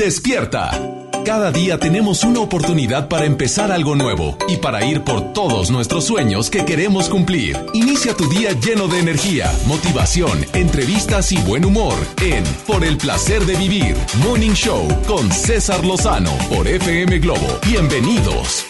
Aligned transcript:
Despierta. 0.00 0.70
Cada 1.26 1.52
día 1.52 1.78
tenemos 1.78 2.24
una 2.24 2.40
oportunidad 2.40 3.06
para 3.06 3.26
empezar 3.26 3.70
algo 3.70 3.96
nuevo 3.96 4.38
y 4.48 4.56
para 4.56 4.82
ir 4.82 5.04
por 5.04 5.34
todos 5.34 5.70
nuestros 5.70 6.04
sueños 6.04 6.48
que 6.48 6.64
queremos 6.64 7.10
cumplir. 7.10 7.58
Inicia 7.74 8.16
tu 8.16 8.26
día 8.30 8.52
lleno 8.52 8.88
de 8.88 8.98
energía, 8.98 9.52
motivación, 9.66 10.46
entrevistas 10.54 11.32
y 11.32 11.42
buen 11.42 11.66
humor 11.66 11.92
en 12.22 12.44
Por 12.66 12.82
el 12.82 12.96
placer 12.96 13.44
de 13.44 13.56
vivir, 13.56 13.94
Morning 14.24 14.52
Show 14.52 14.88
con 15.06 15.30
César 15.30 15.84
Lozano 15.84 16.32
por 16.48 16.66
FM 16.66 17.18
Globo. 17.18 17.60
Bienvenidos. 17.66 18.64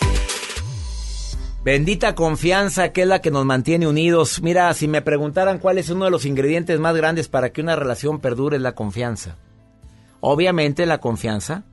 Bendita 1.62 2.17
confianza 2.17 2.89
que 2.89 3.03
es 3.03 3.07
la 3.07 3.21
que 3.21 3.31
nos 3.31 3.45
mantiene 3.45 3.87
unidos. 3.87 4.43
Mira, 4.43 4.75
si 4.75 4.89
me 4.89 5.01
preguntaran 5.01 5.61
cuál 5.61 5.79
es 5.79 5.91
uno 5.91 6.07
de 6.07 6.11
los 6.11 6.25
ingredientes 6.25 6.81
más 6.81 6.97
grandes 6.97 7.29
para 7.29 7.51
que 7.51 7.61
una 7.61 7.77
relación 7.77 8.19
perdure 8.19 8.57
es 8.57 8.62
la 8.62 8.75
confianza. 8.75 9.37
Obviamente 10.21 10.87
la 10.87 10.98
confianza 10.98 11.65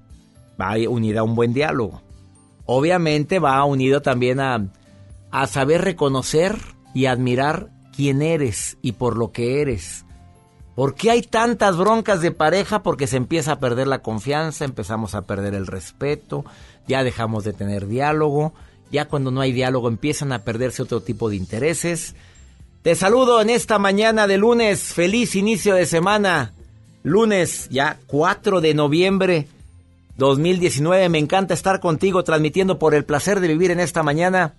va 0.60 0.76
unida 0.90 1.22
a 1.22 1.24
un 1.24 1.36
buen 1.36 1.54
diálogo. 1.54 2.02
Obviamente 2.66 3.40
va 3.40 3.64
unido 3.66 4.02
también 4.02 4.40
a, 4.40 4.68
a 5.32 5.48
saber 5.48 5.82
reconocer 5.84 6.58
y 6.94 7.06
admirar 7.06 7.70
quién 7.96 8.22
eres 8.22 8.78
y 8.82 8.94
por 8.94 9.18
lo 9.18 9.32
que 9.32 9.62
eres. 9.62 10.06
¿Por 10.76 10.94
qué 10.94 11.12
hay 11.12 11.22
tantas 11.24 11.76
broncas 11.78 12.22
de 12.22 12.32
pareja? 12.32 12.84
Porque 12.84 13.08
se 13.08 13.18
empieza 13.18 13.54
a 13.54 13.60
perder 13.60 13.88
la 13.88 14.04
confianza, 14.04 14.66
empezamos 14.66 15.16
a 15.16 15.26
perder 15.26 15.56
el 15.56 15.66
respeto, 15.66 16.46
ya 16.88 17.04
dejamos 17.04 17.44
de 17.44 17.54
tener 17.54 17.88
diálogo 17.88 18.54
ya 18.92 19.08
cuando 19.08 19.32
no 19.32 19.42
hay 19.42 19.52
diálogo 19.52 19.88
empiezan 19.88 20.32
a 20.32 20.44
perderse 20.44 20.82
otro 20.82 21.02
tipo 21.02 21.30
de 21.30 21.36
intereses. 21.36 22.16
Te 22.82 22.96
saludo 22.96 23.42
en 23.42 23.50
esta 23.50 23.80
mañana 23.80 24.28
de 24.28 24.38
lunes. 24.38 24.94
Feliz 24.94 25.36
inicio 25.36 25.76
de 25.76 25.86
semana. 25.86 26.54
Lunes 27.08 27.70
ya 27.70 28.00
4 28.08 28.60
de 28.60 28.74
noviembre 28.74 29.48
2019. 30.18 31.08
Me 31.08 31.20
encanta 31.20 31.54
estar 31.54 31.80
contigo 31.80 32.26
transmitiendo 32.26 32.80
por 32.80 32.94
el 32.94 33.06
placer 33.06 33.40
de 33.40 33.48
vivir 33.48 33.72
en 33.72 33.80
esta 33.80 34.04
mañana. 34.04 34.56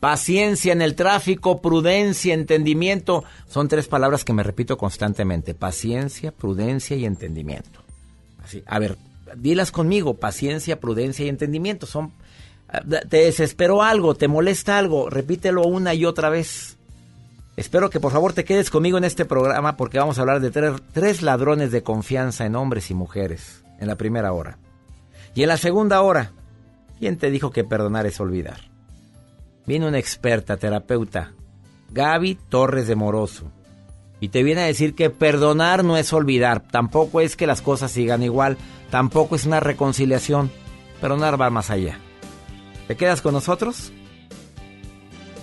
Paciencia 0.00 0.72
en 0.72 0.82
el 0.82 0.96
tráfico, 0.96 1.62
prudencia, 1.62 2.34
entendimiento. 2.34 3.22
Son 3.48 3.68
tres 3.68 3.86
palabras 3.86 4.24
que 4.24 4.32
me 4.32 4.42
repito 4.42 4.76
constantemente. 4.76 5.54
Paciencia, 5.54 6.32
prudencia 6.32 6.96
y 6.96 7.06
entendimiento. 7.06 7.80
Así, 8.42 8.64
a 8.66 8.80
ver, 8.80 8.98
dilas 9.36 9.70
conmigo. 9.70 10.14
Paciencia, 10.14 10.80
prudencia 10.80 11.24
y 11.24 11.28
entendimiento. 11.28 11.86
Son 11.86 12.12
te 13.08 13.18
desesperó 13.18 13.82
algo, 13.82 14.16
te 14.16 14.26
molesta 14.26 14.76
algo, 14.76 15.08
repítelo 15.08 15.62
una 15.62 15.94
y 15.94 16.04
otra 16.04 16.30
vez. 16.30 16.75
Espero 17.56 17.88
que 17.88 18.00
por 18.00 18.12
favor 18.12 18.34
te 18.34 18.44
quedes 18.44 18.68
conmigo 18.68 18.98
en 18.98 19.04
este 19.04 19.24
programa 19.24 19.78
porque 19.78 19.98
vamos 19.98 20.18
a 20.18 20.20
hablar 20.20 20.40
de 20.40 20.50
tres, 20.92 21.22
ladrones 21.22 21.72
de 21.72 21.82
confianza 21.82 22.44
en 22.44 22.54
hombres 22.54 22.90
y 22.90 22.94
mujeres 22.94 23.64
en 23.80 23.88
la 23.88 23.96
primera 23.96 24.32
hora. 24.34 24.58
Y 25.34 25.42
en 25.42 25.48
la 25.48 25.56
segunda 25.56 26.02
hora, 26.02 26.32
¿quién 26.98 27.16
te 27.16 27.30
dijo 27.30 27.50
que 27.50 27.64
perdonar 27.64 28.04
es 28.04 28.20
olvidar? 28.20 28.60
Viene 29.66 29.88
una 29.88 29.98
experta 29.98 30.58
terapeuta, 30.58 31.32
Gaby 31.92 32.34
Torres 32.50 32.88
de 32.88 32.94
Moroso, 32.94 33.50
y 34.20 34.28
te 34.28 34.42
viene 34.42 34.60
a 34.60 34.66
decir 34.66 34.94
que 34.94 35.08
perdonar 35.08 35.82
no 35.82 35.96
es 35.96 36.12
olvidar, 36.12 36.60
tampoco 36.60 37.22
es 37.22 37.36
que 37.36 37.46
las 37.46 37.62
cosas 37.62 37.90
sigan 37.90 38.22
igual, 38.22 38.58
tampoco 38.90 39.34
es 39.34 39.46
una 39.46 39.60
reconciliación, 39.60 40.50
perdonar 41.00 41.40
va 41.40 41.48
más 41.48 41.70
allá. 41.70 41.98
¿Te 42.86 42.96
quedas 42.96 43.22
con 43.22 43.32
nosotros? 43.32 43.92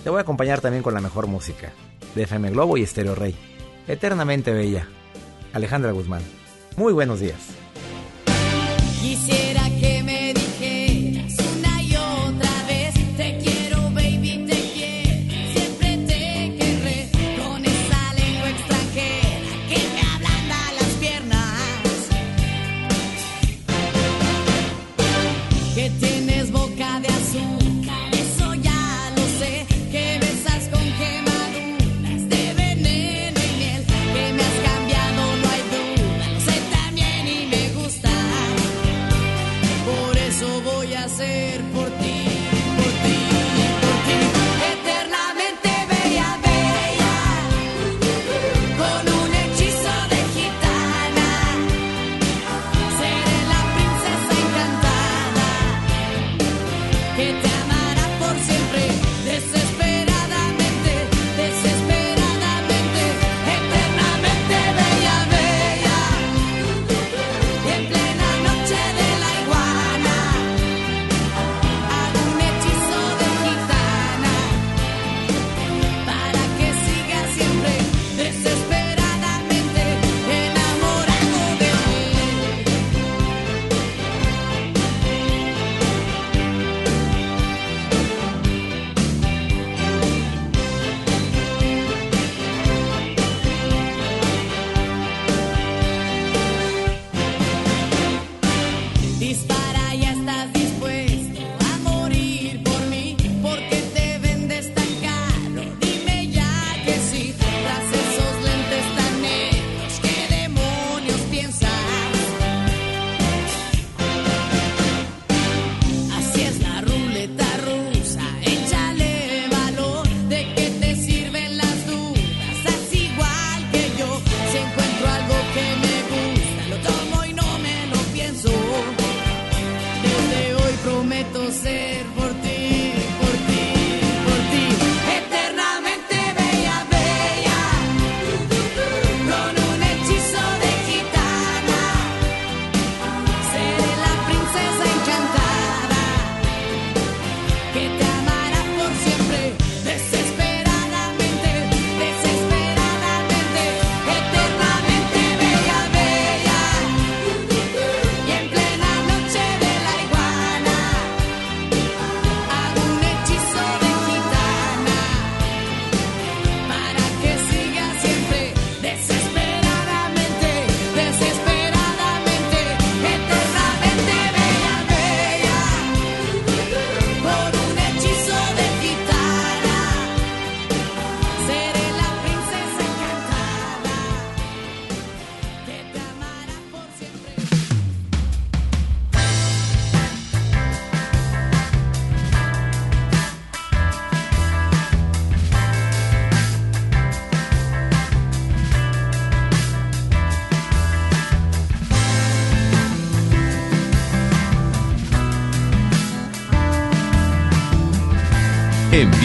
Te 0.04 0.10
voy 0.10 0.18
a 0.18 0.22
acompañar 0.22 0.60
también 0.60 0.84
con 0.84 0.94
la 0.94 1.00
mejor 1.00 1.26
música 1.26 1.72
de 2.14 2.22
FM 2.22 2.50
Globo 2.50 2.76
y 2.76 2.82
Estéreo 2.82 3.14
Rey. 3.14 3.34
Eternamente 3.88 4.52
bella. 4.52 4.86
Alejandra 5.52 5.92
Guzmán. 5.92 6.22
Muy 6.76 6.92
buenos 6.92 7.20
días. 7.20 7.54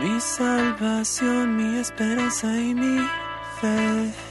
Mi 0.00 0.18
salvación, 0.18 1.56
mi 1.56 1.78
esperanza 1.78 2.46
y 2.58 2.74
mi 2.74 3.06
fe. 3.60 4.29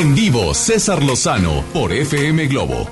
En 0.00 0.14
vivo, 0.14 0.54
César 0.54 1.02
Lozano 1.02 1.62
por 1.74 1.92
FM 1.92 2.46
Globo. 2.46 2.88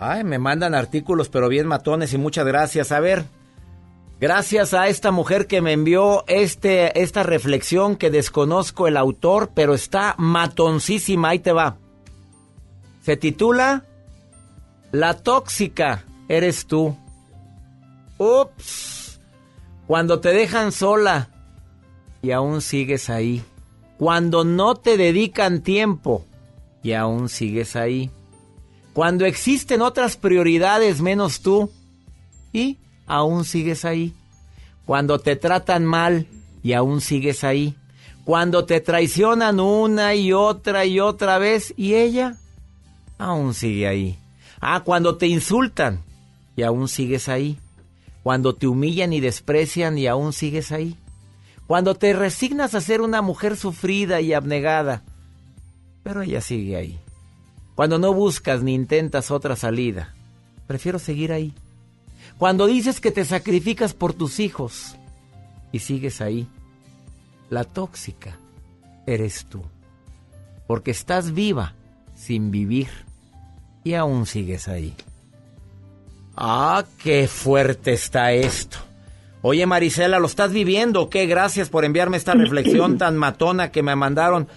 Ay, 0.00 0.24
me 0.24 0.38
mandan 0.38 0.74
artículos, 0.74 1.28
pero 1.28 1.50
bien 1.50 1.66
matones 1.66 2.14
y 2.14 2.16
muchas 2.16 2.46
gracias. 2.46 2.92
A 2.92 3.00
ver, 3.00 3.26
gracias 4.18 4.72
a 4.72 4.88
esta 4.88 5.10
mujer 5.10 5.46
que 5.46 5.60
me 5.60 5.74
envió 5.74 6.24
este, 6.28 6.98
esta 7.02 7.24
reflexión 7.24 7.96
que 7.96 8.10
desconozco 8.10 8.88
el 8.88 8.96
autor, 8.96 9.50
pero 9.54 9.74
está 9.74 10.14
matoncísima. 10.16 11.28
Ahí 11.28 11.40
te 11.40 11.52
va. 11.52 11.76
Se 13.02 13.18
titula 13.18 13.84
La 14.92 15.18
tóxica 15.18 16.06
eres 16.26 16.66
tú. 16.66 16.96
Ups. 18.16 19.20
Cuando 19.86 20.20
te 20.20 20.30
dejan 20.30 20.72
sola 20.72 21.28
y 22.22 22.30
aún 22.30 22.62
sigues 22.62 23.10
ahí. 23.10 23.44
Cuando 24.02 24.42
no 24.42 24.74
te 24.74 24.96
dedican 24.96 25.62
tiempo 25.62 26.24
y 26.82 26.94
aún 26.94 27.28
sigues 27.28 27.76
ahí. 27.76 28.10
Cuando 28.94 29.26
existen 29.26 29.80
otras 29.80 30.16
prioridades 30.16 31.00
menos 31.00 31.40
tú 31.40 31.70
y 32.52 32.78
aún 33.06 33.44
sigues 33.44 33.84
ahí. 33.84 34.12
Cuando 34.86 35.20
te 35.20 35.36
tratan 35.36 35.84
mal 35.84 36.26
y 36.64 36.72
aún 36.72 37.00
sigues 37.00 37.44
ahí. 37.44 37.76
Cuando 38.24 38.64
te 38.64 38.80
traicionan 38.80 39.60
una 39.60 40.16
y 40.16 40.32
otra 40.32 40.84
y 40.84 40.98
otra 40.98 41.38
vez 41.38 41.72
y 41.76 41.94
ella 41.94 42.38
aún 43.18 43.54
sigue 43.54 43.86
ahí. 43.86 44.18
Ah, 44.60 44.82
cuando 44.84 45.16
te 45.16 45.28
insultan 45.28 46.02
y 46.56 46.64
aún 46.64 46.88
sigues 46.88 47.28
ahí. 47.28 47.56
Cuando 48.24 48.52
te 48.56 48.66
humillan 48.66 49.12
y 49.12 49.20
desprecian 49.20 49.96
y 49.96 50.08
aún 50.08 50.32
sigues 50.32 50.72
ahí. 50.72 50.96
Cuando 51.66 51.94
te 51.94 52.12
resignas 52.12 52.74
a 52.74 52.80
ser 52.80 53.00
una 53.00 53.22
mujer 53.22 53.56
sufrida 53.56 54.20
y 54.20 54.32
abnegada 54.32 55.02
Pero 56.02 56.22
ella 56.22 56.40
sigue 56.40 56.76
ahí. 56.76 57.00
Cuando 57.74 57.98
no 57.98 58.12
buscas 58.12 58.62
ni 58.62 58.74
intentas 58.74 59.30
otra 59.30 59.56
salida, 59.56 60.14
prefiero 60.66 60.98
seguir 60.98 61.32
ahí. 61.32 61.54
Cuando 62.38 62.66
dices 62.66 63.00
que 63.00 63.10
te 63.12 63.24
sacrificas 63.24 63.94
por 63.94 64.12
tus 64.12 64.40
hijos 64.40 64.96
y 65.70 65.78
sigues 65.78 66.20
ahí, 66.20 66.46
la 67.50 67.64
tóxica 67.64 68.36
eres 69.06 69.46
tú. 69.46 69.62
Porque 70.66 70.90
estás 70.90 71.32
viva 71.32 71.74
sin 72.16 72.50
vivir 72.50 72.88
y 73.84 73.94
aún 73.94 74.26
sigues 74.26 74.68
ahí. 74.68 74.94
Ah, 76.36 76.84
qué 77.02 77.28
fuerte 77.28 77.92
está 77.92 78.32
esto. 78.32 78.78
Oye 79.42 79.66
Marisela, 79.66 80.20
¿lo 80.20 80.26
estás 80.26 80.52
viviendo? 80.52 81.10
¿Qué? 81.10 81.26
Gracias 81.26 81.68
por 81.68 81.84
enviarme 81.84 82.16
esta 82.16 82.32
reflexión 82.34 82.96
tan 82.98 83.16
matona 83.16 83.72
que 83.72 83.82
me 83.82 83.96
mandaron. 83.96 84.48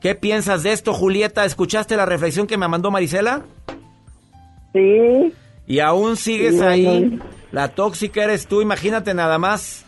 ¿Qué 0.00 0.16
piensas 0.16 0.64
de 0.64 0.72
esto, 0.72 0.92
Julieta? 0.92 1.44
¿Escuchaste 1.44 1.96
la 1.96 2.06
reflexión 2.06 2.48
que 2.48 2.58
me 2.58 2.66
mandó 2.66 2.90
Marisela? 2.90 3.42
Sí. 4.72 5.32
Y 5.68 5.78
aún 5.78 6.16
sigues 6.16 6.60
ahí. 6.60 7.20
La 7.52 7.68
tóxica 7.68 8.24
eres 8.24 8.48
tú, 8.48 8.62
imagínate 8.62 9.14
nada 9.14 9.38
más. 9.38 9.84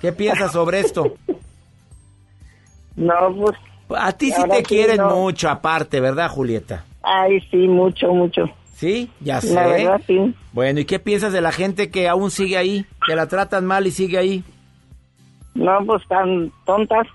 ¿Qué 0.00 0.12
piensas 0.12 0.52
sobre 0.52 0.80
esto? 0.80 1.14
No, 2.96 3.12
pues. 3.36 3.58
A 4.00 4.10
ti 4.12 4.32
sí 4.32 4.42
te 4.48 4.56
sí, 4.56 4.62
quieren 4.62 4.96
no. 4.96 5.10
mucho, 5.10 5.50
aparte, 5.50 6.00
¿verdad, 6.00 6.30
Julieta? 6.30 6.86
Ay, 7.02 7.42
sí, 7.50 7.68
mucho, 7.68 8.08
mucho. 8.14 8.46
Sí, 8.76 9.10
ya 9.20 9.40
sé. 9.40 9.54
La 9.54 9.66
verdad, 9.66 10.00
sí. 10.06 10.34
Bueno, 10.52 10.80
¿y 10.80 10.84
qué 10.84 10.98
piensas 10.98 11.32
de 11.32 11.40
la 11.40 11.50
gente 11.50 11.90
que 11.90 12.08
aún 12.08 12.30
sigue 12.30 12.58
ahí? 12.58 12.84
Que 13.06 13.16
la 13.16 13.26
tratan 13.26 13.64
mal 13.64 13.86
y 13.86 13.90
sigue 13.90 14.18
ahí. 14.18 14.44
No, 15.54 15.78
pues 15.86 16.02
tan 16.08 16.52
tontas. 16.66 17.06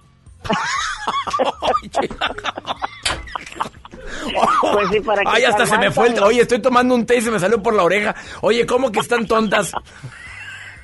Pues 4.61 4.89
sí, 4.91 4.99
para 5.01 5.21
que 5.21 5.29
Ay, 5.29 5.43
hasta 5.43 5.65
se 5.65 5.77
me 5.77 5.91
fue 5.91 6.07
el... 6.09 6.19
Oye, 6.23 6.41
estoy 6.41 6.59
tomando 6.59 6.95
un 6.95 7.05
té 7.05 7.17
y 7.17 7.21
se 7.21 7.29
me 7.31 7.39
salió 7.39 7.61
por 7.61 7.75
la 7.75 7.83
oreja. 7.83 8.15
Oye, 8.41 8.65
¿cómo 8.65 8.91
que 8.91 8.99
están 8.99 9.27
tontas? 9.27 9.71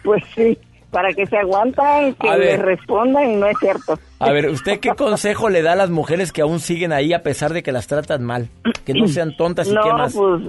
Pues 0.03 0.23
sí, 0.35 0.57
para 0.91 1.11
que 1.13 1.25
se 1.25 1.37
aguantan, 1.37 2.13
que 2.15 2.29
A 2.29 2.35
ver. 2.37 2.59
le 2.59 2.65
respondan 2.65 3.31
y 3.31 3.35
no 3.35 3.47
es 3.47 3.57
cierto. 3.59 3.99
A 4.19 4.31
ver, 4.31 4.49
¿usted 4.49 4.79
qué 4.79 4.89
consejo 4.91 5.49
le 5.49 5.61
da 5.61 5.73
a 5.73 5.75
las 5.75 5.89
mujeres 5.89 6.31
que 6.31 6.41
aún 6.41 6.59
siguen 6.59 6.93
ahí 6.93 7.13
a 7.13 7.23
pesar 7.23 7.53
de 7.53 7.63
que 7.63 7.71
las 7.71 7.87
tratan 7.87 8.23
mal? 8.23 8.49
Que 8.85 8.93
no 8.93 9.07
sean 9.07 9.35
tontas 9.35 9.67
y 9.67 9.73
no, 9.73 9.81
qué 9.83 9.93
más. 9.93 10.13
pues 10.13 10.41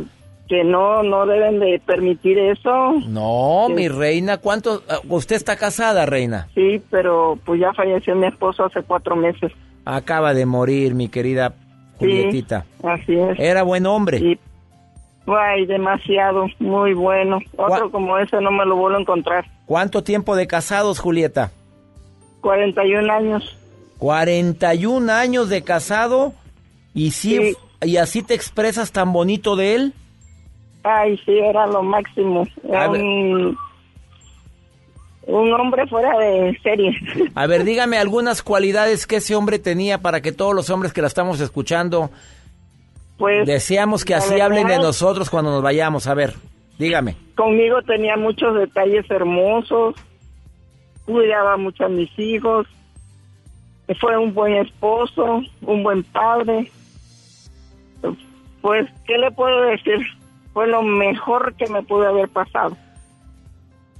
que 0.48 0.64
no, 0.64 1.02
no 1.02 1.26
deben 1.26 1.60
de 1.60 1.80
permitir 1.84 2.38
eso. 2.38 2.94
No, 3.06 3.66
Sí. 3.68 3.74
mi 3.74 3.88
reina, 3.88 4.38
¿cuánto? 4.38 4.82
ah, 4.88 4.98
¿Usted 5.08 5.36
está 5.36 5.56
casada, 5.56 6.06
reina? 6.06 6.48
Sí, 6.54 6.82
pero 6.90 7.38
pues 7.44 7.60
ya 7.60 7.72
falleció 7.74 8.14
mi 8.16 8.26
esposo 8.26 8.64
hace 8.64 8.82
cuatro 8.82 9.14
meses. 9.14 9.52
Acaba 9.84 10.34
de 10.34 10.46
morir, 10.46 10.94
mi 10.94 11.08
querida 11.08 11.50
Sí, 11.98 12.06
Julietita. 12.06 12.64
así 12.82 13.14
es. 13.14 13.38
Era 13.38 13.62
buen 13.62 13.84
hombre. 13.86 14.18
Y, 14.18 14.38
ay, 15.26 15.66
demasiado, 15.66 16.46
muy 16.58 16.94
bueno. 16.94 17.38
Otro 17.56 17.90
como 17.90 18.16
ese 18.18 18.40
no 18.40 18.50
me 18.50 18.64
lo 18.64 18.76
vuelvo 18.76 18.96
a 18.98 19.00
encontrar. 19.00 19.44
¿Cuánto 19.66 20.02
tiempo 20.02 20.34
de 20.36 20.46
casados, 20.46 20.98
Julieta? 21.00 21.50
41 22.40 23.12
años. 23.12 23.56
41 23.98 25.10
años 25.12 25.48
de 25.48 25.62
casado 25.62 26.32
y 26.94 27.10
sí, 27.10 27.54
y 27.82 27.96
así 27.96 28.22
te 28.22 28.34
expresas 28.34 28.92
tan 28.92 29.12
bonito 29.12 29.56
de 29.56 29.74
él. 29.74 29.92
Ay, 30.90 31.18
sí, 31.24 31.38
era 31.38 31.66
lo 31.66 31.82
máximo. 31.82 32.46
Era 32.66 32.84
A 32.84 32.88
ver. 32.88 33.02
un, 33.02 33.56
un 35.26 35.52
hombre 35.52 35.86
fuera 35.86 36.16
de 36.18 36.58
serie. 36.62 36.92
A 37.34 37.46
ver, 37.46 37.64
dígame 37.64 37.98
algunas 37.98 38.42
cualidades 38.42 39.06
que 39.06 39.16
ese 39.16 39.34
hombre 39.36 39.58
tenía 39.58 39.98
para 40.00 40.22
que 40.22 40.32
todos 40.32 40.54
los 40.54 40.70
hombres 40.70 40.92
que 40.92 41.02
la 41.02 41.08
estamos 41.08 41.40
escuchando 41.40 42.10
Pues 43.18 43.46
deseamos 43.46 44.04
que 44.04 44.14
así 44.14 44.40
hablen 44.40 44.66
de 44.68 44.78
nosotros 44.78 45.28
cuando 45.28 45.50
nos 45.50 45.62
vayamos. 45.62 46.06
A 46.06 46.14
ver, 46.14 46.34
dígame. 46.78 47.16
Conmigo 47.36 47.82
tenía 47.82 48.16
muchos 48.16 48.54
detalles 48.54 49.10
hermosos, 49.10 49.94
cuidaba 51.04 51.56
mucho 51.58 51.84
a 51.84 51.88
mis 51.88 52.10
hijos, 52.18 52.66
fue 54.00 54.16
un 54.16 54.32
buen 54.32 54.54
esposo, 54.56 55.42
un 55.62 55.82
buen 55.82 56.02
padre. 56.04 56.70
Pues, 58.62 58.86
¿qué 59.06 59.16
le 59.18 59.30
puedo 59.30 59.60
decir? 59.62 59.98
Fue 60.58 60.66
lo 60.66 60.82
mejor 60.82 61.54
que 61.54 61.68
me 61.68 61.84
pudo 61.84 62.08
haber 62.08 62.28
pasado. 62.30 62.76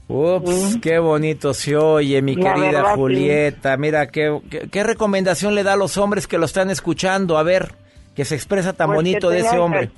Ups, 0.08 0.76
qué 0.82 0.98
bonito 0.98 1.54
se 1.54 1.76
oye, 1.76 2.20
mi 2.20 2.34
La 2.34 2.52
querida 2.54 2.66
verdad, 2.78 2.94
sí. 2.94 2.98
Julieta. 3.00 3.76
Mira, 3.76 4.08
¿qué, 4.08 4.40
qué, 4.50 4.68
qué 4.68 4.82
recomendación 4.82 5.54
le 5.54 5.62
da 5.62 5.74
a 5.74 5.76
los 5.76 5.96
hombres 5.98 6.26
que 6.26 6.36
lo 6.36 6.46
están 6.46 6.68
escuchando? 6.70 7.38
A 7.38 7.44
ver, 7.44 7.74
que 8.16 8.24
se 8.24 8.34
expresa 8.34 8.72
tan 8.72 8.88
Pues, 8.88 8.96
bonito 8.96 9.30
de 9.30 9.38
ese 9.38 9.56
hombre. 9.56 9.88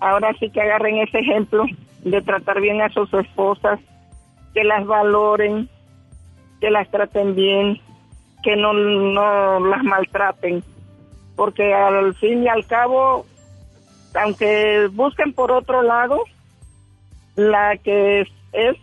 ahora 0.00 0.32
sí 0.38 0.48
que 0.48 0.60
agarren 0.60 0.98
ese 0.98 1.18
ejemplo 1.18 1.64
de 2.04 2.22
tratar 2.22 2.60
bien 2.60 2.80
a 2.80 2.88
sus 2.90 3.12
esposas, 3.12 3.80
que 4.54 4.62
las 4.62 4.86
valoren, 4.86 5.68
que 6.60 6.70
las 6.70 6.88
traten 6.88 7.34
bien, 7.34 7.80
que 8.44 8.54
no, 8.54 8.72
no 8.74 9.58
las 9.66 9.82
maltraten, 9.82 10.62
porque 11.34 11.74
al 11.74 12.14
fin 12.14 12.44
y 12.44 12.48
al 12.48 12.64
cabo, 12.68 13.26
aunque 14.14 14.88
busquen 14.92 15.32
por 15.32 15.50
otro 15.52 15.82
lado, 15.82 16.20
la 17.36 17.76
que 17.78 18.20
es, 18.22 18.28
es 18.52 18.76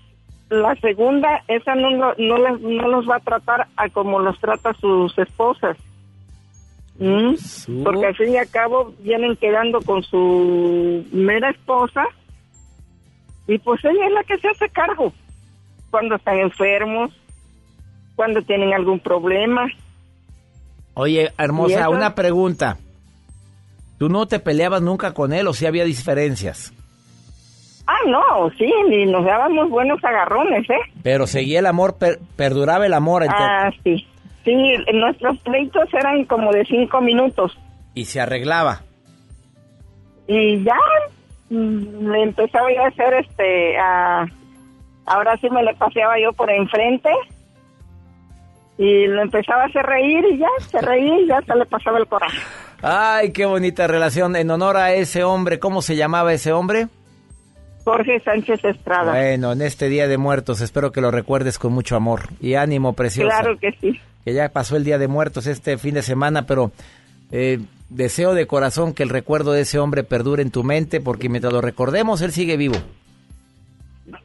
la 0.50 0.76
segunda, 0.76 1.44
esa 1.48 1.76
no, 1.76 2.14
no, 2.18 2.38
las- 2.38 2.60
no 2.60 2.88
los 2.90 3.10
va 3.10 3.16
a 3.18 3.20
tratar 3.22 3.68
a 3.78 3.90
como 3.90 4.20
los 4.20 4.38
trata 4.40 4.74
sus 4.74 5.18
esposas. 5.18 5.78
¿Mm? 7.00 7.36
Su- 7.36 7.84
Porque 7.84 8.08
al 8.08 8.16
fin 8.16 8.34
y 8.34 8.38
al 8.38 8.50
cabo 8.50 8.94
vienen 9.00 9.36
quedando 9.38 9.82
con 9.82 10.04
su 10.04 11.06
mera 11.12 11.50
esposa 11.50 12.04
y 13.48 13.58
pues 13.60 13.84
ella 13.86 14.06
es 14.08 14.14
la 14.14 14.24
que 14.24 14.38
se 14.38 14.50
hace 14.50 14.70
cargo 14.70 15.14
cuando 15.90 16.16
están 16.16 16.38
enfermos, 16.40 17.12
cuando 18.16 18.42
tienen 18.44 18.74
algún 18.74 19.00
problema. 19.00 19.68
Oye, 20.94 21.24
¿Y 21.24 21.42
hermosa, 21.42 21.90
una 21.90 22.14
pregunta. 22.14 22.78
¿Tú 24.02 24.10
no 24.10 24.26
te 24.26 24.40
peleabas 24.40 24.82
nunca 24.82 25.14
con 25.14 25.32
él 25.32 25.46
o 25.48 25.54
si 25.54 25.68
había 25.68 25.84
diferencias? 25.86 26.74
Ah, 27.86 28.00
no, 28.08 28.50
sí, 28.58 28.66
y 28.90 29.06
nos 29.06 29.24
dábamos 29.24 29.70
buenos 29.70 30.04
agarrones, 30.04 30.68
¿eh? 30.72 30.80
Pero 31.04 31.28
seguía 31.28 31.60
el 31.60 31.68
amor, 31.68 32.00
per- 32.00 32.18
perduraba 32.36 32.88
el 32.88 32.96
amor 32.96 33.22
entre- 33.22 33.38
Ah, 33.40 33.70
sí. 33.84 34.08
Sí, 34.44 34.56
nuestros 34.92 35.38
pleitos 35.42 35.88
eran 35.94 36.26
como 36.26 36.52
de 36.52 36.66
cinco 36.66 37.00
minutos 37.00 37.56
y 37.94 38.06
se 38.06 38.20
arreglaba. 38.20 38.82
y 40.28 40.64
ya 40.64 40.80
mm, 41.52 42.10
le 42.12 42.24
empezaba 42.24 42.74
yo 42.74 42.84
a 42.84 42.88
hacer 42.88 43.14
este, 43.14 43.78
a- 43.78 44.26
ahora 45.06 45.38
sí 45.38 45.48
me 45.52 45.62
le 45.62 45.76
paseaba 45.76 46.20
yo 46.20 46.34
por 46.34 46.50
enfrente 46.50 47.12
y 48.80 49.06
lo 49.06 49.22
empezaba 49.22 49.62
a 49.62 49.66
hacer 49.68 49.86
reír 49.86 50.26
y 50.32 50.38
ya, 50.40 50.48
se 50.68 50.82
reía 50.82 51.20
y 51.20 51.28
ya 51.28 51.40
se 51.44 51.56
le 51.56 51.66
pasaba 51.68 52.00
el 52.00 52.08
coraje. 52.08 52.40
Ay, 52.82 53.32
qué 53.32 53.46
bonita 53.46 53.88
relación. 53.88 54.36
En 54.36 54.50
honor 54.50 54.78
a 54.78 54.94
ese 54.94 55.24
hombre, 55.24 55.60
¿cómo 55.60 55.82
se 55.82 55.96
llamaba 55.96 56.34
ese 56.34 56.52
hombre? 56.52 56.88
Jorge 57.84 58.20
Sánchez 58.20 58.64
Estrada. 58.64 59.12
Bueno, 59.12 59.52
en 59.52 59.62
este 59.62 59.90
Día 59.90 60.08
de 60.08 60.18
Muertos 60.18 60.62
espero 60.62 60.92
que 60.92 61.02
lo 61.02 61.12
recuerdes 61.12 61.58
con 61.58 61.74
mucho 61.74 61.96
amor 61.96 62.30
y 62.40 62.56
ánimo 62.56 62.94
preciosa. 62.94 63.40
claro 63.40 63.58
que 63.58 63.72
sí. 63.80 64.00
Que 64.24 64.34
ya 64.34 64.50
pasó 64.50 64.78
el 64.78 64.84
Día 64.84 64.98
de 64.98 65.08
Muertos 65.08 65.48
este 65.48 65.78
fin 65.78 65.96
de 65.96 66.04
semana, 66.04 66.46
pero 66.46 66.72
eh, 67.32 67.60
deseo 67.90 68.34
de 68.34 68.46
corazón 68.46 68.94
que 68.94 69.04
el 69.04 69.10
recuerdo 69.10 69.52
de 69.52 69.62
ese 69.62 69.80
hombre 69.80 70.04
perdure 70.04 70.44
en 70.44 70.52
tu 70.52 70.64
mente 70.64 71.02
porque 71.02 71.30
mientras 71.30 71.54
lo 71.54 71.62
recordemos, 71.62 72.22
él 72.22 72.32
sigue 72.32 72.56
vivo. 72.56 72.76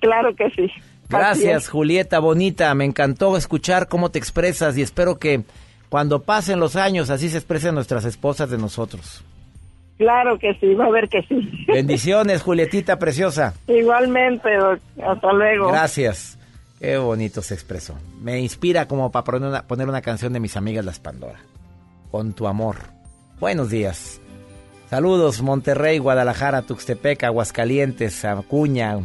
Claro 0.01 0.35
que 0.35 0.51
sí. 0.51 0.71
Gracias. 1.09 1.69
Julieta 1.69 2.19
Bonita. 2.19 2.75
Me 2.75 2.85
encantó 2.85 3.37
escuchar 3.37 3.89
cómo 3.89 4.11
te 4.11 4.19
expresas 4.19 4.77
y 4.77 4.83
espero 4.83 5.19
que 5.19 5.45
cuando 5.89 6.23
pasen 6.23 6.61
los 6.61 6.77
años 6.77 7.11
así 7.11 7.29
se 7.29 7.39
expresen 7.39 7.75
nuestras 7.75 8.05
esposas 8.05 8.51
de 8.51 8.59
nosotros. 8.59 9.25
Claro 9.99 10.39
que 10.39 10.55
sí, 10.61 10.75
va 10.75 10.87
a 10.87 10.91
ver 10.91 11.09
que 11.09 11.23
sí. 11.23 11.65
Bendiciones, 11.69 12.43
Julietita 12.43 12.99
preciosa. 12.99 13.55
Igualmente, 13.67 14.51
hasta 15.03 15.33
luego. 15.33 15.69
Gracias. 15.69 16.39
Qué 16.79 16.99
bonito 16.99 17.41
se 17.41 17.55
expresó. 17.55 17.95
Me 18.21 18.39
inspira 18.39 18.87
como 18.87 19.11
para 19.11 19.25
poner 19.25 19.49
una, 19.49 19.63
poner 19.63 19.89
una 19.89 20.03
canción 20.03 20.33
de 20.35 20.41
mis 20.41 20.57
amigas 20.57 20.85
Las 20.85 21.01
Pandora. 21.01 21.41
Con 22.11 22.35
tu 22.35 22.47
amor. 22.47 22.77
Buenos 23.41 23.71
días. 23.71 24.21
Saludos, 24.91 25.43
Monterrey, 25.43 25.99
Guadalajara, 25.99 26.63
Tuxtepec, 26.63 27.25
Aguascalientes, 27.25 28.25
Acuña, 28.25 28.99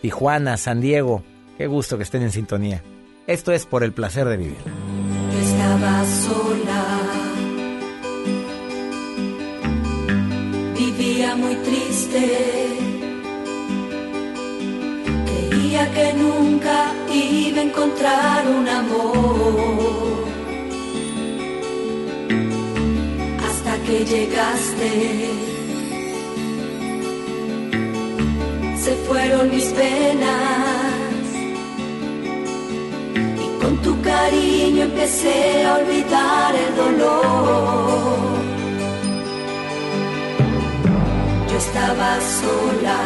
Tijuana, 0.00 0.56
San 0.56 0.80
Diego. 0.80 1.22
Qué 1.58 1.66
gusto 1.66 1.96
que 1.96 2.04
estén 2.04 2.22
en 2.22 2.30
sintonía. 2.30 2.82
Esto 3.26 3.52
es 3.52 3.66
por 3.66 3.82
el 3.82 3.92
placer 3.92 4.26
de 4.26 4.36
vivir. 4.36 4.56
Sola. 5.68 6.84
Vivía 10.74 11.36
muy 11.36 11.54
triste. 11.56 12.24
Creía 15.26 15.92
que 15.92 16.14
nunca 16.14 16.94
iba 17.12 17.60
a 17.60 17.64
encontrar 17.64 18.46
un 18.48 18.66
amor. 18.66 20.24
Hasta 23.46 23.72
que 23.84 24.04
llegaste. 24.06 24.90
Se 28.84 28.92
fueron 29.06 29.50
mis 29.50 29.66
penas 29.66 30.67
tu 33.82 34.00
cariño 34.02 34.82
empecé 34.84 35.66
a 35.66 35.74
olvidar 35.76 36.54
el 36.54 36.76
dolor. 36.76 38.38
Yo 41.50 41.56
estaba 41.56 42.10
sola, 42.40 43.00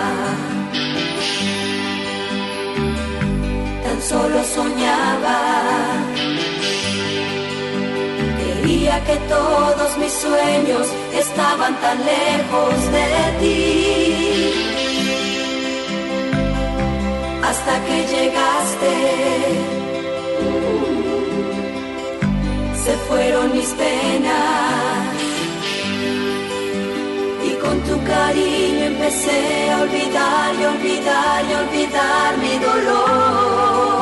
tan 3.85 4.03
solo 4.03 4.39
soñaba 4.45 5.39
Creía 8.63 9.05
que 9.05 9.17
todos 9.29 9.99
mis 9.99 10.13
sueños 10.13 10.87
estaban 11.15 11.75
tan 11.81 11.99
lejos 12.05 12.75
de 12.97 13.09
ti. 13.41 14.53
Hasta 17.43 17.85
que 17.87 17.97
llegaste, 18.15 18.95
fueron 23.13 23.53
mis 23.53 23.71
penas. 23.83 25.15
Y 27.49 27.51
con 27.63 27.77
tu 27.89 27.97
cariño 28.05 28.85
empecé 28.93 29.71
a 29.71 29.83
olvidar 29.83 30.55
y 30.61 30.65
olvidar 30.75 31.39
y 31.51 31.53
olvidar 31.63 32.39
mi 32.39 32.55
dolor. 32.67 34.02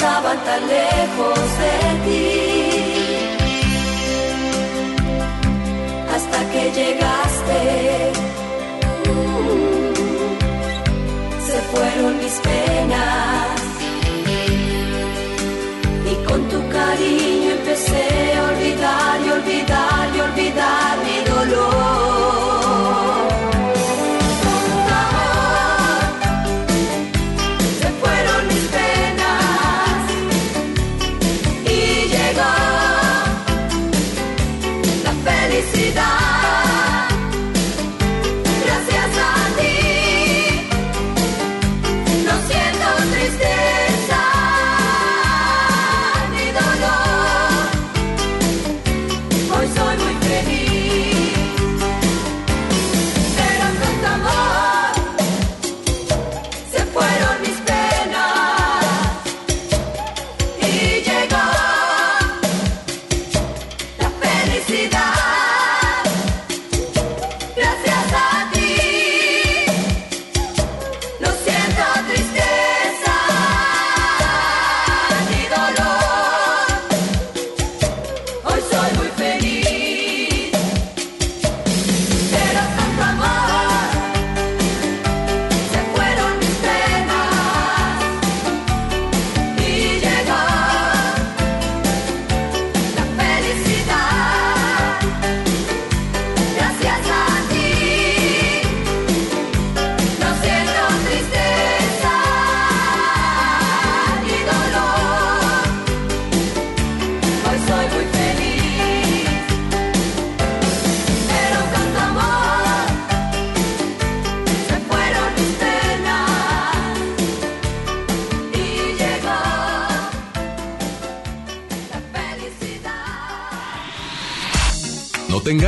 Estaban 0.00 0.38
tan 0.46 0.62
lejos 0.66 1.38
de 1.60 1.76
ti. 2.04 2.28
Hasta 6.14 6.38
que 6.52 6.62
llegaste, 6.78 7.60
se 11.48 11.58
fueron 11.70 12.12
mis 12.22 12.36
penas 12.48 13.60
y 16.10 16.14
con 16.28 16.40
tu 16.48 16.60
cariño 16.78 17.50
empecé 17.58 18.08
a 18.38 18.40
olvidar 18.52 19.16
y 19.26 19.30
olvidar 19.38 19.89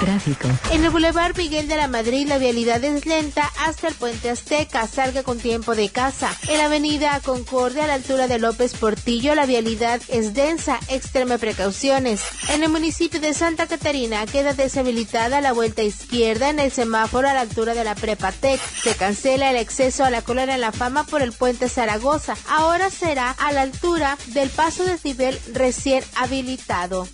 Tráfico. 0.00 0.48
En 0.70 0.84
el 0.84 0.90
Boulevard 0.90 1.36
Miguel 1.36 1.68
de 1.68 1.76
la 1.76 1.88
Madrid 1.88 2.26
la 2.28 2.38
vialidad 2.38 2.82
es 2.84 3.06
lenta 3.06 3.50
hasta 3.60 3.88
el 3.88 3.94
puente 3.94 4.30
Azteca, 4.30 4.86
salga 4.86 5.22
con 5.22 5.38
tiempo 5.38 5.74
de 5.74 5.88
casa. 5.88 6.36
En 6.48 6.58
la 6.58 6.66
avenida 6.66 7.20
Concordia 7.24 7.84
a 7.84 7.86
la 7.86 7.94
altura 7.94 8.28
de 8.28 8.38
López 8.38 8.74
Portillo 8.74 9.34
la 9.34 9.46
vialidad 9.46 10.00
es 10.08 10.34
densa, 10.34 10.78
extreme 10.88 11.38
precauciones. 11.38 12.22
En 12.50 12.62
el 12.62 12.68
municipio 12.68 13.20
de 13.20 13.34
Santa 13.34 13.66
Catarina 13.66 14.26
queda 14.26 14.54
deshabilitada 14.54 15.40
la 15.40 15.52
vuelta 15.52 15.82
izquierda 15.82 16.50
en 16.50 16.58
el 16.60 16.70
semáforo 16.70 17.28
a 17.28 17.34
la 17.34 17.40
altura 17.40 17.74
de 17.74 17.84
la 17.84 17.94
Prepatec. 17.94 18.60
Se 18.60 18.94
cancela 18.94 19.50
el 19.50 19.56
acceso 19.56 20.04
a 20.04 20.10
la 20.10 20.22
colonia 20.22 20.56
La 20.58 20.72
Fama 20.72 21.04
por 21.04 21.22
el 21.22 21.32
puente 21.32 21.68
Zaragoza. 21.68 22.34
Ahora 22.48 22.90
será 22.90 23.30
a 23.30 23.52
la 23.52 23.62
altura 23.62 24.18
del 24.28 24.50
paso 24.50 24.84
desnivel 24.84 25.38
recién 25.52 26.02
habilitado. 26.14 27.08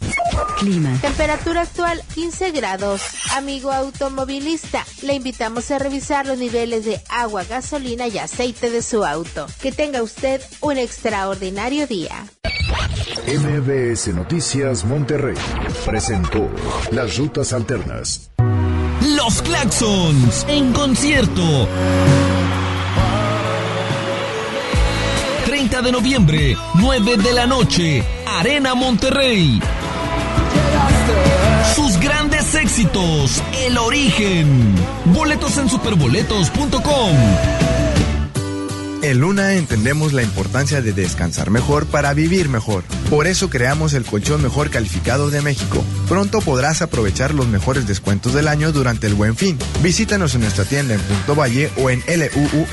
Clima. 0.59 0.97
Temperatura 1.01 1.63
actual 1.63 2.03
15 2.15 2.52
grados. 2.53 3.03
Amigo 3.35 3.73
automovilista, 3.73 4.85
le 5.03 5.15
invitamos 5.15 5.71
a 5.71 5.79
revisar 5.79 6.27
los 6.27 6.39
niveles 6.39 6.85
de 6.85 7.01
agua, 7.09 7.45
gasolina 7.45 8.07
y 8.07 8.19
aceite 8.19 8.71
de 8.71 8.83
su 8.83 9.05
auto. 9.05 9.47
Que 9.61 9.73
tenga 9.73 10.03
usted 10.03 10.41
un 10.61 10.79
extraordinario 10.79 11.87
día. 11.87 12.27
MBS 13.27 14.09
Noticias 14.15 14.85
Monterrey 14.85 15.37
presentó 15.87 16.51
Las 16.91 17.17
Rutas 17.17 17.53
Alternas. 17.53 18.31
Los 19.17 19.43
Claxons 19.43 20.45
en 20.49 20.73
concierto. 20.73 21.69
30 25.45 25.83
de 25.83 25.93
noviembre, 25.93 26.57
9 26.75 27.17
de 27.17 27.33
la 27.33 27.47
noche, 27.47 28.05
Arena 28.27 28.75
Monterrey. 28.75 29.61
Sus 31.75 31.99
grandes 31.99 32.55
éxitos, 32.55 33.43
El 33.65 33.79
Origen. 33.79 34.75
Boletos 35.07 35.57
en 35.57 35.71
superboletos.com. 35.71 37.17
En 39.03 39.19
Luna 39.19 39.55
entendemos 39.55 40.13
la 40.13 40.23
importancia 40.23 40.83
de 40.83 40.93
descansar 40.93 41.51
mejor 41.51 41.87
para 41.87 42.13
vivir 42.15 42.49
mejor. 42.49 42.85
Por 43.11 43.27
eso 43.27 43.51
creamos 43.51 43.95
el 43.95 44.05
colchón 44.05 44.43
mejor 44.43 44.71
calificado 44.71 45.31
de 45.31 45.41
México. 45.41 45.83
Pronto 46.09 46.41
podrás 46.41 46.83
aprovechar 46.83 47.35
los 47.35 47.49
mejores 47.49 47.87
descuentos 47.87 48.35
del 48.35 48.49
año 48.49 48.71
durante 48.71 49.07
el 49.07 49.15
buen 49.15 49.35
fin. 49.35 49.59
Visítanos 49.83 50.35
en 50.35 50.43
nuestra 50.43 50.65
tienda 50.65 50.95
en 50.95 51.01
Punto 51.01 51.35
Valle 51.35 51.71
o 51.79 51.91
en 51.91 52.03
luuna.mx. 52.07 52.73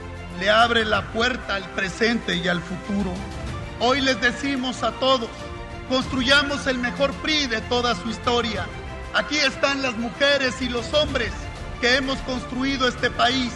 le 0.41 0.49
abre 0.49 0.85
la 0.85 1.03
puerta 1.13 1.53
al 1.53 1.69
presente 1.75 2.35
y 2.35 2.47
al 2.47 2.61
futuro. 2.61 3.13
Hoy 3.79 4.01
les 4.01 4.19
decimos 4.19 4.81
a 4.81 4.91
todos, 4.93 5.29
construyamos 5.87 6.65
el 6.65 6.79
mejor 6.79 7.13
PRI 7.21 7.45
de 7.45 7.61
toda 7.61 7.93
su 7.93 8.09
historia. 8.09 8.65
Aquí 9.13 9.37
están 9.37 9.83
las 9.83 9.95
mujeres 9.97 10.59
y 10.59 10.67
los 10.67 10.91
hombres 10.95 11.31
que 11.79 11.95
hemos 11.95 12.17
construido 12.21 12.87
este 12.87 13.11
país 13.11 13.53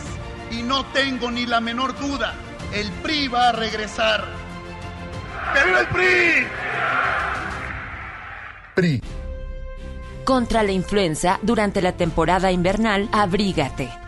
y 0.52 0.62
no 0.62 0.86
tengo 0.92 1.32
ni 1.32 1.48
la 1.48 1.60
menor 1.60 2.00
duda, 2.00 2.36
el 2.72 2.92
PRI 3.02 3.30
va 3.30 3.50
a 3.50 3.52
regresar. 3.52 4.24
¡Que 5.56 5.66
viva 5.66 5.80
el 5.80 5.88
PRI! 5.88 6.48
PRI. 8.76 9.02
Contra 10.24 10.62
la 10.62 10.72
influenza, 10.72 11.40
durante 11.42 11.82
la 11.82 11.94
temporada 11.94 12.52
invernal, 12.52 13.10
abrígate. 13.12 14.05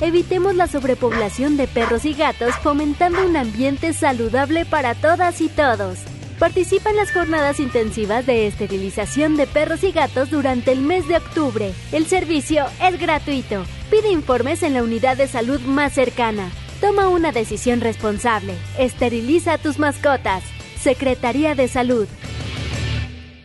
Evitemos 0.00 0.54
la 0.54 0.66
sobrepoblación 0.66 1.58
de 1.58 1.68
perros 1.68 2.06
y 2.06 2.14
gatos 2.14 2.54
fomentando 2.62 3.26
un 3.26 3.36
ambiente 3.36 3.92
saludable 3.92 4.64
para 4.64 4.94
todas 4.94 5.42
y 5.42 5.48
todos. 5.48 5.98
Participa 6.38 6.88
en 6.88 6.96
las 6.96 7.12
jornadas 7.12 7.60
intensivas 7.60 8.24
de 8.24 8.46
esterilización 8.46 9.36
de 9.36 9.46
perros 9.46 9.84
y 9.84 9.92
gatos 9.92 10.30
durante 10.30 10.72
el 10.72 10.80
mes 10.80 11.06
de 11.06 11.18
octubre. 11.18 11.74
El 11.92 12.06
servicio 12.06 12.64
es 12.82 12.98
gratuito. 12.98 13.64
Pide 13.90 14.10
informes 14.10 14.62
en 14.62 14.72
la 14.72 14.82
unidad 14.82 15.18
de 15.18 15.28
salud 15.28 15.60
más 15.60 15.92
cercana. 15.92 16.50
Toma 16.80 17.10
una 17.10 17.30
decisión 17.30 17.82
responsable. 17.82 18.54
Esteriliza 18.78 19.52
a 19.52 19.58
tus 19.58 19.78
mascotas. 19.78 20.42
Secretaría 20.80 21.54
de 21.54 21.68
Salud. 21.68 22.08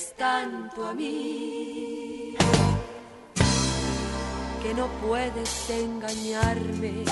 Pareces 0.00 0.14
tanto 0.16 0.88
a 0.88 0.94
mí 0.94 2.36
que 4.62 4.74
no 4.74 4.86
puedes 5.06 5.70
engañarme. 5.70 7.04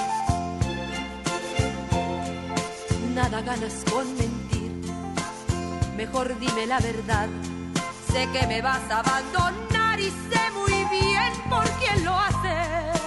Nada 3.14 3.40
ganas 3.42 3.84
con 3.90 4.06
mentir. 4.16 4.72
Mejor 5.96 6.38
dime 6.38 6.66
la 6.66 6.78
verdad. 6.80 7.28
Sé 8.12 8.28
que 8.32 8.46
me 8.46 8.62
vas 8.62 8.82
a 8.90 9.00
abandonar 9.00 9.98
y 10.00 10.10
sé 10.10 10.42
muy 10.54 10.84
bien 10.90 11.32
por 11.50 11.68
quién 11.80 12.04
lo 12.04 12.12
haces. 12.12 13.00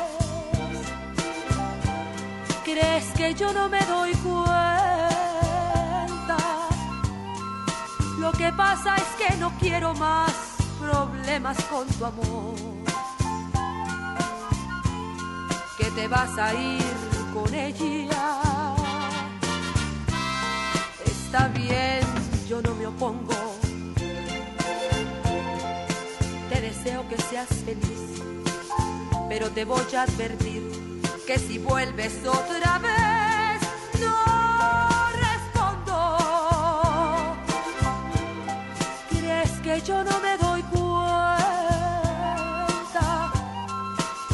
¿Crees 2.63 3.05
que 3.15 3.33
yo 3.33 3.53
no 3.53 3.69
me 3.69 3.79
doy 3.85 4.13
cuenta? 4.15 4.80
Lo 8.31 8.37
que 8.37 8.53
pasa 8.53 8.95
es 8.95 9.09
que 9.19 9.35
no 9.37 9.51
quiero 9.59 9.93
más 9.95 10.31
problemas 10.79 11.57
con 11.65 11.85
tu 11.85 12.05
amor. 12.05 12.55
Que 15.77 15.91
te 15.91 16.07
vas 16.07 16.37
a 16.37 16.53
ir 16.53 16.81
con 17.33 17.53
ella. 17.53 18.39
Está 21.05 21.49
bien, 21.49 21.99
yo 22.47 22.61
no 22.61 22.73
me 22.75 22.87
opongo. 22.87 23.35
Te 26.49 26.61
deseo 26.61 27.07
que 27.09 27.17
seas 27.17 27.49
feliz, 27.65 28.21
pero 29.27 29.49
te 29.49 29.65
voy 29.65 29.93
a 29.93 30.03
advertir 30.03 30.63
que 31.27 31.37
si 31.37 31.59
vuelves 31.59 32.13
otra 32.25 32.79
vez, 32.79 33.61
no 33.99 34.40
yo 39.85 40.03
no 40.03 40.19
me 40.19 40.37
doy 40.37 40.61
cuenta? 40.63 41.41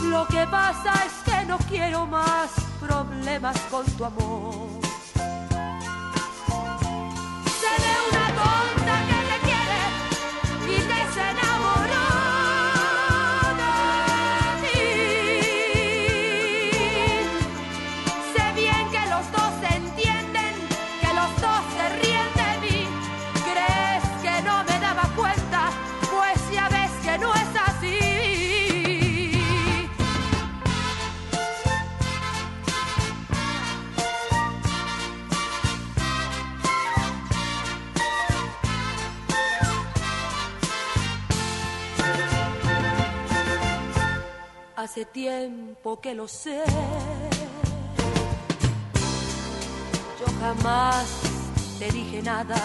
Lo 0.03 0.25
que 0.27 0.45
pasa 0.47 0.93
es 1.05 1.13
que 1.23 1.45
no 1.45 1.57
quiero 1.69 2.05
más 2.05 2.51
problemas 2.79 3.57
con 3.69 3.85
tu 3.85 4.05
amor. 4.05 4.86
Hace 44.97 45.05
tiempo 45.05 46.01
que 46.01 46.15
lo 46.15 46.27
sé. 46.27 46.63
Yo 50.19 50.25
jamás 50.39 51.05
te 51.77 51.91
dije 51.91 52.23
nada. 52.23 52.57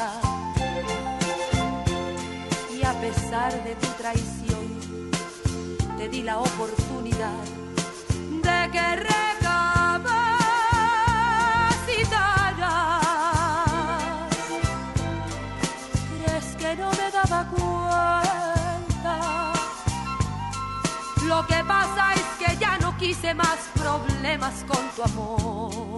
Y 2.75 2.83
a 2.87 2.99
pesar 3.03 3.53
de 3.65 3.75
tu 3.75 3.87
traición, 3.99 5.11
te 5.99 6.09
di 6.09 6.23
la 6.23 6.39
oportunidad 6.39 7.62
más 23.35 23.71
problemas 23.75 24.65
con 24.67 24.89
tu 24.97 25.03
amor. 25.03 25.92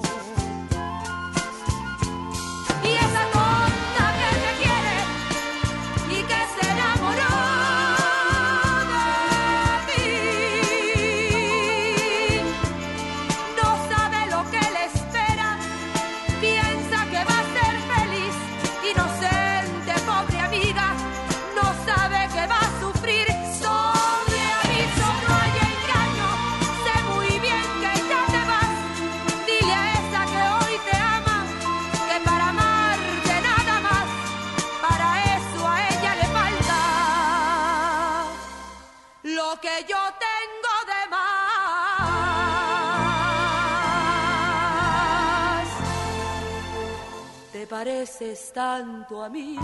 Pareces 47.85 48.51
tanto 48.55 49.23
a 49.23 49.29
mí. 49.29 49.57
Te 49.57 49.61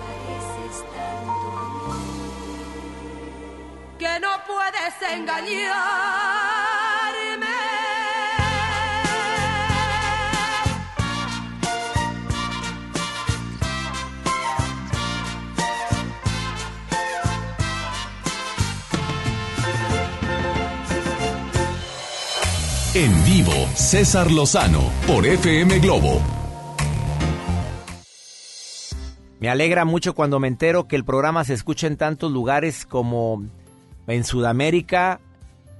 pareces 0.00 0.84
tanto 0.94 1.48
a 1.58 1.96
mí. 1.98 2.16
Que 3.98 4.12
no 4.20 4.30
puedes 4.46 4.94
engañarme. 5.18 5.72
En 22.94 23.24
vivo, 23.24 23.68
César 23.74 24.30
Lozano 24.30 24.90
por 25.06 25.26
FM 25.26 25.78
Globo. 25.80 26.41
Me 29.42 29.50
alegra 29.50 29.84
mucho 29.84 30.14
cuando 30.14 30.38
me 30.38 30.46
entero 30.46 30.86
que 30.86 30.94
el 30.94 31.04
programa 31.04 31.42
se 31.42 31.54
escucha 31.54 31.88
en 31.88 31.96
tantos 31.96 32.30
lugares 32.30 32.86
como 32.86 33.44
en 34.06 34.22
Sudamérica, 34.22 35.18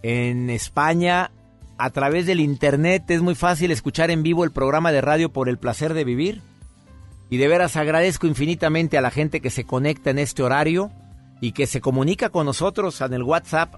en 0.02 0.50
España, 0.50 1.30
a 1.78 1.90
través 1.90 2.26
del 2.26 2.40
internet. 2.40 3.08
Es 3.08 3.22
muy 3.22 3.36
fácil 3.36 3.70
escuchar 3.70 4.10
en 4.10 4.24
vivo 4.24 4.42
el 4.42 4.50
programa 4.50 4.90
de 4.90 5.00
radio 5.00 5.32
por 5.32 5.48
el 5.48 5.58
placer 5.58 5.94
de 5.94 6.02
vivir. 6.02 6.42
Y 7.30 7.36
de 7.36 7.46
veras 7.46 7.76
agradezco 7.76 8.26
infinitamente 8.26 8.98
a 8.98 9.00
la 9.00 9.12
gente 9.12 9.40
que 9.40 9.50
se 9.50 9.62
conecta 9.62 10.10
en 10.10 10.18
este 10.18 10.42
horario 10.42 10.90
y 11.40 11.52
que 11.52 11.68
se 11.68 11.80
comunica 11.80 12.30
con 12.30 12.46
nosotros 12.46 13.00
en 13.00 13.12
el 13.14 13.22
WhatsApp. 13.22 13.76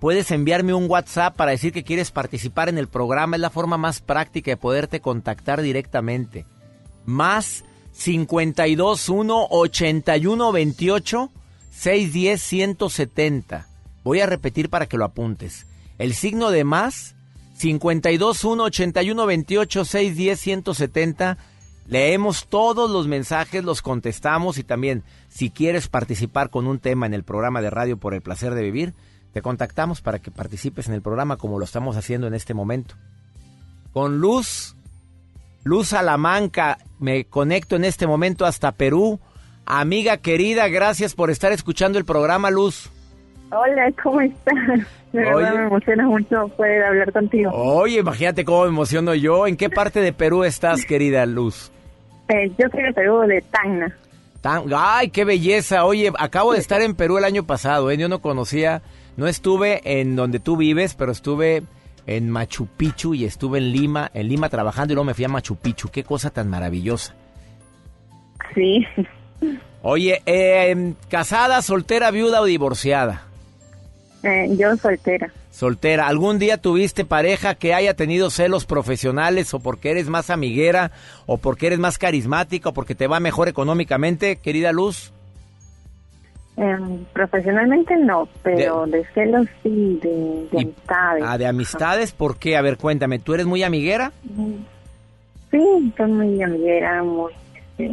Puedes 0.00 0.30
enviarme 0.30 0.72
un 0.72 0.88
WhatsApp 0.88 1.36
para 1.36 1.50
decir 1.50 1.74
que 1.74 1.84
quieres 1.84 2.10
participar 2.10 2.70
en 2.70 2.78
el 2.78 2.88
programa. 2.88 3.36
Es 3.36 3.42
la 3.42 3.50
forma 3.50 3.76
más 3.76 4.00
práctica 4.00 4.52
de 4.52 4.56
poderte 4.56 5.02
contactar 5.02 5.60
directamente. 5.60 6.46
Más 7.04 7.64
521 7.98 9.46
81 9.50 10.52
28 10.52 11.30
610 11.70 12.42
170. 12.42 13.66
Voy 14.04 14.20
a 14.20 14.26
repetir 14.26 14.70
para 14.70 14.86
que 14.86 14.96
lo 14.96 15.04
apuntes. 15.04 15.66
El 15.98 16.14
signo 16.14 16.50
de 16.50 16.64
más 16.64 17.14
521 17.58 18.62
81 18.62 19.26
28 19.26 19.84
610 19.84 20.40
170. 20.40 21.38
Leemos 21.88 22.46
todos 22.48 22.90
los 22.90 23.06
mensajes, 23.06 23.64
los 23.64 23.80
contestamos 23.80 24.58
y 24.58 24.64
también 24.64 25.04
si 25.28 25.50
quieres 25.50 25.88
participar 25.88 26.50
con 26.50 26.66
un 26.66 26.78
tema 26.78 27.06
en 27.06 27.14
el 27.14 27.24
programa 27.24 27.62
de 27.62 27.70
radio 27.70 27.96
por 27.96 28.12
el 28.12 28.22
placer 28.22 28.54
de 28.54 28.62
vivir, 28.62 28.94
te 29.32 29.40
contactamos 29.40 30.00
para 30.00 30.18
que 30.18 30.30
participes 30.30 30.88
en 30.88 30.94
el 30.94 31.02
programa 31.02 31.36
como 31.36 31.58
lo 31.58 31.64
estamos 31.64 31.96
haciendo 31.96 32.26
en 32.26 32.34
este 32.34 32.54
momento. 32.54 32.96
Con 33.92 34.18
Luz, 34.18 34.75
Luz 35.66 35.88
Salamanca, 35.88 36.78
me 37.00 37.24
conecto 37.24 37.74
en 37.74 37.84
este 37.84 38.06
momento 38.06 38.46
hasta 38.46 38.70
Perú. 38.70 39.18
Amiga 39.64 40.18
querida, 40.18 40.68
gracias 40.68 41.16
por 41.16 41.28
estar 41.28 41.50
escuchando 41.50 41.98
el 41.98 42.04
programa, 42.04 42.52
Luz. 42.52 42.88
Hola, 43.50 43.90
¿cómo 44.00 44.20
estás? 44.20 44.54
De 45.12 45.22
verdad 45.24 45.54
me 45.56 45.64
emociona 45.66 46.06
mucho 46.06 46.46
poder 46.56 46.84
hablar 46.84 47.12
contigo. 47.12 47.50
Oye, 47.52 47.98
imagínate 47.98 48.44
cómo 48.44 48.62
me 48.62 48.68
emociono 48.68 49.12
yo. 49.16 49.48
¿En 49.48 49.56
qué 49.56 49.68
parte 49.68 49.98
de 50.00 50.12
Perú 50.12 50.44
estás, 50.44 50.84
querida 50.86 51.26
Luz? 51.26 51.72
Eh, 52.28 52.48
yo 52.56 52.68
soy 52.70 52.82
de 52.84 52.92
Perú, 52.92 53.18
de 53.26 53.40
Tacna. 53.42 53.96
Tan- 54.42 54.66
¡Ay, 54.72 55.08
qué 55.10 55.24
belleza! 55.24 55.84
Oye, 55.84 56.12
acabo 56.16 56.52
de 56.52 56.60
estar 56.60 56.80
en 56.80 56.94
Perú 56.94 57.18
el 57.18 57.24
año 57.24 57.42
pasado, 57.44 57.90
¿eh? 57.90 57.96
Yo 57.96 58.08
no 58.08 58.20
conocía, 58.20 58.82
no 59.16 59.26
estuve 59.26 59.80
en 60.00 60.14
donde 60.14 60.38
tú 60.38 60.56
vives, 60.56 60.94
pero 60.94 61.10
estuve 61.10 61.64
en 62.06 62.30
Machu 62.30 62.66
Picchu 62.66 63.14
y 63.14 63.24
estuve 63.24 63.58
en 63.58 63.72
Lima, 63.72 64.10
en 64.14 64.28
Lima 64.28 64.48
trabajando 64.48 64.92
y 64.92 64.94
luego 64.94 65.06
me 65.06 65.14
fui 65.14 65.24
a 65.24 65.28
Machu 65.28 65.56
Picchu. 65.56 65.88
¡Qué 65.88 66.04
cosa 66.04 66.30
tan 66.30 66.48
maravillosa! 66.48 67.14
Sí. 68.54 68.86
Oye, 69.82 70.22
eh, 70.26 70.94
¿casada, 71.08 71.62
soltera, 71.62 72.10
viuda 72.10 72.40
o 72.40 72.44
divorciada? 72.44 73.22
Eh, 74.22 74.48
yo 74.58 74.76
soltera. 74.76 75.32
Soltera. 75.50 76.08
¿Algún 76.08 76.38
día 76.38 76.58
tuviste 76.58 77.04
pareja 77.04 77.54
que 77.54 77.74
haya 77.74 77.94
tenido 77.94 78.30
celos 78.30 78.66
profesionales 78.66 79.54
o 79.54 79.60
porque 79.60 79.90
eres 79.90 80.08
más 80.08 80.30
amiguera 80.30 80.90
o 81.26 81.38
porque 81.38 81.68
eres 81.68 81.78
más 81.78 81.98
carismática 81.98 82.70
o 82.70 82.74
porque 82.74 82.94
te 82.94 83.06
va 83.06 83.20
mejor 83.20 83.48
económicamente, 83.48 84.36
querida 84.36 84.72
Luz? 84.72 85.12
Em, 86.56 87.04
profesionalmente 87.12 87.96
no, 87.96 88.28
pero 88.42 88.86
de, 88.86 89.04
celos 89.12 89.46
sí, 89.62 90.00
de, 90.02 90.48
de 90.50 90.58
amistades. 90.62 91.24
Ah, 91.26 91.36
de 91.36 91.46
amistades, 91.46 92.12
¿por 92.12 92.38
qué? 92.38 92.56
A 92.56 92.62
ver, 92.62 92.78
cuéntame, 92.78 93.18
¿tú 93.18 93.34
eres 93.34 93.44
muy 93.44 93.62
amiguera? 93.62 94.12
Sí, 95.50 95.92
soy 95.96 96.10
muy 96.10 96.42
amiguera, 96.42 97.02
muy... 97.02 97.32
este, 97.54 97.90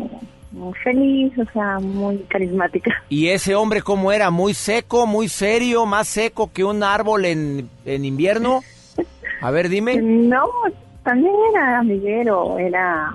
muy 0.53 0.73
feliz, 0.75 1.33
o 1.39 1.51
sea, 1.51 1.79
muy 1.79 2.19
carismática. 2.29 2.91
¿Y 3.09 3.27
ese 3.27 3.55
hombre 3.55 3.81
cómo 3.81 4.11
era? 4.11 4.29
¿Muy 4.29 4.53
seco, 4.53 5.05
muy 5.05 5.27
serio, 5.27 5.85
más 5.85 6.07
seco 6.07 6.51
que 6.53 6.63
un 6.63 6.83
árbol 6.83 7.25
en, 7.25 7.69
en 7.85 8.05
invierno? 8.05 8.61
A 9.41 9.51
ver, 9.51 9.67
dime. 9.67 9.97
No, 10.01 10.45
también 11.03 11.33
era 11.51 11.79
amiguero, 11.79 12.57
era 12.59 13.13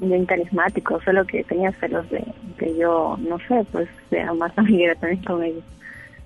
bien 0.00 0.26
carismático, 0.26 1.00
solo 1.02 1.24
que 1.26 1.42
tenía 1.44 1.72
celos 1.72 2.08
de 2.10 2.24
que 2.58 2.76
yo, 2.76 3.16
no 3.20 3.38
sé, 3.48 3.64
pues 3.72 3.88
sea 4.10 4.32
más 4.34 4.56
amiguera 4.58 4.94
también 4.96 5.22
con 5.24 5.42
ellos. 5.42 5.64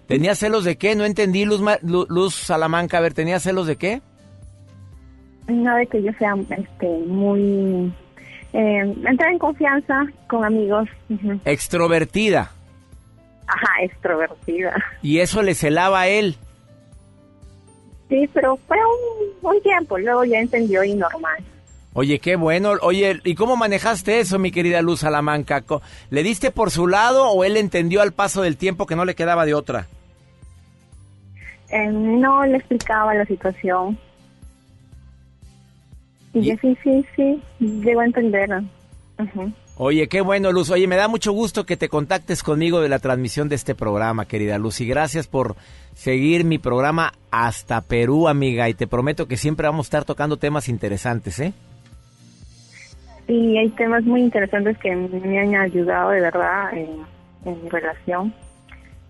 ¿Tenía 0.06 0.34
celos 0.34 0.64
de 0.64 0.76
qué? 0.76 0.96
No 0.96 1.04
entendí, 1.04 1.44
Luz, 1.44 1.60
Ma- 1.60 1.78
Lu- 1.82 2.06
Luz 2.08 2.34
Salamanca. 2.34 2.98
A 2.98 3.00
ver, 3.00 3.14
¿tenía 3.14 3.38
celos 3.38 3.66
de 3.68 3.76
qué? 3.76 4.02
No 5.46 5.76
de 5.76 5.86
que 5.86 6.02
yo 6.02 6.12
sea 6.18 6.34
este, 6.56 6.88
muy... 7.06 7.92
Eh, 8.52 8.78
entrar 9.08 9.30
en 9.30 9.38
confianza 9.38 10.06
con 10.28 10.44
amigos. 10.44 10.88
Extrovertida. 11.44 12.50
Ajá, 13.46 13.82
extrovertida. 13.82 14.74
Y 15.02 15.18
eso 15.20 15.42
le 15.42 15.54
celaba 15.54 16.00
a 16.00 16.08
él. 16.08 16.36
Sí, 18.08 18.28
pero 18.34 18.56
fue 18.66 18.76
un, 18.78 19.48
un 19.54 19.62
tiempo, 19.62 19.96
luego 19.98 20.24
ya 20.24 20.40
entendió 20.40 20.82
y 20.82 20.94
normal. 20.94 21.38
Oye, 21.92 22.20
qué 22.20 22.36
bueno. 22.36 22.72
Oye, 22.82 23.20
¿y 23.24 23.34
cómo 23.34 23.56
manejaste 23.56 24.20
eso, 24.20 24.38
mi 24.38 24.52
querida 24.52 24.80
Luz 24.80 25.00
Salamanca? 25.00 25.64
¿Le 26.10 26.22
diste 26.22 26.50
por 26.50 26.70
su 26.70 26.86
lado 26.86 27.28
o 27.30 27.44
él 27.44 27.56
entendió 27.56 28.00
al 28.00 28.12
paso 28.12 28.42
del 28.42 28.56
tiempo 28.56 28.86
que 28.86 28.96
no 28.96 29.04
le 29.04 29.16
quedaba 29.16 29.44
de 29.44 29.54
otra? 29.54 29.88
Eh, 31.70 31.88
no 31.88 32.44
le 32.46 32.58
explicaba 32.58 33.14
la 33.14 33.24
situación. 33.26 33.98
Y 36.32 36.42
yo 36.42 36.54
sí, 36.60 36.76
sí, 36.82 37.04
sí, 37.16 37.42
llegó 37.58 38.00
a 38.00 38.04
entender. 38.04 38.62
Ujú. 39.18 39.52
Oye, 39.76 40.08
qué 40.08 40.20
bueno, 40.20 40.52
Luz. 40.52 40.70
Oye, 40.70 40.86
me 40.86 40.96
da 40.96 41.08
mucho 41.08 41.32
gusto 41.32 41.66
que 41.66 41.76
te 41.76 41.88
contactes 41.88 42.42
conmigo 42.42 42.80
de 42.80 42.88
la 42.88 42.98
transmisión 42.98 43.48
de 43.48 43.56
este 43.56 43.74
programa, 43.74 44.26
querida 44.26 44.58
Luz. 44.58 44.80
Y 44.80 44.86
gracias 44.86 45.26
por 45.26 45.56
seguir 45.94 46.44
mi 46.44 46.58
programa 46.58 47.14
hasta 47.30 47.80
Perú, 47.80 48.28
amiga. 48.28 48.68
Y 48.68 48.74
te 48.74 48.86
prometo 48.86 49.26
que 49.26 49.36
siempre 49.36 49.66
vamos 49.66 49.86
a 49.86 49.88
estar 49.88 50.04
tocando 50.04 50.36
temas 50.36 50.68
interesantes, 50.68 51.40
¿eh? 51.40 51.52
Y 53.30 53.56
hay 53.56 53.68
temas 53.70 54.02
muy 54.02 54.22
interesantes 54.22 54.76
que 54.78 54.92
me 54.96 55.38
han 55.38 55.54
ayudado 55.54 56.10
de 56.10 56.20
verdad 56.20 56.76
en, 56.76 56.88
en 57.44 57.62
mi 57.62 57.68
relación, 57.68 58.34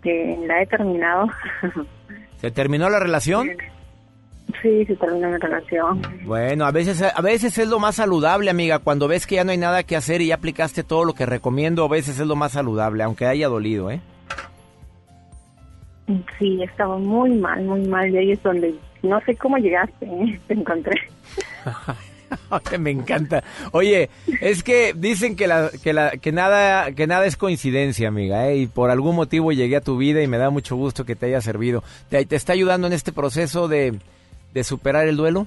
que 0.03 0.37
la 0.47 0.61
he 0.61 0.67
terminado. 0.67 1.27
¿Se 2.37 2.51
terminó 2.51 2.91
la 2.91 2.99
relación? 3.01 3.49
sí, 4.61 4.85
se 4.85 4.95
terminó 4.97 5.31
mi 5.31 5.39
relación. 5.39 6.03
Bueno, 6.27 6.67
a 6.67 6.71
veces, 6.71 7.03
a 7.03 7.23
veces 7.23 7.57
es 7.57 7.67
lo 7.67 7.79
más 7.79 7.95
saludable, 7.95 8.51
amiga. 8.51 8.79
Cuando 8.81 9.09
ves 9.09 9.27
que 9.27 9.37
ya 9.37 9.45
no 9.45 9.53
hay 9.53 9.59
nada 9.59 9.85
que 9.85 9.97
hacer 9.97 10.21
y 10.21 10.27
ya 10.27 10.35
aplicaste 10.35 10.85
todo 10.85 11.07
lo 11.07 11.15
que 11.15 11.25
recomiendo, 11.25 11.87
a 11.87 11.89
veces 11.89 12.21
es 12.21 12.27
lo 12.27 12.37
más 12.37 12.53
saludable, 12.53 13.03
aunque 13.03 13.25
haya 13.25 13.49
dolido, 13.49 13.91
¿eh? 13.91 14.03
Sí, 16.39 16.63
estaba 16.63 16.99
muy 16.99 17.31
mal, 17.31 17.65
muy 17.65 17.87
mal. 17.89 18.11
Y 18.11 18.19
ahí 18.19 18.33
es 18.33 18.43
donde 18.43 18.75
no 19.03 19.19
sé 19.23 19.35
cómo 19.37 19.57
llegaste, 19.57 20.05
¿eh? 20.05 20.39
te 20.47 20.53
encontré. 20.53 21.01
Me 22.79 22.91
encanta. 22.91 23.43
Oye, 23.73 24.11
es 24.41 24.63
que 24.63 24.93
dicen 24.97 25.37
que 25.37 25.47
la, 25.47 25.71
que 25.83 25.93
la, 25.93 26.11
que 26.13 26.33
nada, 26.33 26.93
que 26.93 27.07
nada 27.07 27.27
es 27.27 27.37
coincidencia, 27.37 28.09
amiga, 28.09 28.49
¿eh? 28.49 28.57
y 28.59 28.67
por 28.67 28.91
algún 28.91 29.17
motivo 29.17 29.53
llegué 29.53 29.77
a 29.77 29.81
tu 29.81 29.97
vida 29.97 30.23
y 30.23 30.27
me 30.27 30.39
da 30.39 30.51
mucho 30.51 30.77
gusto 30.77 31.05
que 31.05 31.17
te 31.17 31.27
haya 31.27 31.41
servido. 31.41 31.83
¿Te, 32.09 32.25
te 32.27 32.37
está 32.37 32.53
ayudando 32.53 32.87
en 32.87 32.93
este 32.93 33.13
proceso 33.13 33.69
de, 33.69 33.99
de 34.55 34.65
superar 34.65 35.07
el 35.09 35.17
duelo? 35.17 35.47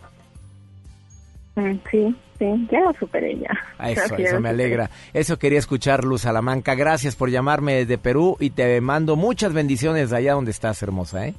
Mm, 1.56 1.74
Sí, 1.92 2.16
sí, 2.40 2.68
ya 2.72 2.80
lo 2.82 2.94
superé 3.00 3.38
ya. 3.38 3.50
Ah, 3.78 3.92
Eso, 3.92 4.02
Gracias, 4.08 4.20
eso 4.32 4.40
me 4.42 4.50
alegra. 4.50 4.90
Eso 5.14 5.38
quería 5.38 5.60
escuchar, 5.60 6.04
Luz 6.04 6.22
Salamanca. 6.22 6.76
Gracias 6.76 7.16
por 7.16 7.30
llamarme 7.30 7.76
desde 7.76 7.98
Perú 7.98 8.38
y 8.40 8.50
te 8.50 8.82
mando 8.82 9.16
muchas 9.16 9.54
bendiciones 9.54 10.10
de 10.10 10.18
allá 10.18 10.34
donde 10.34 10.52
estás, 10.52 10.82
hermosa, 10.82 11.28
¿eh? 11.28 11.34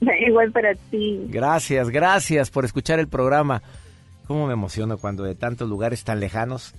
Igual 0.26 0.52
para 0.52 0.74
ti. 0.90 1.26
Gracias, 1.28 1.90
gracias 1.90 2.50
por 2.50 2.64
escuchar 2.64 2.98
el 3.00 3.08
programa. 3.08 3.62
Cómo 4.32 4.46
me 4.46 4.54
emociono 4.54 4.96
cuando 4.96 5.24
de 5.24 5.34
tantos 5.34 5.68
lugares 5.68 6.04
tan 6.04 6.18
lejanos. 6.18 6.72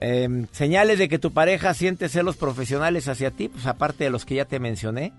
eh, 0.00 0.44
señales 0.52 0.98
de 0.98 1.08
que 1.08 1.18
tu 1.18 1.32
pareja 1.32 1.72
siente 1.72 2.10
celos 2.10 2.36
profesionales 2.36 3.08
hacia 3.08 3.30
ti, 3.30 3.48
pues 3.48 3.64
aparte 3.64 4.04
de 4.04 4.10
los 4.10 4.26
que 4.26 4.34
ya 4.34 4.44
te 4.44 4.60
mencioné, 4.60 5.14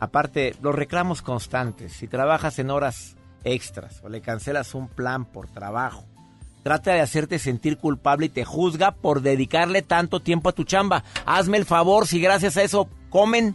aparte 0.00 0.56
los 0.60 0.74
reclamos 0.74 1.22
constantes. 1.22 1.92
Si 1.92 2.08
trabajas 2.08 2.58
en 2.58 2.72
horas 2.72 3.14
extras 3.44 4.00
o 4.02 4.08
le 4.08 4.22
cancelas 4.22 4.74
un 4.74 4.88
plan 4.88 5.24
por 5.24 5.46
trabajo, 5.48 6.04
trata 6.64 6.94
de 6.94 7.00
hacerte 7.00 7.38
sentir 7.38 7.78
culpable 7.78 8.26
y 8.26 8.30
te 8.30 8.44
juzga 8.44 8.90
por 8.90 9.22
dedicarle 9.22 9.82
tanto 9.82 10.18
tiempo 10.18 10.48
a 10.48 10.52
tu 10.52 10.64
chamba. 10.64 11.04
Hazme 11.26 11.58
el 11.58 11.64
favor 11.64 12.08
si 12.08 12.20
gracias 12.20 12.56
a 12.56 12.64
eso 12.64 12.88
comen. 13.08 13.54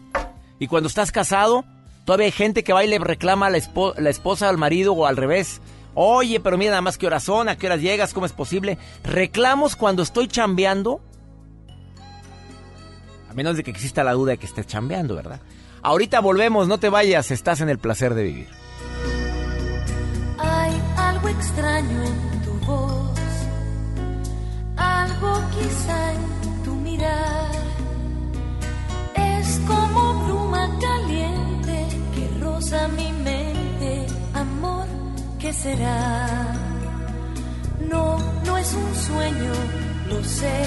Y 0.59 0.67
cuando 0.67 0.87
estás 0.87 1.11
casado, 1.11 1.65
todavía 2.05 2.27
hay 2.27 2.31
gente 2.31 2.63
que 2.63 2.71
va 2.71 2.85
y 2.85 2.87
le 2.87 2.99
reclama 2.99 3.47
a 3.47 3.49
la, 3.49 3.59
la 3.97 4.09
esposa 4.09 4.47
al 4.47 4.57
marido 4.57 4.93
o 4.93 5.05
al 5.05 5.17
revés. 5.17 5.59
Oye, 5.95 6.39
pero 6.39 6.57
mira 6.57 6.71
nada 6.71 6.81
más 6.81 6.97
qué 6.97 7.07
horas 7.07 7.23
son, 7.23 7.49
a 7.49 7.57
qué 7.57 7.67
horas 7.67 7.81
llegas, 7.81 8.13
cómo 8.13 8.25
es 8.25 8.33
posible. 8.33 8.77
Reclamos 9.03 9.75
cuando 9.75 10.03
estoy 10.03 10.27
chambeando. 10.27 11.01
A 13.29 13.33
menos 13.33 13.57
de 13.57 13.63
que 13.63 13.71
exista 13.71 14.03
la 14.03 14.13
duda 14.13 14.31
de 14.31 14.37
que 14.37 14.45
estés 14.45 14.67
chambeando, 14.67 15.15
¿verdad? 15.15 15.39
Ahorita 15.81 16.21
volvemos, 16.21 16.67
no 16.67 16.77
te 16.77 16.89
vayas, 16.89 17.29
estás 17.31 17.59
en 17.61 17.69
el 17.69 17.77
placer 17.77 18.13
de 18.13 18.23
vivir. 18.23 18.47
Hay 20.37 20.81
algo 20.97 21.27
extraño 21.27 22.03
en 22.03 22.41
tu 22.43 22.53
voz, 22.65 23.19
algo 24.77 25.41
quizá 25.51 26.13
en 26.13 26.63
tu 26.63 26.75
mirar. 26.75 27.51
Es 29.15 29.59
como 29.67 30.25
bruma 30.25 30.69
caliente 30.79 31.87
que 32.15 32.39
roza 32.39 32.87
mi 32.87 33.11
mente, 33.11 33.42
¿qué 35.53 35.59
será? 35.59 36.27
No, 37.89 38.17
no 38.45 38.57
es 38.57 38.73
un 38.73 38.95
sueño, 38.95 39.53
lo 40.09 40.23
sé, 40.23 40.63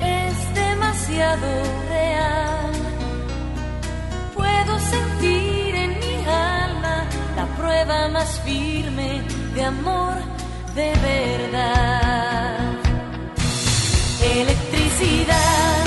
es 0.00 0.54
demasiado 0.54 1.46
real. 1.88 2.72
Puedo 4.34 4.78
sentir 4.78 5.74
en 5.74 5.90
mi 5.98 6.14
alma 6.26 7.06
la 7.36 7.46
prueba 7.56 8.08
más 8.08 8.40
firme 8.40 9.22
de 9.54 9.64
amor 9.64 10.16
de 10.74 10.92
verdad. 11.10 12.58
Electricidad. 14.22 15.85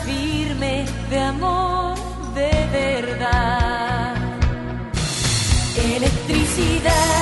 firme 0.00 0.84
de 1.10 1.18
amor 1.18 1.96
de 2.34 2.50
verdad. 2.72 4.14
Electricidad. 5.76 7.21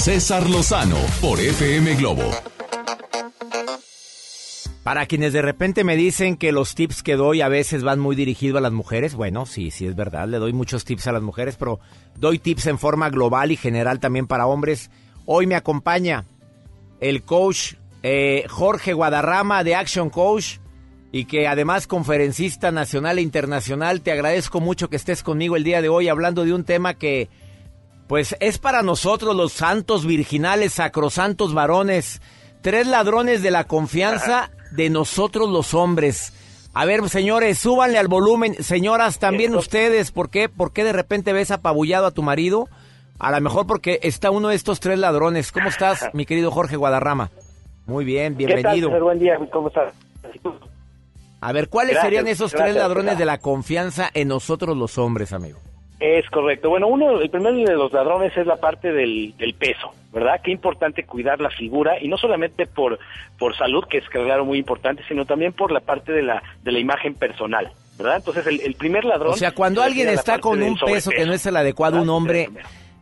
César 0.00 0.48
Lozano 0.48 0.96
por 1.20 1.38
FM 1.38 1.94
Globo. 1.96 2.22
Para 4.82 5.04
quienes 5.04 5.34
de 5.34 5.42
repente 5.42 5.84
me 5.84 5.94
dicen 5.94 6.38
que 6.38 6.52
los 6.52 6.74
tips 6.74 7.02
que 7.02 7.16
doy 7.16 7.42
a 7.42 7.48
veces 7.48 7.82
van 7.82 8.00
muy 8.00 8.16
dirigidos 8.16 8.56
a 8.56 8.62
las 8.62 8.72
mujeres, 8.72 9.14
bueno, 9.14 9.44
sí, 9.44 9.70
sí 9.70 9.86
es 9.86 9.94
verdad, 9.94 10.26
le 10.26 10.38
doy 10.38 10.54
muchos 10.54 10.86
tips 10.86 11.06
a 11.08 11.12
las 11.12 11.20
mujeres, 11.20 11.56
pero 11.56 11.80
doy 12.16 12.38
tips 12.38 12.68
en 12.68 12.78
forma 12.78 13.10
global 13.10 13.52
y 13.52 13.56
general 13.56 14.00
también 14.00 14.26
para 14.26 14.46
hombres. 14.46 14.90
Hoy 15.26 15.46
me 15.46 15.54
acompaña 15.54 16.24
el 17.00 17.22
coach 17.22 17.74
eh, 18.02 18.46
Jorge 18.48 18.94
Guadarrama 18.94 19.64
de 19.64 19.74
Action 19.74 20.08
Coach 20.08 20.60
y 21.12 21.26
que 21.26 21.46
además 21.46 21.86
conferencista 21.86 22.72
nacional 22.72 23.18
e 23.18 23.22
internacional. 23.22 24.00
Te 24.00 24.12
agradezco 24.12 24.60
mucho 24.60 24.88
que 24.88 24.96
estés 24.96 25.22
conmigo 25.22 25.56
el 25.56 25.64
día 25.64 25.82
de 25.82 25.90
hoy 25.90 26.08
hablando 26.08 26.46
de 26.46 26.54
un 26.54 26.64
tema 26.64 26.94
que 26.94 27.28
pues 28.10 28.34
es 28.40 28.58
para 28.58 28.82
nosotros 28.82 29.36
los 29.36 29.52
santos 29.52 30.04
virginales, 30.04 30.72
sacrosantos 30.72 31.54
varones, 31.54 32.20
tres 32.60 32.88
ladrones 32.88 33.40
de 33.40 33.52
la 33.52 33.68
confianza 33.68 34.50
de 34.72 34.90
nosotros 34.90 35.48
los 35.48 35.74
hombres. 35.74 36.32
A 36.74 36.86
ver, 36.86 37.08
señores, 37.08 37.60
súbanle 37.60 37.98
al 37.98 38.08
volumen. 38.08 38.54
Señoras, 38.64 39.20
también 39.20 39.54
ustedes, 39.54 40.10
¿por 40.10 40.28
qué? 40.28 40.48
¿Por 40.48 40.72
qué 40.72 40.82
de 40.82 40.92
repente 40.92 41.32
ves 41.32 41.52
apabullado 41.52 42.06
a 42.06 42.10
tu 42.10 42.24
marido? 42.24 42.68
A 43.20 43.30
lo 43.30 43.40
mejor 43.40 43.68
porque 43.68 44.00
está 44.02 44.32
uno 44.32 44.48
de 44.48 44.56
estos 44.56 44.80
tres 44.80 44.98
ladrones. 44.98 45.52
¿Cómo 45.52 45.68
estás, 45.68 46.10
mi 46.12 46.26
querido 46.26 46.50
Jorge 46.50 46.74
Guadarrama? 46.74 47.30
Muy 47.86 48.04
bien, 48.04 48.36
bienvenido. 48.36 48.88
¿Qué 48.88 48.94
tal? 48.94 49.02
Buen 49.04 49.20
día, 49.20 49.38
¿cómo 49.52 49.68
estás? 49.68 49.94
A 51.40 51.52
ver, 51.52 51.68
¿cuáles 51.68 51.92
Gracias, 51.92 52.06
serían 52.06 52.26
esos 52.26 52.50
tres 52.50 52.74
ladrones 52.74 53.18
de 53.18 53.24
la 53.24 53.38
confianza 53.38 54.10
en 54.12 54.26
nosotros 54.26 54.76
los 54.76 54.98
hombres, 54.98 55.32
amigo? 55.32 55.60
Es 56.00 56.28
correcto. 56.30 56.70
Bueno, 56.70 56.86
uno, 56.88 57.20
el 57.20 57.28
primero 57.28 57.56
de 57.56 57.74
los 57.74 57.92
ladrones 57.92 58.34
es 58.34 58.46
la 58.46 58.56
parte 58.56 58.90
del, 58.90 59.36
del 59.36 59.52
peso, 59.52 59.92
¿verdad? 60.12 60.40
Qué 60.42 60.50
importante 60.50 61.04
cuidar 61.04 61.40
la 61.40 61.50
figura 61.50 62.00
y 62.00 62.08
no 62.08 62.16
solamente 62.16 62.66
por, 62.66 62.98
por 63.38 63.54
salud, 63.54 63.84
que 63.84 63.98
es 63.98 64.08
claro 64.08 64.46
muy 64.46 64.56
importante, 64.56 65.02
sino 65.06 65.26
también 65.26 65.52
por 65.52 65.70
la 65.70 65.80
parte 65.80 66.12
de 66.12 66.22
la, 66.22 66.42
de 66.62 66.72
la 66.72 66.78
imagen 66.78 67.14
personal, 67.14 67.70
¿verdad? 67.98 68.16
Entonces, 68.16 68.46
el, 68.46 68.60
el 68.62 68.74
primer 68.76 69.04
ladrón... 69.04 69.34
O 69.34 69.36
sea, 69.36 69.52
cuando 69.52 69.82
alguien 69.82 70.08
está 70.08 70.38
con 70.38 70.62
un 70.62 70.78
peso 70.78 71.10
que 71.10 71.26
no 71.26 71.34
es 71.34 71.44
el 71.44 71.56
adecuado, 71.56 72.00
un 72.00 72.08
hombre, 72.08 72.48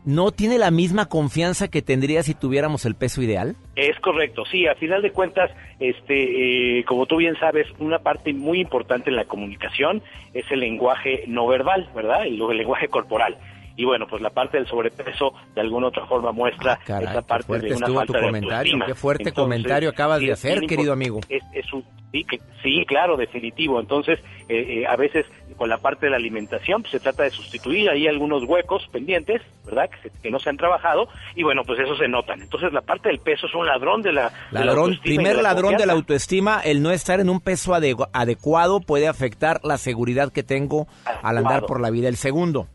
¿no 0.09 0.31
tiene 0.31 0.57
la 0.57 0.71
misma 0.71 1.05
confianza 1.05 1.67
que 1.67 1.83
tendría 1.83 2.23
si 2.23 2.33
tuviéramos 2.33 2.83
el 2.85 2.95
peso 2.95 3.21
ideal? 3.21 3.55
Es 3.75 3.99
correcto, 3.99 4.43
sí, 4.43 4.65
a 4.65 4.73
final 4.73 5.03
de 5.03 5.11
cuentas, 5.11 5.51
este, 5.79 6.79
eh, 6.79 6.83
como 6.85 7.05
tú 7.05 7.17
bien 7.17 7.37
sabes, 7.39 7.67
una 7.77 7.99
parte 7.99 8.33
muy 8.33 8.59
importante 8.59 9.11
en 9.11 9.15
la 9.15 9.25
comunicación 9.25 10.01
es 10.33 10.49
el 10.49 10.61
lenguaje 10.61 11.25
no 11.27 11.45
verbal, 11.45 11.87
¿verdad? 11.93 12.25
El 12.25 12.39
lenguaje 12.57 12.87
corporal. 12.87 13.37
Y 13.79 13.85
bueno, 13.85 14.07
pues 14.09 14.21
la 14.21 14.29
parte 14.29 14.57
del 14.57 14.67
sobrepeso 14.67 15.31
de 15.55 15.61
alguna 15.61 15.87
otra 15.87 16.05
forma 16.05 16.33
muestra 16.33 16.73
Ah, 16.73 16.79
Caray, 16.85 17.07
esa 17.07 17.21
parte 17.21 17.59
de 17.59 17.73
una 17.75 17.87
falta 17.87 18.05
tu 18.07 18.13
de 18.13 18.19
comentario, 18.19 18.55
autoestima. 18.55 18.85
qué 18.85 18.93
fuerte 18.93 19.23
Entonces, 19.29 19.41
comentario 19.43 19.89
acabas 19.89 20.19
de 20.19 20.31
hacer, 20.33 20.59
querido 20.67 20.91
amigo. 20.91 21.21
Es, 21.29 21.41
es 21.53 21.71
un, 21.71 21.85
sí, 22.11 22.25
que, 22.25 22.39
sí, 22.61 22.83
claro, 22.85 23.15
definitivo. 23.15 23.79
Entonces, 23.79 24.19
eh, 24.49 24.81
eh, 24.81 24.85
a 24.85 24.97
veces 24.97 25.25
con 25.55 25.69
la 25.69 25.77
parte 25.77 26.07
de 26.07 26.09
la 26.09 26.17
alimentación 26.17 26.81
pues, 26.81 26.91
se 26.91 26.99
trata 26.99 27.23
de 27.23 27.29
sustituir 27.29 27.89
ahí 27.89 28.05
algunos 28.07 28.43
huecos 28.43 28.85
pendientes, 28.91 29.41
¿verdad? 29.65 29.89
Que, 29.89 30.09
se- 30.09 30.21
que 30.23 30.29
no 30.29 30.39
se 30.39 30.49
han 30.49 30.57
trabajado 30.57 31.07
y 31.35 31.43
bueno, 31.43 31.61
pues 31.65 31.79
eso 31.79 31.95
se 31.95 32.09
notan. 32.09 32.41
Entonces, 32.41 32.73
la 32.73 32.81
parte 32.81 33.07
del 33.07 33.19
peso 33.19 33.47
es 33.47 33.55
un 33.55 33.65
ladrón 33.65 34.01
de 34.01 34.11
la, 34.11 34.23
de 34.51 34.59
la 34.59 34.65
Ladrón, 34.65 34.99
primer 35.01 35.37
de 35.37 35.41
la 35.41 35.53
ladrón 35.53 35.77
de 35.77 35.85
la 35.85 35.93
autoestima, 35.93 36.59
el 36.65 36.81
no 36.81 36.91
estar 36.91 37.21
en 37.21 37.29
un 37.29 37.39
peso 37.39 37.73
adecuado 37.73 38.81
puede 38.81 39.07
afectar 39.07 39.61
la 39.63 39.77
seguridad 39.77 40.31
que 40.33 40.43
tengo 40.43 40.87
al 41.23 41.37
andar 41.37 41.65
por 41.65 41.79
la 41.81 41.89
vida. 41.91 42.09
El 42.09 42.17
segundo, 42.17 42.67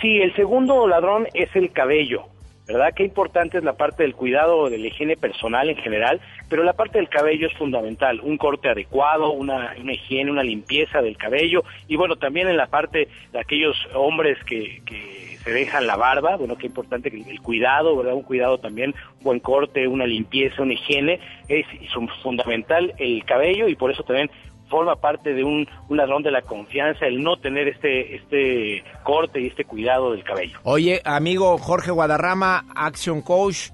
Sí, 0.00 0.20
el 0.22 0.34
segundo 0.34 0.86
ladrón 0.86 1.26
es 1.34 1.54
el 1.54 1.72
cabello, 1.72 2.24
¿verdad? 2.66 2.92
Qué 2.94 3.04
importante 3.04 3.58
es 3.58 3.64
la 3.64 3.74
parte 3.74 4.02
del 4.02 4.14
cuidado 4.14 4.68
de 4.70 4.78
la 4.78 4.86
higiene 4.88 5.16
personal 5.16 5.68
en 5.70 5.76
general, 5.76 6.20
pero 6.48 6.62
la 6.64 6.72
parte 6.72 6.98
del 6.98 7.08
cabello 7.08 7.46
es 7.46 7.54
fundamental, 7.54 8.20
un 8.20 8.38
corte 8.38 8.68
adecuado, 8.68 9.30
una, 9.32 9.74
una 9.80 9.92
higiene, 9.92 10.30
una 10.30 10.42
limpieza 10.42 11.00
del 11.02 11.16
cabello 11.16 11.62
y 11.88 11.96
bueno, 11.96 12.16
también 12.16 12.48
en 12.48 12.56
la 12.56 12.66
parte 12.66 13.08
de 13.32 13.38
aquellos 13.38 13.76
hombres 13.94 14.38
que, 14.44 14.82
que 14.86 15.36
se 15.44 15.52
dejan 15.52 15.86
la 15.86 15.96
barba, 15.96 16.36
bueno, 16.36 16.56
qué 16.56 16.66
importante 16.66 17.08
el, 17.08 17.28
el 17.28 17.40
cuidado, 17.40 17.96
¿verdad? 17.96 18.14
Un 18.14 18.22
cuidado 18.22 18.58
también, 18.58 18.94
un 19.18 19.24
buen 19.24 19.40
corte, 19.40 19.86
una 19.86 20.06
limpieza, 20.06 20.62
una 20.62 20.72
higiene, 20.74 21.20
es, 21.48 21.66
es 21.80 21.94
un- 21.96 22.08
fundamental 22.22 22.94
el 22.98 23.24
cabello 23.24 23.68
y 23.68 23.76
por 23.76 23.90
eso 23.92 24.02
también 24.02 24.28
forma 24.68 24.96
parte 24.96 25.32
de 25.32 25.44
un, 25.44 25.66
un 25.88 25.96
ladrón 25.96 26.22
de 26.22 26.30
la 26.30 26.42
confianza 26.42 27.06
el 27.06 27.22
no 27.22 27.36
tener 27.36 27.68
este 27.68 28.16
este 28.16 28.84
corte 29.02 29.40
y 29.40 29.46
este 29.46 29.64
cuidado 29.64 30.12
del 30.12 30.24
cabello. 30.24 30.58
Oye, 30.64 31.00
amigo 31.04 31.58
Jorge 31.58 31.90
Guadarrama, 31.90 32.64
Action 32.74 33.22
Coach, 33.22 33.70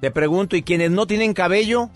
te 0.00 0.10
pregunto, 0.10 0.56
¿y 0.56 0.62
quienes 0.62 0.90
no 0.90 1.06
tienen 1.06 1.32
cabello? 1.32 1.88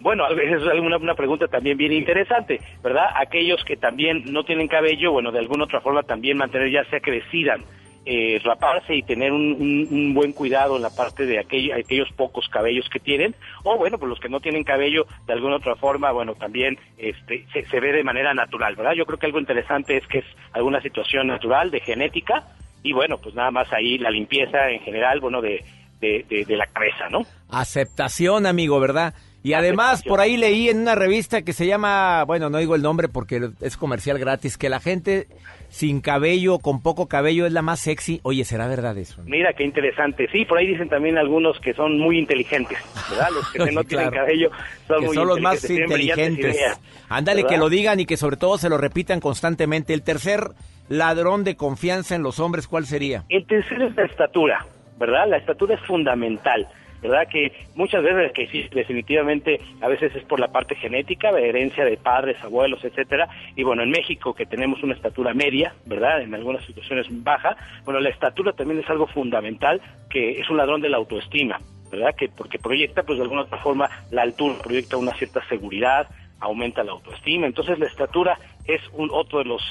Bueno, 0.00 0.26
esa 0.28 0.72
es 0.74 0.80
una, 0.80 0.96
una 0.96 1.14
pregunta 1.14 1.46
también 1.46 1.76
bien 1.76 1.92
interesante, 1.92 2.60
¿verdad? 2.82 3.06
Aquellos 3.20 3.64
que 3.64 3.76
también 3.76 4.24
no 4.32 4.42
tienen 4.42 4.66
cabello, 4.66 5.12
bueno, 5.12 5.30
de 5.30 5.38
alguna 5.38 5.64
otra 5.64 5.80
forma 5.80 6.02
también 6.02 6.36
mantener 6.36 6.72
ya 6.72 6.84
sea 6.90 6.98
que 6.98 7.12
decidan 7.12 7.60
eh, 8.04 8.40
raparse 8.44 8.94
y 8.96 9.02
tener 9.02 9.32
un, 9.32 9.52
un- 9.52 9.88
un 9.90 10.14
buen 10.14 10.32
cuidado 10.32 10.76
en 10.76 10.82
la 10.82 10.90
parte 10.90 11.24
de 11.26 11.38
aquello- 11.38 11.74
aquellos 11.74 12.08
pocos 12.16 12.48
cabellos 12.48 12.88
que 12.92 12.98
tienen, 12.98 13.34
o 13.62 13.76
bueno, 13.76 13.98
pues 13.98 14.08
los 14.10 14.18
que 14.18 14.28
no 14.28 14.40
tienen 14.40 14.64
cabello, 14.64 15.06
de 15.26 15.32
alguna 15.32 15.56
otra 15.56 15.76
forma, 15.76 16.10
bueno, 16.10 16.34
también 16.34 16.78
este, 16.98 17.46
se, 17.52 17.64
se 17.66 17.80
ve 17.80 17.92
de 17.92 18.02
manera 18.02 18.34
natural, 18.34 18.74
¿verdad? 18.76 18.92
Yo 18.96 19.06
creo 19.06 19.18
que 19.18 19.26
algo 19.26 19.38
interesante 19.38 19.96
es 19.96 20.06
que 20.08 20.18
es 20.18 20.24
alguna 20.52 20.80
situación 20.82 21.28
natural, 21.28 21.70
de 21.70 21.80
genética, 21.80 22.44
y 22.82 22.92
bueno, 22.92 23.18
pues 23.18 23.34
nada 23.36 23.52
más 23.52 23.72
ahí 23.72 23.98
la 23.98 24.10
limpieza 24.10 24.68
en 24.70 24.80
general, 24.80 25.20
bueno, 25.20 25.40
de, 25.40 25.64
de, 26.00 26.24
de- 26.28 26.44
de 26.44 26.56
la 26.56 26.66
cabeza, 26.66 27.08
¿no? 27.08 27.20
Aceptación, 27.48 28.46
amigo, 28.46 28.78
¿verdad? 28.80 29.14
Y 29.44 29.54
además, 29.54 30.02
por 30.02 30.20
ahí 30.20 30.36
leí 30.36 30.68
en 30.68 30.80
una 30.80 30.94
revista 30.94 31.42
que 31.42 31.52
se 31.52 31.66
llama, 31.66 32.22
bueno, 32.24 32.50
no 32.50 32.58
digo 32.58 32.74
el 32.74 32.82
nombre 32.82 33.08
porque 33.08 33.50
es 33.60 33.76
comercial 33.76 34.18
gratis, 34.18 34.58
que 34.58 34.68
la 34.68 34.78
gente 34.78 35.26
sin 35.72 36.02
cabello, 36.02 36.58
con 36.58 36.82
poco 36.82 37.08
cabello, 37.08 37.46
es 37.46 37.52
la 37.52 37.62
más 37.62 37.80
sexy. 37.80 38.20
Oye, 38.24 38.44
¿será 38.44 38.68
verdad 38.68 38.96
eso? 38.98 39.22
Mira, 39.24 39.54
qué 39.54 39.64
interesante. 39.64 40.28
Sí, 40.30 40.44
por 40.44 40.58
ahí 40.58 40.66
dicen 40.66 40.90
también 40.90 41.16
algunos 41.16 41.58
que 41.60 41.72
son 41.72 41.98
muy 41.98 42.18
inteligentes, 42.18 42.76
¿verdad? 43.08 43.28
Los 43.32 43.50
que 43.50 43.58
no 43.72 43.82
tienen 43.82 44.10
Claro. 44.10 44.12
cabello 44.12 44.50
son 44.86 45.00
que 45.00 45.06
muy 45.06 45.14
son 45.16 45.26
los 45.28 45.40
más 45.40 45.62
tienen 45.62 45.84
inteligentes. 45.84 46.78
Ándale, 47.08 47.44
que 47.44 47.56
lo 47.56 47.70
digan 47.70 48.00
y 48.00 48.04
que 48.04 48.18
sobre 48.18 48.36
todo 48.36 48.58
se 48.58 48.68
lo 48.68 48.76
repitan 48.76 49.18
constantemente. 49.20 49.94
El 49.94 50.02
tercer 50.02 50.50
ladrón 50.90 51.42
de 51.42 51.56
confianza 51.56 52.14
en 52.16 52.22
los 52.22 52.38
hombres, 52.38 52.68
¿cuál 52.68 52.84
sería? 52.84 53.24
El 53.30 53.46
tercero 53.46 53.86
es 53.88 53.96
la 53.96 54.04
estatura, 54.04 54.66
¿verdad? 54.98 55.26
La 55.26 55.38
estatura 55.38 55.74
es 55.76 55.80
fundamental. 55.86 56.68
¿Verdad? 57.02 57.26
Que 57.28 57.52
muchas 57.74 58.02
veces, 58.02 58.32
que 58.32 58.46
sí, 58.46 58.68
definitivamente, 58.72 59.60
a 59.80 59.88
veces 59.88 60.14
es 60.14 60.24
por 60.24 60.40
la 60.40 60.48
parte 60.48 60.76
genética, 60.76 61.30
herencia 61.30 61.84
de 61.84 61.96
padres, 61.96 62.36
abuelos, 62.42 62.84
etcétera, 62.84 63.28
y 63.56 63.64
bueno, 63.64 63.82
en 63.82 63.90
México 63.90 64.34
que 64.34 64.46
tenemos 64.46 64.82
una 64.82 64.94
estatura 64.94 65.34
media, 65.34 65.74
¿verdad? 65.84 66.22
En 66.22 66.34
algunas 66.34 66.64
situaciones 66.64 67.06
baja, 67.10 67.56
bueno, 67.84 68.00
la 68.00 68.08
estatura 68.08 68.52
también 68.52 68.80
es 68.80 68.88
algo 68.88 69.06
fundamental, 69.06 69.80
que 70.08 70.40
es 70.40 70.48
un 70.48 70.56
ladrón 70.56 70.80
de 70.80 70.88
la 70.88 70.98
autoestima, 70.98 71.58
¿verdad? 71.90 72.14
Que 72.16 72.28
porque 72.28 72.58
proyecta, 72.58 73.02
pues 73.02 73.18
de 73.18 73.24
alguna 73.24 73.42
otra 73.42 73.58
forma, 73.58 73.90
la 74.10 74.22
altura 74.22 74.54
proyecta 74.62 74.96
una 74.96 75.12
cierta 75.12 75.46
seguridad, 75.48 76.08
aumenta 76.42 76.82
la 76.84 76.92
autoestima, 76.92 77.46
entonces 77.46 77.78
la 77.78 77.86
estatura 77.86 78.38
es 78.66 78.80
un 78.92 79.08
otro 79.12 79.38
de 79.38 79.44
los, 79.46 79.62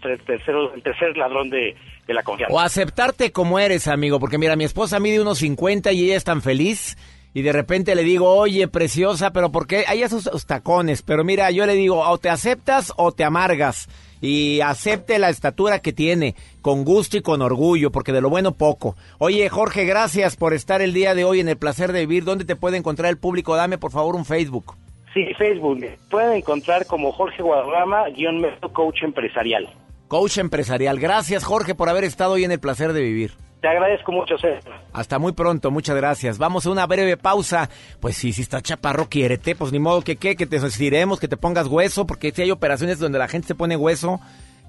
tres- 0.00 0.24
terceros, 0.24 0.70
el 0.74 0.82
tercer 0.82 1.16
ladrón 1.16 1.50
de, 1.50 1.74
la 2.08 2.22
confianza. 2.22 2.54
O 2.54 2.60
aceptarte 2.60 3.32
como 3.32 3.58
eres, 3.58 3.88
amigo, 3.88 4.18
porque 4.20 4.38
mira, 4.38 4.56
mi 4.56 4.64
esposa 4.64 4.98
mide 5.00 5.20
unos 5.20 5.38
50 5.38 5.92
y 5.92 6.04
ella 6.04 6.16
es 6.16 6.24
tan 6.24 6.42
feliz. 6.42 6.96
Y 7.32 7.42
de 7.42 7.52
repente 7.52 7.94
le 7.94 8.02
digo, 8.02 8.28
oye, 8.28 8.66
preciosa, 8.66 9.30
pero 9.32 9.52
¿por 9.52 9.68
qué? 9.68 9.84
Hay 9.86 10.02
esos 10.02 10.28
tacones, 10.46 11.02
pero 11.02 11.22
mira, 11.22 11.52
yo 11.52 11.64
le 11.64 11.74
digo, 11.74 12.00
o 12.00 12.18
te 12.18 12.28
aceptas 12.28 12.92
o 12.96 13.12
te 13.12 13.22
amargas. 13.22 13.88
Y 14.20 14.60
acepte 14.62 15.18
la 15.20 15.28
estatura 15.30 15.78
que 15.78 15.92
tiene, 15.92 16.34
con 16.60 16.84
gusto 16.84 17.16
y 17.16 17.22
con 17.22 17.40
orgullo, 17.40 17.92
porque 17.92 18.12
de 18.12 18.20
lo 18.20 18.28
bueno 18.30 18.52
poco. 18.52 18.96
Oye, 19.18 19.48
Jorge, 19.48 19.84
gracias 19.84 20.34
por 20.36 20.52
estar 20.54 20.82
el 20.82 20.92
día 20.92 21.14
de 21.14 21.24
hoy 21.24 21.38
en 21.38 21.48
el 21.48 21.56
placer 21.56 21.92
de 21.92 22.00
vivir. 22.00 22.24
¿Dónde 22.24 22.44
te 22.44 22.56
puede 22.56 22.76
encontrar 22.76 23.08
el 23.10 23.16
público? 23.18 23.54
Dame, 23.54 23.78
por 23.78 23.92
favor, 23.92 24.16
un 24.16 24.24
Facebook. 24.24 24.74
Sí, 25.12 25.26
Facebook, 25.36 25.84
pueden 26.08 26.34
encontrar 26.34 26.86
como 26.86 27.10
Jorge 27.12 27.42
Guadarrama, 27.42 28.08
guion 28.10 28.46
coach 28.72 29.02
empresarial. 29.02 29.68
Coach 30.06 30.38
empresarial. 30.38 30.98
Gracias, 30.98 31.44
Jorge, 31.44 31.74
por 31.74 31.88
haber 31.88 32.04
estado 32.04 32.32
hoy 32.32 32.44
en 32.44 32.52
el 32.52 32.60
placer 32.60 32.92
de 32.92 33.00
vivir. 33.00 33.32
Te 33.60 33.68
agradezco 33.68 34.10
mucho, 34.12 34.38
César. 34.38 34.80
Hasta 34.92 35.18
muy 35.18 35.32
pronto, 35.32 35.70
muchas 35.70 35.94
gracias. 35.94 36.38
Vamos 36.38 36.64
a 36.64 36.70
una 36.70 36.86
breve 36.86 37.16
pausa. 37.16 37.68
Pues 38.00 38.16
sí, 38.16 38.32
si 38.32 38.42
está 38.42 38.62
chaparro, 38.62 39.08
quiérete, 39.08 39.54
pues 39.54 39.70
ni 39.70 39.78
modo 39.78 40.02
que 40.02 40.16
qué, 40.16 40.34
que 40.34 40.46
te 40.46 40.56
estiremos, 40.56 41.20
que 41.20 41.28
te 41.28 41.36
pongas 41.36 41.66
hueso, 41.66 42.06
porque 42.06 42.30
si 42.30 42.42
hay 42.42 42.50
operaciones 42.50 42.98
donde 42.98 43.18
la 43.18 43.28
gente 43.28 43.48
se 43.48 43.54
pone 43.54 43.76
hueso. 43.76 44.20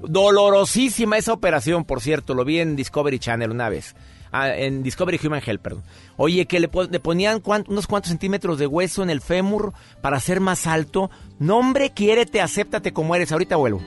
Dolorosísima 0.01 1.17
esa 1.17 1.31
operación, 1.31 1.85
por 1.85 2.01
cierto, 2.01 2.33
lo 2.33 2.43
vi 2.43 2.59
en 2.59 2.75
Discovery 2.75 3.19
Channel 3.19 3.51
una 3.51 3.69
vez. 3.69 3.95
Ah, 4.31 4.55
en 4.55 4.81
Discovery 4.83 5.19
Human 5.25 5.41
Health, 5.45 5.61
perdón. 5.61 5.83
Oye, 6.17 6.45
que 6.45 6.59
le, 6.59 6.67
po- 6.69 6.83
le 6.85 6.99
ponían 6.99 7.41
unos 7.67 7.87
cuantos 7.87 8.09
centímetros 8.09 8.57
de 8.59 8.67
hueso 8.67 9.03
en 9.03 9.09
el 9.09 9.19
fémur 9.21 9.73
para 10.01 10.19
ser 10.19 10.39
más 10.39 10.67
alto. 10.67 11.11
No, 11.39 11.57
hombre, 11.57 11.91
quiérete, 11.91 12.39
acéptate 12.41 12.93
como 12.93 13.13
eres. 13.15 13.31
Ahorita 13.31 13.57
vuelvo. 13.57 13.81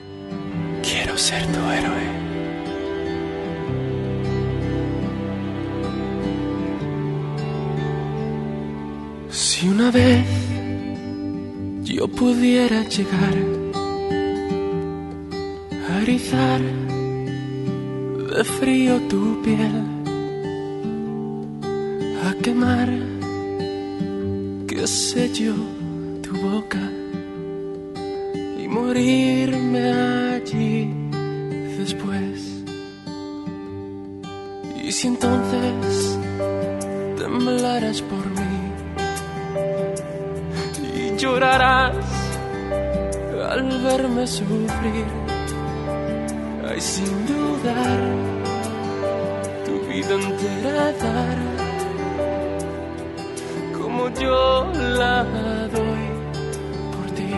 Quiero 0.82 1.16
ser 1.16 1.46
tu 1.46 1.58
héroe. 1.70 2.24
Si 9.30 9.66
una 9.68 9.90
vez 9.90 10.24
yo 11.82 12.06
pudiera 12.08 12.82
llegar 12.88 13.34
a 15.90 16.02
erizar 16.02 16.60
de 18.36 18.44
frío 18.44 19.00
tu 19.08 19.42
piel, 19.42 19.84
a 22.26 22.34
quemar, 22.42 22.88
qué 24.66 24.86
sé 24.86 25.30
yo, 25.32 25.54
tu 26.22 26.32
boca 26.38 26.80
y 28.58 28.66
morirme 28.66 29.92
allí 30.34 30.90
después. 31.78 32.64
Y 34.82 34.90
si 34.90 35.08
entonces 35.08 36.18
temblarás 37.18 38.00
por 38.02 38.26
mí 38.40 38.56
y 40.96 41.16
llorarás 41.18 41.96
al 43.50 43.82
verme 43.82 44.26
sufrir, 44.26 45.06
ay 46.70 46.80
sin 46.80 47.26
dudar, 47.26 48.00
tu 49.66 49.74
vida 49.88 50.14
entera 50.14 50.92
dar, 50.92 51.63
como 53.94 54.08
yo 54.20 54.72
la 54.98 55.22
doy 55.72 56.06
por 56.92 57.06
ti. 57.16 57.32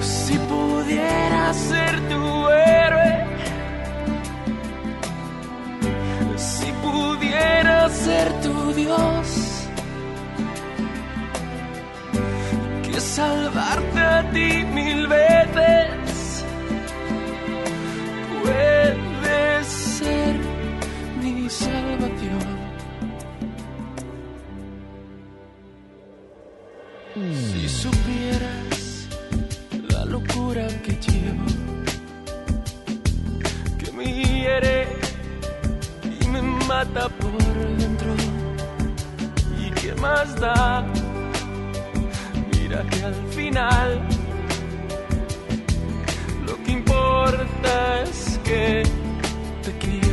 Si 0.00 0.36
pudiera 0.38 1.52
ser 1.54 1.94
tu 2.08 2.48
héroe, 2.48 3.26
si 6.36 6.72
pudiera 6.84 7.88
ser 7.88 8.32
tu 8.44 8.72
Dios, 8.72 9.26
que 12.82 13.00
salvarte 13.00 14.00
a 14.00 14.30
ti 14.32 14.64
mil 14.74 15.06
veces 15.06 16.44
puede 18.42 19.64
ser 19.64 20.36
mi 21.22 21.48
salvación. 21.48 22.57
Si 27.18 27.68
supieras 27.68 29.08
la 29.90 30.04
locura 30.04 30.68
que 30.84 30.92
llevo, 30.92 31.46
que 33.76 33.92
me 33.92 34.04
hiere 34.04 34.86
y 36.20 36.28
me 36.28 36.42
mata 36.42 37.08
por 37.08 37.42
dentro, 37.76 38.14
y 39.58 39.70
qué 39.80 39.94
más 39.96 40.36
da, 40.36 40.86
mira 42.52 42.84
que 42.84 43.02
al 43.04 43.14
final 43.32 44.00
lo 46.46 46.62
que 46.62 46.70
importa 46.70 48.02
es 48.02 48.38
que 48.44 48.84
te 49.64 49.72
quiero. 49.78 50.07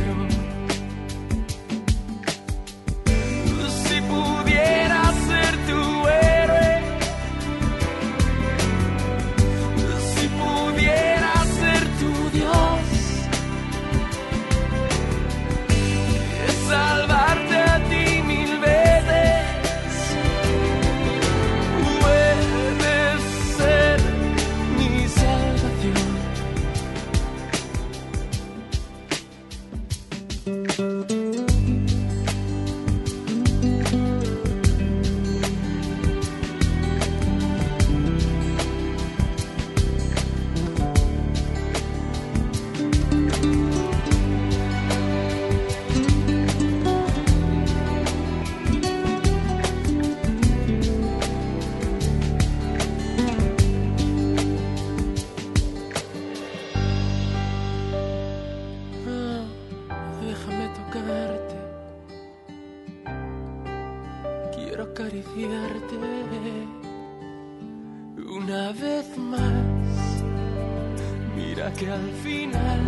Que 71.74 71.90
al 71.90 72.10
final 72.22 72.80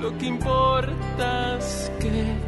lo 0.00 0.16
que 0.16 0.26
importa 0.26 1.58
es 1.58 1.90
que 1.98 2.47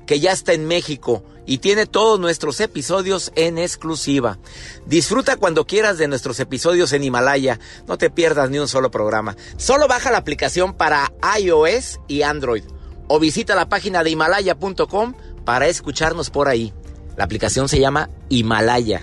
que 0.11 0.19
ya 0.19 0.33
está 0.33 0.51
en 0.51 0.67
México 0.67 1.23
y 1.45 1.59
tiene 1.59 1.85
todos 1.85 2.19
nuestros 2.19 2.59
episodios 2.59 3.31
en 3.35 3.57
exclusiva. 3.57 4.39
Disfruta 4.85 5.37
cuando 5.37 5.65
quieras 5.65 5.97
de 5.97 6.09
nuestros 6.09 6.41
episodios 6.41 6.91
en 6.91 7.05
Himalaya. 7.05 7.61
No 7.87 7.97
te 7.97 8.09
pierdas 8.09 8.49
ni 8.49 8.59
un 8.59 8.67
solo 8.67 8.91
programa. 8.91 9.37
Solo 9.55 9.87
baja 9.87 10.11
la 10.11 10.17
aplicación 10.17 10.73
para 10.73 11.13
iOS 11.39 12.01
y 12.09 12.23
Android 12.23 12.65
o 13.07 13.19
visita 13.19 13.55
la 13.55 13.69
página 13.69 14.03
de 14.03 14.09
himalaya.com 14.09 15.13
para 15.45 15.67
escucharnos 15.67 16.29
por 16.29 16.49
ahí. 16.49 16.73
La 17.15 17.23
aplicación 17.23 17.69
se 17.69 17.79
llama 17.79 18.09
Himalaya. 18.27 19.01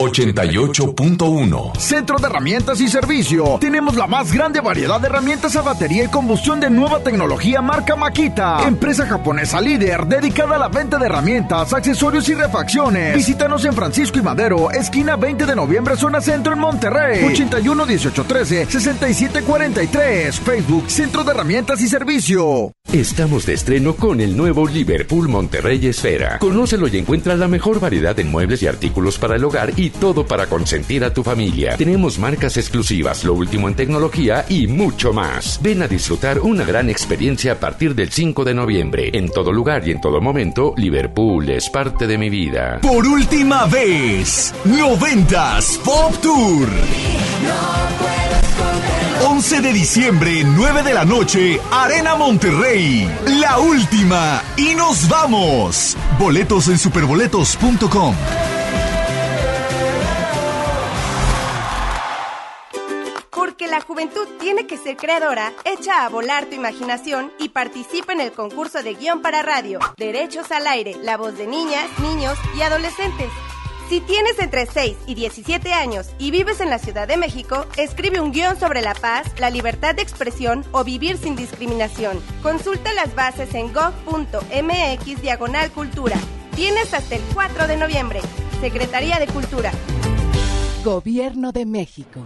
88.1 0.00 1.76
Centro 1.76 2.18
de 2.18 2.26
Herramientas 2.26 2.80
y 2.80 2.88
Servicio. 2.88 3.58
Tenemos 3.60 3.96
la 3.96 4.06
más 4.06 4.32
grande 4.32 4.62
variedad 4.62 4.98
de 4.98 5.08
herramientas 5.08 5.54
a 5.56 5.60
batería 5.60 6.04
y 6.04 6.08
combustión 6.08 6.58
de 6.58 6.70
nueva 6.70 7.00
tecnología 7.00 7.60
marca 7.60 7.96
Makita. 7.96 8.66
Empresa 8.66 9.06
japonesa 9.06 9.60
líder 9.60 10.06
dedicada 10.06 10.56
a 10.56 10.58
la 10.58 10.68
venta 10.68 10.96
de 10.96 11.04
herramientas, 11.04 11.74
accesorios 11.74 12.26
y 12.30 12.34
refacciones. 12.34 13.14
Visítanos 13.14 13.62
en 13.66 13.74
Francisco 13.74 14.18
y 14.18 14.22
Madero, 14.22 14.70
esquina 14.70 15.16
20 15.16 15.44
de 15.44 15.54
noviembre, 15.54 15.98
zona 15.98 16.22
centro 16.22 16.54
en 16.54 16.60
Monterrey. 16.60 17.22
81 17.22 17.84
18 17.84 18.24
13 18.24 18.66
67 18.70 19.42
43. 19.42 20.40
Facebook 20.40 20.90
Centro 20.90 21.24
de 21.24 21.32
Herramientas 21.32 21.78
y 21.82 21.88
Servicio. 21.88 22.72
Estamos 22.90 23.44
de 23.44 23.52
estreno 23.52 23.94
con 23.94 24.20
el 24.20 24.34
nuevo 24.34 24.66
Liverpool 24.66 25.28
Monterrey 25.28 25.86
Esfera. 25.86 26.38
Conócelo 26.38 26.88
y 26.88 26.96
encuentra 26.96 27.36
la 27.36 27.48
mejor 27.48 27.80
variedad 27.80 28.18
en 28.18 28.30
muebles 28.30 28.62
y 28.62 28.66
artículos 28.66 29.18
para 29.18 29.36
el 29.36 29.44
hogar 29.44 29.72
y 29.76 29.89
todo 29.90 30.26
para 30.26 30.46
consentir 30.46 31.04
a 31.04 31.12
tu 31.12 31.22
familia. 31.22 31.76
Tenemos 31.76 32.18
marcas 32.18 32.56
exclusivas, 32.56 33.24
lo 33.24 33.34
último 33.34 33.68
en 33.68 33.74
tecnología 33.74 34.44
y 34.48 34.66
mucho 34.66 35.12
más. 35.12 35.60
Ven 35.62 35.82
a 35.82 35.88
disfrutar 35.88 36.40
una 36.40 36.64
gran 36.64 36.88
experiencia 36.88 37.52
a 37.52 37.54
partir 37.56 37.94
del 37.94 38.10
5 38.10 38.44
de 38.44 38.54
noviembre. 38.54 39.10
En 39.12 39.28
todo 39.28 39.52
lugar 39.52 39.86
y 39.86 39.92
en 39.92 40.00
todo 40.00 40.20
momento, 40.20 40.74
Liverpool 40.76 41.48
es 41.50 41.68
parte 41.70 42.06
de 42.06 42.18
mi 42.18 42.30
vida. 42.30 42.78
Por 42.80 43.06
última 43.06 43.66
vez, 43.66 44.54
90s 44.64 45.78
Pop 45.80 46.14
Tour. 46.20 46.68
11 49.22 49.60
de 49.60 49.72
diciembre, 49.72 50.44
9 50.44 50.82
de 50.82 50.94
la 50.94 51.04
noche, 51.04 51.60
Arena 51.70 52.16
Monterrey. 52.16 53.08
La 53.40 53.58
última. 53.58 54.42
Y 54.56 54.74
nos 54.74 55.08
vamos. 55.08 55.96
Boletos 56.18 56.68
en 56.68 56.78
superboletos.com. 56.78 58.14
Porque 63.60 63.72
la 63.72 63.82
juventud 63.82 64.26
tiene 64.40 64.66
que 64.66 64.78
ser 64.78 64.96
creadora, 64.96 65.52
echa 65.66 66.06
a 66.06 66.08
volar 66.08 66.46
tu 66.46 66.54
imaginación 66.54 67.30
y 67.38 67.50
participa 67.50 68.14
en 68.14 68.22
el 68.22 68.32
concurso 68.32 68.82
de 68.82 68.94
guion 68.94 69.20
para 69.20 69.42
radio. 69.42 69.80
Derechos 69.98 70.50
al 70.50 70.66
aire, 70.66 70.96
la 71.02 71.18
voz 71.18 71.36
de 71.36 71.46
niñas, 71.46 71.86
niños 71.98 72.38
y 72.56 72.62
adolescentes. 72.62 73.28
Si 73.90 74.00
tienes 74.00 74.38
entre 74.38 74.64
6 74.64 74.96
y 75.06 75.14
17 75.14 75.74
años 75.74 76.08
y 76.18 76.30
vives 76.30 76.62
en 76.62 76.70
la 76.70 76.78
Ciudad 76.78 77.06
de 77.06 77.18
México, 77.18 77.66
escribe 77.76 78.18
un 78.18 78.32
guion 78.32 78.58
sobre 78.58 78.80
la 78.80 78.94
paz, 78.94 79.26
la 79.38 79.50
libertad 79.50 79.94
de 79.94 80.00
expresión 80.00 80.64
o 80.72 80.82
vivir 80.82 81.18
sin 81.18 81.36
discriminación. 81.36 82.18
Consulta 82.42 82.94
las 82.94 83.14
bases 83.14 83.54
en 83.54 83.74
gov.mx 83.74 85.20
diagonal 85.20 85.70
cultura. 85.72 86.16
Tienes 86.56 86.94
hasta 86.94 87.16
el 87.16 87.22
4 87.34 87.66
de 87.66 87.76
noviembre. 87.76 88.20
Secretaría 88.62 89.18
de 89.18 89.26
Cultura. 89.26 89.70
Gobierno 90.82 91.52
de 91.52 91.66
México. 91.66 92.24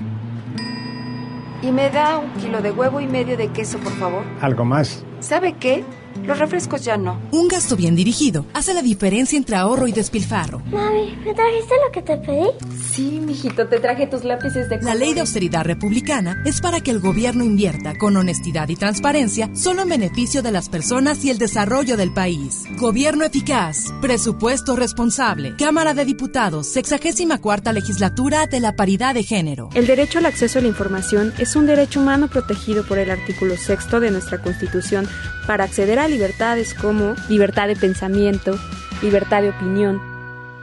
Y 1.65 1.73
me 1.73 1.89
da 1.89 2.19
un 2.19 2.31
kilo 2.33 2.61
de 2.61 2.73
huevo 2.73 3.01
y 3.01 3.07
medio 3.07 3.39
de 3.39 3.49
queso, 3.49 3.79
por 3.79 3.93
favor. 3.95 4.23
Algo 4.43 4.67
más. 4.67 5.03
¿Sabe 5.21 5.55
qué? 5.55 5.83
Los 6.27 6.39
refrescos 6.39 6.85
ya 6.85 6.97
no. 6.97 7.21
Un 7.33 7.49
gasto 7.49 7.77
bien 7.77 7.97
dirigido 7.97 8.47
hace 8.55 8.73
la 8.73 8.83
diferencia 8.83 9.37
entre 9.37 9.57
ahorro 9.57 9.87
y 9.87 9.93
despilfarro. 9.93 10.61
Mami, 10.71 11.17
¿me 11.25 11.35
trajiste 11.35 11.75
lo 11.85 11.93
que 11.93 12.03
te 12.03 12.17
pedí? 12.17 12.49
Sí, 12.93 13.21
mijito, 13.21 13.67
te 13.69 13.81
traje 13.81 14.07
tus 14.07 14.25
lápices 14.25 14.69
de 14.69 14.81
La 14.81 14.95
ley 14.95 15.15
de 15.15 15.21
austeridad 15.21 15.65
republicana 15.65 16.43
es 16.47 16.61
para 16.61 16.81
que 16.81 16.91
el 16.91 17.01
gobierno 17.01 17.45
invierta 17.45 17.97
con 17.99 18.17
honestidad 18.17 18.69
y 18.69 18.77
transparencia 18.77 19.51
solo 19.55 19.83
en 19.83 19.89
beneficio 19.91 20.43
de 20.43 20.53
las 20.53 20.69
personas 20.69 21.25
y 21.25 21.31
el 21.31 21.39
desarrollo 21.39 21.97
del 21.97 22.13
país. 22.13 22.65
Gobierno 22.79 23.25
eficaz, 23.25 23.93
presupuesto 24.01 24.77
responsable, 24.77 25.55
Cámara 25.57 25.93
de 25.93 26.05
Diputados, 26.05 26.69
64 26.69 27.73
legislatura 27.73 28.47
de 28.47 28.61
la 28.61 28.77
paridad 28.77 29.15
de 29.15 29.23
género. 29.23 29.69
El 29.75 29.87
derecho 29.87 30.19
al 30.19 30.27
acceso 30.27 30.59
a 30.59 30.63
la 30.63 30.69
información 30.69 31.35
es 31.39 31.57
un 31.57 31.67
derecho 31.67 32.01
humano 32.01 32.29
protegido 32.29 32.87
por 32.87 32.99
el 32.99 33.11
artículo 33.11 33.57
sexto 33.57 34.01
de 34.01 34.11
nuestra 34.11 34.41
Constitución 34.41 35.09
para 35.47 35.65
acceder 35.65 35.99
a 35.99 36.09
libertades 36.15 36.75
como 36.75 37.17
libertad 37.29 37.67
de 37.67 37.75
pensamiento, 37.75 38.57
libertad 39.03 39.43
de 39.43 39.51
opinión, 39.51 40.01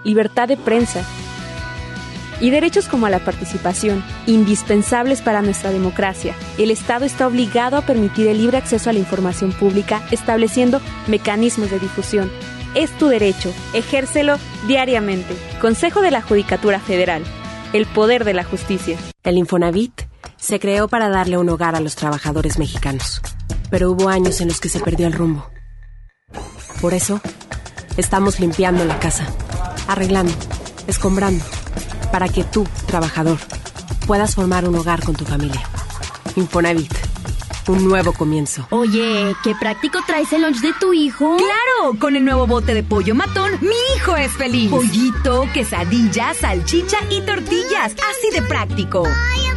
libertad 0.06 0.48
de 0.48 0.56
prensa 0.56 1.04
y 2.40 2.52
derechos 2.52 2.88
como 2.88 3.10
la 3.10 3.20
participación, 3.20 4.02
indispensables 4.28 5.22
para 5.22 5.42
nuestra 5.42 5.72
democracia. 5.72 6.34
El 6.58 6.72
Estado 6.72 7.04
está 7.04 7.28
obligado 7.28 7.76
a 7.76 7.82
permitir 7.82 8.28
el 8.28 8.38
libre 8.38 8.58
acceso 8.58 8.90
a 8.90 8.94
la 8.94 9.00
información 9.00 9.52
pública, 9.52 10.02
estableciendo 10.10 10.80
mecanismos 11.08 11.70
de 11.70 11.80
difusión. 11.80 12.32
Es 12.74 12.90
tu 12.98 13.08
derecho, 13.08 13.54
ejércelo 13.74 14.38
diariamente. 14.68 15.36
Consejo 15.60 16.02
de 16.02 16.12
la 16.12 16.22
Judicatura 16.22 16.80
Federal. 16.80 17.24
El 17.74 17.86
poder 17.88 18.24
de 18.24 18.34
la 18.34 18.46
justicia. 18.46 18.98
El 19.24 19.38
Infonavit 19.38 20.11
se 20.38 20.60
creó 20.60 20.88
para 20.88 21.10
darle 21.10 21.38
un 21.38 21.50
hogar 21.50 21.76
a 21.76 21.80
los 21.80 21.96
trabajadores 21.96 22.58
mexicanos, 22.58 23.22
pero 23.70 23.92
hubo 23.92 24.10
años 24.10 24.42
en 24.42 24.48
los 24.48 24.60
que 24.60 24.70
se 24.70 24.80
perdió 24.80 25.08
el 25.08 25.14
rumbo. 25.14 25.50
Por 26.82 26.94
eso, 26.94 27.22
estamos 27.98 28.40
limpiando 28.40 28.84
la 28.86 29.00
casa, 29.00 29.28
arreglando, 29.88 30.34
escombrando, 30.88 31.44
para 32.12 32.28
que 32.28 32.44
tú, 32.44 32.68
trabajador, 32.88 33.38
puedas 34.08 34.36
formar 34.36 34.68
un 34.68 34.76
hogar 34.76 35.04
con 35.04 35.16
tu 35.16 35.26
familia. 35.26 35.62
Infonavit, 36.36 36.94
un 37.68 37.88
nuevo 37.88 38.14
comienzo. 38.14 38.68
Oye, 38.72 39.36
qué 39.44 39.54
práctico 39.56 40.00
traes 40.06 40.32
el 40.34 40.42
lunch 40.42 40.62
de 40.62 40.74
tu 40.74 40.94
hijo. 40.94 41.38
Claro, 41.38 42.00
con 42.00 42.16
el 42.16 42.26
nuevo 42.26 42.48
bote 42.48 42.74
de 42.74 42.84
pollo 42.84 43.16
matón, 43.16 43.52
mi 43.62 43.76
hijo 43.96 44.16
es 44.16 44.32
feliz. 44.32 44.70
Pollito, 44.70 45.48
quesadilla, 45.54 46.34
salchicha 46.34 46.98
y 47.10 47.22
tortillas, 47.22 47.94
así 47.94 48.32
de 48.34 48.42
práctico. 48.42 49.04
Pollo 49.04 49.51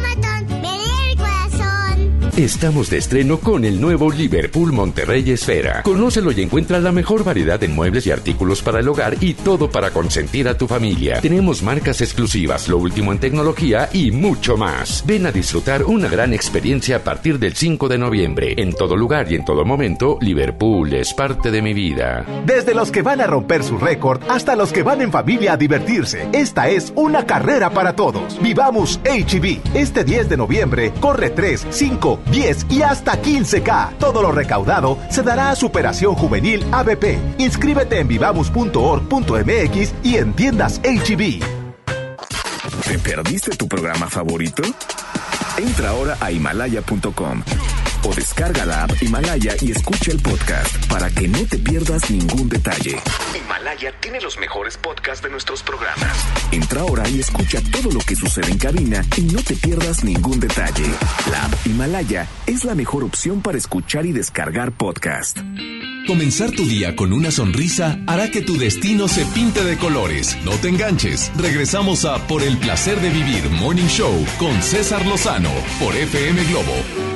Estamos 2.37 2.89
de 2.89 2.97
estreno 2.97 3.39
con 3.39 3.63
el 3.63 3.79
nuevo 3.79 4.11
Liverpool 4.11 4.73
Monterrey 4.73 5.31
Esfera. 5.31 5.83
Conócelo 5.83 6.33
y 6.33 6.41
encuentra 6.41 6.79
la 6.79 6.91
mejor 6.91 7.23
variedad 7.23 7.63
en 7.63 7.73
muebles 7.73 8.05
y 8.07 8.11
artículos 8.11 8.61
para 8.61 8.81
el 8.81 8.89
hogar 8.89 9.15
y 9.21 9.35
todo 9.35 9.71
para 9.71 9.91
consentir 9.91 10.49
a 10.49 10.57
tu 10.57 10.67
familia. 10.67 11.21
Tenemos 11.21 11.63
marcas 11.63 12.01
exclusivas, 12.01 12.67
lo 12.67 12.77
último 12.77 13.13
en 13.13 13.19
tecnología 13.19 13.87
y 13.93 14.11
mucho 14.11 14.57
más. 14.57 15.05
Ven 15.07 15.25
a 15.27 15.31
disfrutar 15.31 15.85
una 15.85 16.09
gran 16.09 16.33
experiencia 16.33 16.97
a 16.97 16.99
partir 16.99 17.39
del 17.39 17.55
5 17.55 17.87
de 17.87 17.97
noviembre. 17.97 18.53
En 18.57 18.73
todo 18.73 18.97
lugar 18.97 19.31
y 19.31 19.35
en 19.35 19.45
todo 19.45 19.63
momento, 19.63 20.17
Liverpool 20.19 20.93
es 20.93 21.13
parte 21.13 21.51
de 21.51 21.61
mi 21.61 21.73
vida. 21.73 22.25
Desde 22.45 22.75
los 22.75 22.91
que 22.91 23.01
van 23.01 23.21
a 23.21 23.27
romper 23.27 23.63
su 23.63 23.77
récord 23.77 24.21
hasta 24.27 24.57
los 24.57 24.73
que 24.73 24.83
van 24.83 25.01
en 25.01 25.11
familia 25.13 25.53
a 25.53 25.57
divertirse. 25.57 26.27
Esta 26.33 26.67
es 26.67 26.91
una 26.97 27.25
carrera 27.25 27.69
para 27.69 27.95
todos. 27.95 28.37
Vivamos 28.41 28.99
HB. 29.05 29.73
Este 29.73 30.03
10 30.03 30.27
de 30.27 30.35
noviembre 30.35 30.91
corre 30.99 31.29
3, 31.29 31.67
5, 31.69 32.24
10 32.31 32.67
y 32.69 32.81
hasta 32.81 33.21
15K. 33.21 33.97
Todo 33.97 34.21
lo 34.21 34.31
recaudado 34.31 34.97
se 35.09 35.23
dará 35.23 35.51
a 35.51 35.55
Superación 35.55 36.15
Juvenil 36.15 36.65
ABP. 36.71 37.19
Inscríbete 37.37 37.99
en 37.99 38.07
vivamos.org.mx 38.07 39.93
y 40.03 40.15
en 40.17 40.33
tiendas 40.33 40.81
HB. 40.83 41.43
¿Te 42.87 42.99
perdiste 42.99 43.55
tu 43.55 43.67
programa 43.67 44.09
favorito? 44.09 44.63
Entra 45.57 45.89
ahora 45.89 46.17
a 46.19 46.31
himalaya.com 46.31 47.43
o 48.05 48.13
descarga 48.13 48.65
la 48.65 48.83
app 48.83 48.91
Himalaya 49.01 49.55
y 49.61 49.71
escucha 49.71 50.11
el 50.11 50.19
podcast 50.19 50.85
para 50.87 51.09
que 51.09 51.27
no 51.27 51.39
te 51.45 51.57
pierdas 51.57 52.09
ningún 52.09 52.47
detalle. 52.47 52.95
Himalaya 53.35 53.91
tiene 53.99 54.21
los 54.21 54.37
mejores 54.37 54.77
podcasts 54.77 55.23
de 55.23 55.29
nuestros 55.29 55.63
programas. 55.63 56.15
Entra 56.51 56.81
ahora 56.81 57.07
y 57.09 57.19
escucha 57.19 57.59
todo 57.71 57.91
lo 57.91 57.99
que 57.99 58.15
sucede 58.15 58.51
en 58.51 58.57
cabina 58.57 59.03
y 59.17 59.21
no 59.21 59.41
te 59.41 59.55
pierdas 59.55 60.03
ningún 60.03 60.39
detalle. 60.39 60.85
La 61.31 61.45
app 61.45 61.53
Himalaya 61.65 62.27
es 62.45 62.63
la 62.63 62.75
mejor 62.75 63.03
opción 63.03 63.41
para 63.41 63.57
escuchar 63.57 64.05
y 64.05 64.11
descargar 64.11 64.71
podcast. 64.71 65.39
Comenzar 66.07 66.51
tu 66.51 66.65
día 66.65 66.95
con 66.95 67.13
una 67.13 67.31
sonrisa 67.31 67.97
hará 68.05 68.29
que 68.29 68.41
tu 68.41 68.57
destino 68.57 69.07
se 69.07 69.25
pinte 69.25 69.63
de 69.63 69.77
colores. 69.77 70.37
No 70.43 70.51
te 70.51 70.69
enganches. 70.69 71.31
Regresamos 71.35 72.05
a 72.05 72.27
Por 72.27 72.43
el 72.43 72.57
placer 72.59 72.99
de 73.01 73.09
vivir 73.09 73.49
Morning 73.49 73.87
Show 73.87 74.13
con 74.37 74.61
César 74.61 75.03
Lozano 75.07 75.49
por 75.79 75.95
FM 75.95 76.43
Globo. 76.45 77.14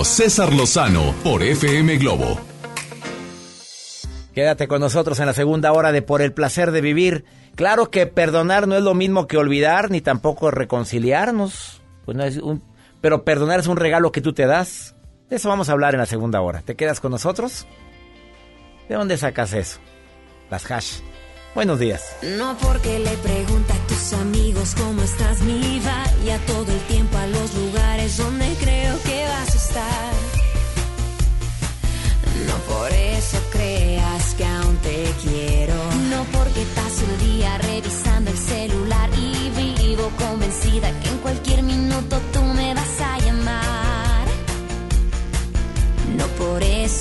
César 0.00 0.52
Lozano 0.54 1.14
por 1.22 1.42
FM 1.42 1.98
Globo. 1.98 2.40
Quédate 4.34 4.66
con 4.66 4.80
nosotros 4.80 5.20
en 5.20 5.26
la 5.26 5.34
segunda 5.34 5.72
hora 5.72 5.92
de 5.92 6.00
Por 6.00 6.22
el 6.22 6.32
placer 6.32 6.72
de 6.72 6.80
vivir. 6.80 7.24
Claro 7.54 7.90
que 7.90 8.06
perdonar 8.06 8.66
no 8.66 8.76
es 8.76 8.82
lo 8.82 8.94
mismo 8.94 9.26
que 9.26 9.36
olvidar, 9.36 9.90
ni 9.90 10.00
tampoco 10.00 10.50
reconciliarnos. 10.50 11.82
Pues 12.06 12.16
no 12.16 12.24
es 12.24 12.38
un, 12.38 12.64
pero 13.02 13.24
perdonar 13.24 13.60
es 13.60 13.66
un 13.66 13.76
regalo 13.76 14.10
que 14.10 14.22
tú 14.22 14.32
te 14.32 14.46
das. 14.46 14.96
De 15.28 15.36
eso 15.36 15.50
vamos 15.50 15.68
a 15.68 15.72
hablar 15.72 15.94
en 15.94 16.00
la 16.00 16.06
segunda 16.06 16.40
hora. 16.40 16.62
¿Te 16.62 16.74
quedas 16.74 16.98
con 16.98 17.12
nosotros? 17.12 17.66
¿De 18.88 18.94
dónde 18.94 19.18
sacas 19.18 19.52
eso? 19.52 19.78
Las 20.50 20.68
hash. 20.70 21.00
Buenos 21.54 21.78
días. 21.78 22.16
No 22.38 22.56
porque 22.56 22.98
le 22.98 23.14
pregunta 23.18 23.74
a 23.74 23.86
tus 23.86 24.14
amigos 24.14 24.74
cómo 24.74 25.02
estás, 25.02 25.42
mi 25.42 25.58
vida, 25.58 26.04
y 26.24 26.30
a 26.30 26.38
todo 26.46 26.71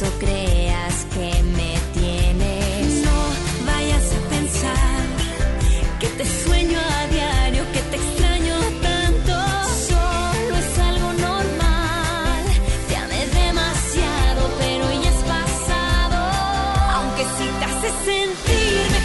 acaso 0.02 0.20
creas 0.20 1.06
que 1.14 1.44
me 1.44 1.78
tienes. 1.94 3.06
No 3.06 3.66
vayas 3.66 4.04
a 4.14 4.30
pensar 4.30 5.02
que 6.00 6.08
te 6.08 6.26
sueño 6.26 6.80
a 6.80 7.08
diario, 7.08 7.64
que 7.74 7.80
te 7.80 7.96
extraño 7.98 8.56
tanto. 8.82 9.34
Solo 9.90 10.56
es 10.58 10.80
algo 10.80 11.14
normal. 11.14 12.44
Te 12.88 12.96
amé 12.96 13.26
demasiado, 13.28 14.50
pero 14.60 14.86
ya 15.04 15.10
es 15.10 15.24
pasado. 15.24 16.20
Aunque 16.96 17.24
si 17.38 17.46
te 17.60 17.66
hace 17.66 17.90
sentirme. 18.06 19.01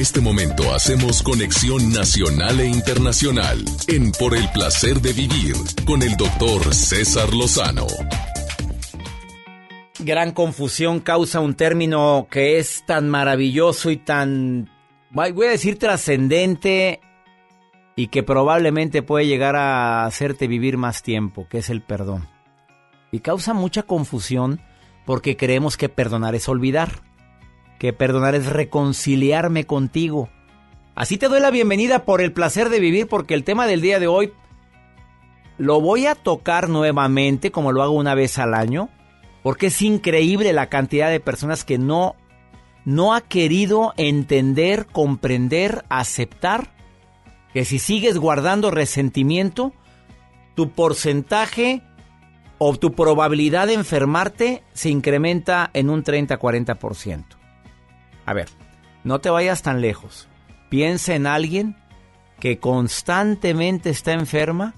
Este 0.00 0.22
momento 0.22 0.74
hacemos 0.74 1.22
conexión 1.22 1.92
nacional 1.92 2.58
e 2.60 2.66
internacional 2.66 3.62
en 3.86 4.12
Por 4.12 4.34
el 4.34 4.48
placer 4.48 4.98
de 5.02 5.12
vivir 5.12 5.54
con 5.84 6.00
el 6.00 6.16
doctor 6.16 6.74
César 6.74 7.34
Lozano. 7.34 7.86
Gran 9.98 10.32
confusión 10.32 11.00
causa 11.00 11.40
un 11.40 11.52
término 11.52 12.28
que 12.30 12.58
es 12.58 12.82
tan 12.86 13.10
maravilloso 13.10 13.90
y 13.90 13.98
tan, 13.98 14.70
voy 15.10 15.46
a 15.46 15.50
decir, 15.50 15.78
trascendente 15.78 17.00
y 17.94 18.06
que 18.06 18.22
probablemente 18.22 19.02
puede 19.02 19.26
llegar 19.26 19.54
a 19.54 20.06
hacerte 20.06 20.46
vivir 20.46 20.78
más 20.78 21.02
tiempo, 21.02 21.46
que 21.50 21.58
es 21.58 21.68
el 21.68 21.82
perdón. 21.82 22.26
Y 23.12 23.20
causa 23.20 23.52
mucha 23.52 23.82
confusión 23.82 24.62
porque 25.04 25.36
creemos 25.36 25.76
que 25.76 25.90
perdonar 25.90 26.34
es 26.34 26.48
olvidar, 26.48 27.02
que 27.80 27.94
perdonar 27.94 28.34
es 28.34 28.44
reconciliarme 28.44 29.64
contigo. 29.64 30.28
Así 30.94 31.16
te 31.16 31.30
doy 31.30 31.40
la 31.40 31.50
bienvenida 31.50 32.04
por 32.04 32.20
el 32.20 32.30
placer 32.30 32.68
de 32.68 32.78
vivir 32.78 33.08
porque 33.08 33.32
el 33.32 33.42
tema 33.42 33.66
del 33.66 33.80
día 33.80 33.98
de 33.98 34.06
hoy 34.06 34.34
lo 35.56 35.80
voy 35.80 36.04
a 36.04 36.14
tocar 36.14 36.68
nuevamente 36.68 37.50
como 37.50 37.72
lo 37.72 37.82
hago 37.82 37.94
una 37.94 38.14
vez 38.14 38.38
al 38.38 38.52
año 38.52 38.90
porque 39.42 39.68
es 39.68 39.80
increíble 39.80 40.52
la 40.52 40.68
cantidad 40.68 41.08
de 41.08 41.20
personas 41.20 41.64
que 41.64 41.78
no 41.78 42.16
no 42.84 43.14
ha 43.14 43.22
querido 43.22 43.94
entender, 43.96 44.84
comprender, 44.84 45.86
aceptar 45.88 46.74
que 47.54 47.64
si 47.64 47.78
sigues 47.78 48.18
guardando 48.18 48.70
resentimiento, 48.70 49.72
tu 50.54 50.70
porcentaje 50.72 51.82
o 52.58 52.76
tu 52.76 52.92
probabilidad 52.92 53.68
de 53.68 53.74
enfermarte 53.74 54.64
se 54.74 54.90
incrementa 54.90 55.70
en 55.72 55.88
un 55.88 56.04
30-40%. 56.04 57.39
A 58.30 58.32
ver, 58.32 58.48
no 59.02 59.20
te 59.20 59.28
vayas 59.28 59.62
tan 59.62 59.80
lejos. 59.80 60.28
Piensa 60.68 61.16
en 61.16 61.26
alguien 61.26 61.74
que 62.38 62.60
constantemente 62.60 63.90
está 63.90 64.12
enferma 64.12 64.76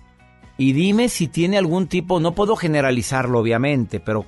y 0.57 0.73
dime 0.73 1.11
si 1.11 1.29
tiene 1.29 1.59
algún 1.59 1.87
tipo, 1.87 2.19
no 2.19 2.35
puedo 2.35 2.57
generalizarlo 2.57 3.39
obviamente, 3.39 4.01
pero 4.01 4.25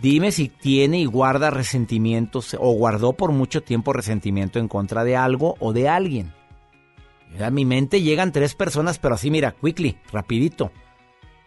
dime 0.00 0.32
si 0.32 0.48
tiene 0.48 1.00
y 1.00 1.04
guarda 1.04 1.50
resentimientos 1.50 2.56
o 2.58 2.72
guardó 2.72 3.12
por 3.12 3.30
mucho 3.32 3.62
tiempo 3.62 3.92
resentimiento 3.92 4.58
en 4.58 4.68
contra 4.68 5.04
de 5.04 5.18
algo 5.18 5.54
o 5.60 5.74
de 5.74 5.90
alguien. 5.90 6.32
A 7.42 7.50
mi 7.50 7.66
mente 7.66 8.00
llegan 8.00 8.32
tres 8.32 8.54
personas, 8.54 8.98
pero 8.98 9.16
así 9.16 9.30
mira, 9.30 9.54
quickly, 9.60 9.98
rapidito. 10.10 10.72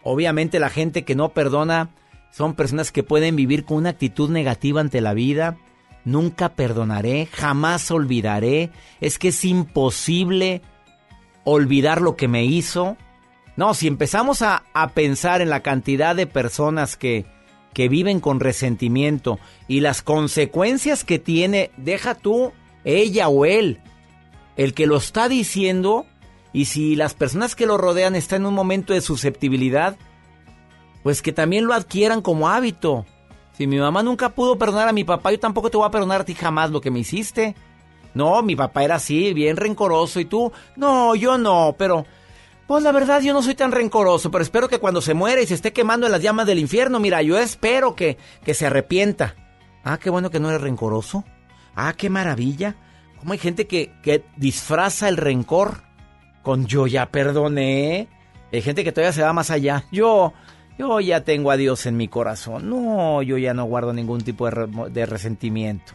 Obviamente 0.04 0.60
la 0.60 0.70
gente 0.70 1.04
que 1.04 1.16
no 1.16 1.30
perdona 1.30 1.90
son 2.30 2.54
personas 2.54 2.92
que 2.92 3.02
pueden 3.02 3.34
vivir 3.34 3.64
con 3.64 3.78
una 3.78 3.90
actitud 3.90 4.30
negativa 4.30 4.80
ante 4.80 5.00
la 5.00 5.12
vida. 5.12 5.58
Nunca 6.06 6.50
perdonaré, 6.50 7.26
jamás 7.26 7.90
olvidaré. 7.90 8.70
Es 9.02 9.18
que 9.18 9.28
es 9.28 9.44
imposible 9.44 10.62
olvidar 11.44 12.00
lo 12.00 12.16
que 12.16 12.28
me 12.28 12.44
hizo. 12.44 12.96
No, 13.56 13.74
si 13.74 13.88
empezamos 13.88 14.40
a, 14.40 14.62
a 14.72 14.90
pensar 14.90 15.42
en 15.42 15.50
la 15.50 15.60
cantidad 15.60 16.14
de 16.14 16.26
personas 16.26 16.96
que, 16.96 17.26
que 17.74 17.88
viven 17.88 18.20
con 18.20 18.38
resentimiento 18.38 19.40
y 19.66 19.80
las 19.80 20.00
consecuencias 20.00 21.04
que 21.04 21.18
tiene, 21.18 21.72
deja 21.76 22.14
tú, 22.14 22.52
ella 22.84 23.28
o 23.28 23.44
él, 23.44 23.80
el 24.56 24.74
que 24.74 24.86
lo 24.86 24.96
está 24.96 25.28
diciendo, 25.28 26.06
y 26.52 26.66
si 26.66 26.94
las 26.96 27.14
personas 27.14 27.56
que 27.56 27.66
lo 27.66 27.78
rodean 27.78 28.14
están 28.14 28.42
en 28.42 28.46
un 28.46 28.54
momento 28.54 28.92
de 28.92 29.00
susceptibilidad, 29.00 29.98
pues 31.02 31.20
que 31.20 31.32
también 31.32 31.66
lo 31.66 31.74
adquieran 31.74 32.22
como 32.22 32.48
hábito. 32.48 33.04
Si 33.56 33.66
mi 33.66 33.78
mamá 33.78 34.02
nunca 34.02 34.30
pudo 34.30 34.58
perdonar 34.58 34.88
a 34.88 34.92
mi 34.92 35.04
papá, 35.04 35.32
yo 35.32 35.40
tampoco 35.40 35.70
te 35.70 35.76
voy 35.76 35.86
a 35.86 35.90
perdonar 35.90 36.20
a 36.20 36.24
ti 36.24 36.34
jamás 36.34 36.70
lo 36.70 36.80
que 36.80 36.90
me 36.90 36.98
hiciste. 36.98 37.54
No, 38.12 38.42
mi 38.42 38.54
papá 38.56 38.84
era 38.84 38.96
así, 38.96 39.32
bien 39.32 39.56
rencoroso, 39.56 40.20
y 40.20 40.24
tú, 40.24 40.52
no, 40.76 41.14
yo 41.14 41.38
no, 41.38 41.74
pero... 41.78 42.06
Pues 42.66 42.82
la 42.82 42.90
verdad 42.90 43.20
yo 43.20 43.32
no 43.32 43.42
soy 43.42 43.54
tan 43.54 43.70
rencoroso, 43.70 44.32
pero 44.32 44.42
espero 44.42 44.68
que 44.68 44.80
cuando 44.80 45.00
se 45.00 45.14
muera 45.14 45.40
y 45.40 45.46
se 45.46 45.54
esté 45.54 45.72
quemando 45.72 46.06
en 46.06 46.12
las 46.12 46.20
llamas 46.20 46.46
del 46.46 46.58
infierno, 46.58 46.98
mira, 46.98 47.22
yo 47.22 47.38
espero 47.38 47.94
que, 47.94 48.18
que 48.44 48.54
se 48.54 48.66
arrepienta. 48.66 49.36
Ah, 49.84 49.98
qué 49.98 50.10
bueno 50.10 50.30
que 50.30 50.40
no 50.40 50.48
eres 50.48 50.62
rencoroso. 50.62 51.22
Ah, 51.76 51.94
qué 51.96 52.10
maravilla. 52.10 52.74
¿Cómo 53.20 53.34
hay 53.34 53.38
gente 53.38 53.68
que, 53.68 53.92
que 54.02 54.24
disfraza 54.36 55.08
el 55.08 55.16
rencor 55.16 55.82
con 56.42 56.66
yo 56.66 56.88
ya 56.88 57.06
perdoné? 57.06 58.08
Hay 58.52 58.62
gente 58.62 58.82
que 58.82 58.90
todavía 58.90 59.12
se 59.12 59.22
va 59.22 59.32
más 59.32 59.50
allá. 59.50 59.84
Yo, 59.92 60.32
yo 60.78 61.00
ya 61.00 61.22
tengo 61.22 61.50
a 61.50 61.56
Dios 61.56 61.86
en 61.86 61.96
mi 61.96 62.08
corazón. 62.08 62.68
No, 62.68 63.22
yo 63.22 63.38
ya 63.38 63.54
no 63.54 63.64
guardo 63.64 63.92
ningún 63.92 64.20
tipo 64.22 64.50
de, 64.50 64.90
de 64.90 65.06
resentimiento. 65.06 65.92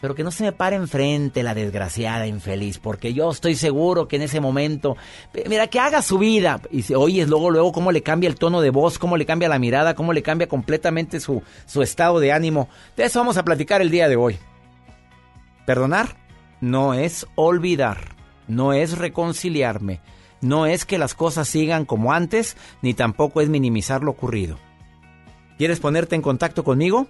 pero 0.00 0.14
que 0.14 0.22
no 0.22 0.30
se 0.30 0.44
me 0.44 0.52
pare 0.52 0.76
enfrente 0.76 1.42
la 1.42 1.54
desgraciada 1.54 2.26
infeliz, 2.26 2.78
porque 2.78 3.14
yo 3.14 3.30
estoy 3.30 3.54
seguro 3.54 4.06
que 4.06 4.16
en 4.16 4.22
ese 4.22 4.38
momento, 4.38 4.96
mira, 5.48 5.66
que 5.68 5.80
haga 5.80 6.02
su 6.02 6.18
vida. 6.18 6.60
Y 6.70 6.82
si 6.82 6.94
oyes 6.94 7.26
luego, 7.28 7.50
luego 7.50 7.72
cómo 7.72 7.90
le 7.90 8.02
cambia 8.02 8.28
el 8.28 8.36
tono 8.36 8.60
de 8.60 8.68
voz, 8.68 8.98
cómo 8.98 9.16
le 9.16 9.24
cambia 9.24 9.48
la 9.48 9.58
mirada, 9.58 9.94
cómo 9.94 10.12
le 10.12 10.22
cambia 10.22 10.46
completamente 10.46 11.20
su, 11.20 11.42
su 11.64 11.80
estado 11.80 12.20
de 12.20 12.32
ánimo. 12.32 12.68
De 12.96 13.04
eso 13.04 13.18
vamos 13.18 13.38
a 13.38 13.44
platicar 13.44 13.80
el 13.80 13.90
día 13.90 14.08
de 14.08 14.16
hoy. 14.16 14.38
Perdonar 15.64 16.16
no 16.60 16.92
es 16.92 17.26
olvidar, 17.34 18.14
no 18.46 18.74
es 18.74 18.98
reconciliarme, 18.98 20.00
no 20.44 20.66
es 20.66 20.84
que 20.84 20.98
las 20.98 21.14
cosas 21.14 21.48
sigan 21.48 21.84
como 21.84 22.12
antes, 22.12 22.56
ni 22.82 22.94
tampoco 22.94 23.40
es 23.40 23.48
minimizar 23.48 24.02
lo 24.02 24.10
ocurrido. 24.10 24.58
¿Quieres 25.58 25.80
ponerte 25.80 26.14
en 26.14 26.22
contacto 26.22 26.64
conmigo? 26.64 27.08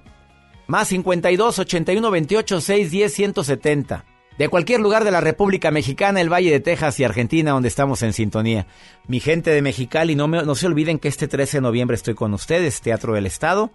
Más 0.67 0.89
52 0.89 1.59
81 1.59 2.11
28 2.11 2.61
610 2.61 3.13
170. 3.13 4.05
De 4.39 4.49
cualquier 4.49 4.81
lugar 4.81 5.05
de 5.05 5.13
la 5.13 5.21
República 5.21 5.71
Mexicana, 5.71 6.21
el 6.21 6.33
Valle 6.33 6.51
de 6.51 6.61
Texas 6.61 6.99
y 6.99 7.05
Argentina, 7.05 7.53
donde 7.53 7.69
estamos 7.69 8.03
en 8.03 8.13
sintonía. 8.13 8.67
Mi 9.07 9.21
gente 9.21 9.51
de 9.51 9.63
Mexicali, 9.63 10.17
no, 10.17 10.55
se 10.55 10.67
olviden 10.67 10.99
que 10.99 11.09
este 11.09 11.29
13 11.29 11.59
de 11.59 11.63
noviembre 11.63 11.95
estoy 11.95 12.15
con 12.15 12.35
ustedes, 12.35 12.81
Teatro 12.81 13.15
del 13.15 13.27
Estado, 13.27 13.71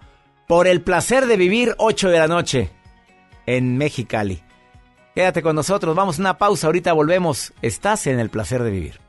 por 0.48 0.68
el 0.68 0.82
placer 0.82 1.28
de 1.28 1.38
vivir 1.38 1.76
8 1.78 2.10
de 2.10 2.20
la 2.20 2.28
noche 2.28 2.72
en 3.46 3.78
Mexicali. 3.78 4.42
Quédate 5.16 5.42
con 5.42 5.56
nosotros, 5.56 5.96
vamos 5.96 6.18
a 6.18 6.22
una 6.22 6.38
pausa, 6.38 6.68
ahorita 6.68 6.92
volvemos. 6.92 7.54
Estás 7.62 8.08
en 8.08 8.20
el 8.20 8.30
placer 8.30 8.62
de 8.64 8.72
vivir. 8.72 9.09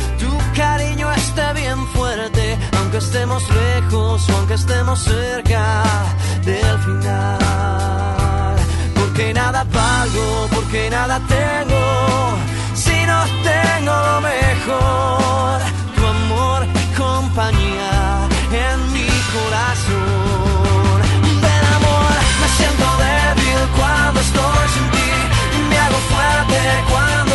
cariño 0.61 1.11
esté 1.13 1.45
bien 1.53 1.79
fuerte, 1.95 2.45
aunque 2.77 2.97
estemos 2.97 3.41
lejos 3.49 4.29
o 4.29 4.31
aunque 4.37 4.55
estemos 4.61 4.97
cerca 4.99 5.63
del 6.49 6.75
final. 6.87 8.55
Porque 8.99 9.33
nada 9.33 9.61
valgo, 9.79 10.27
porque 10.55 10.81
nada 10.97 11.15
tengo, 11.37 11.83
si 12.83 12.97
no 13.09 13.19
tengo 13.49 13.93
lo 14.09 14.17
mejor, 14.31 15.55
tu 15.95 16.03
amor 16.17 16.59
y 16.81 16.85
compañía 17.05 17.93
en 18.67 18.77
mi 18.95 19.09
corazón. 19.35 20.97
Del 21.45 21.65
amor 21.77 22.13
me 22.41 22.47
siento 22.57 22.87
débil 23.05 23.61
cuando 23.79 24.17
estoy 24.27 24.65
sin 24.75 24.87
ti, 24.95 25.11
me 25.69 25.77
hago 25.83 25.99
fuerte 26.11 26.59
cuando 26.91 27.30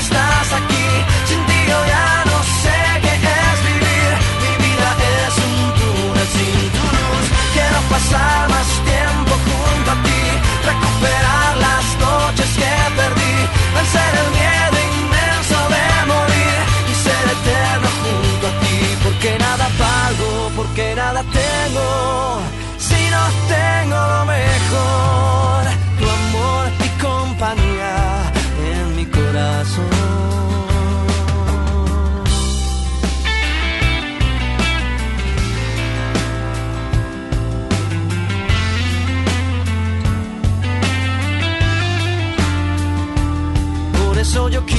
pasar 8.06 8.48
más 8.48 8.68
tiempo 8.84 9.32
junto 9.46 9.90
a 9.90 10.02
ti, 10.02 10.22
recuperar 10.64 11.56
las 11.56 11.84
noches 11.98 12.50
que 12.60 12.72
perdí, 12.96 13.36
vencer 13.74 14.12
el 14.22 14.28
miedo 14.38 14.76
inmenso 15.00 15.58
de 15.74 15.84
morir 16.12 16.58
y 16.90 16.94
ser 17.04 17.24
eterno 17.36 17.88
junto 18.02 18.46
a 18.46 18.60
ti. 18.60 18.98
Porque 19.02 19.38
nada 19.38 19.68
pago, 19.78 20.50
porque 20.56 20.94
nada 20.94 21.22
tengo, 21.22 22.40
si 22.78 23.10
no 23.10 23.22
tengo 23.48 23.96
lo 23.96 24.24
mejor, 24.24 25.45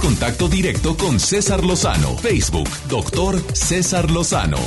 Contacto 0.00 0.48
directo 0.48 0.96
con 0.96 1.18
César 1.18 1.64
Lozano. 1.64 2.16
Facebook, 2.16 2.68
doctor 2.88 3.38
César 3.54 4.10
Lozano. 4.10 4.58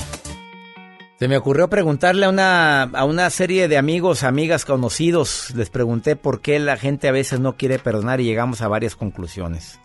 Se 1.20 1.28
me 1.28 1.38
ocurrió 1.38 1.70
preguntarle 1.70 2.26
a 2.26 2.30
una, 2.30 2.84
a 2.84 3.06
una 3.06 3.30
serie 3.30 3.68
de 3.68 3.78
amigos, 3.78 4.24
amigas, 4.24 4.66
conocidos, 4.66 5.54
les 5.56 5.70
pregunté 5.70 6.16
por 6.16 6.42
qué 6.42 6.60
la 6.60 6.78
gente 6.78 7.08
a 7.08 7.12
veces 7.12 7.40
no 7.40 7.58
quiere 7.58 7.80
perdonar 7.80 8.20
y 8.20 8.26
llegamos 8.26 8.62
a 8.62 8.68
varias 8.68 8.96
conclusiones. 8.96 9.80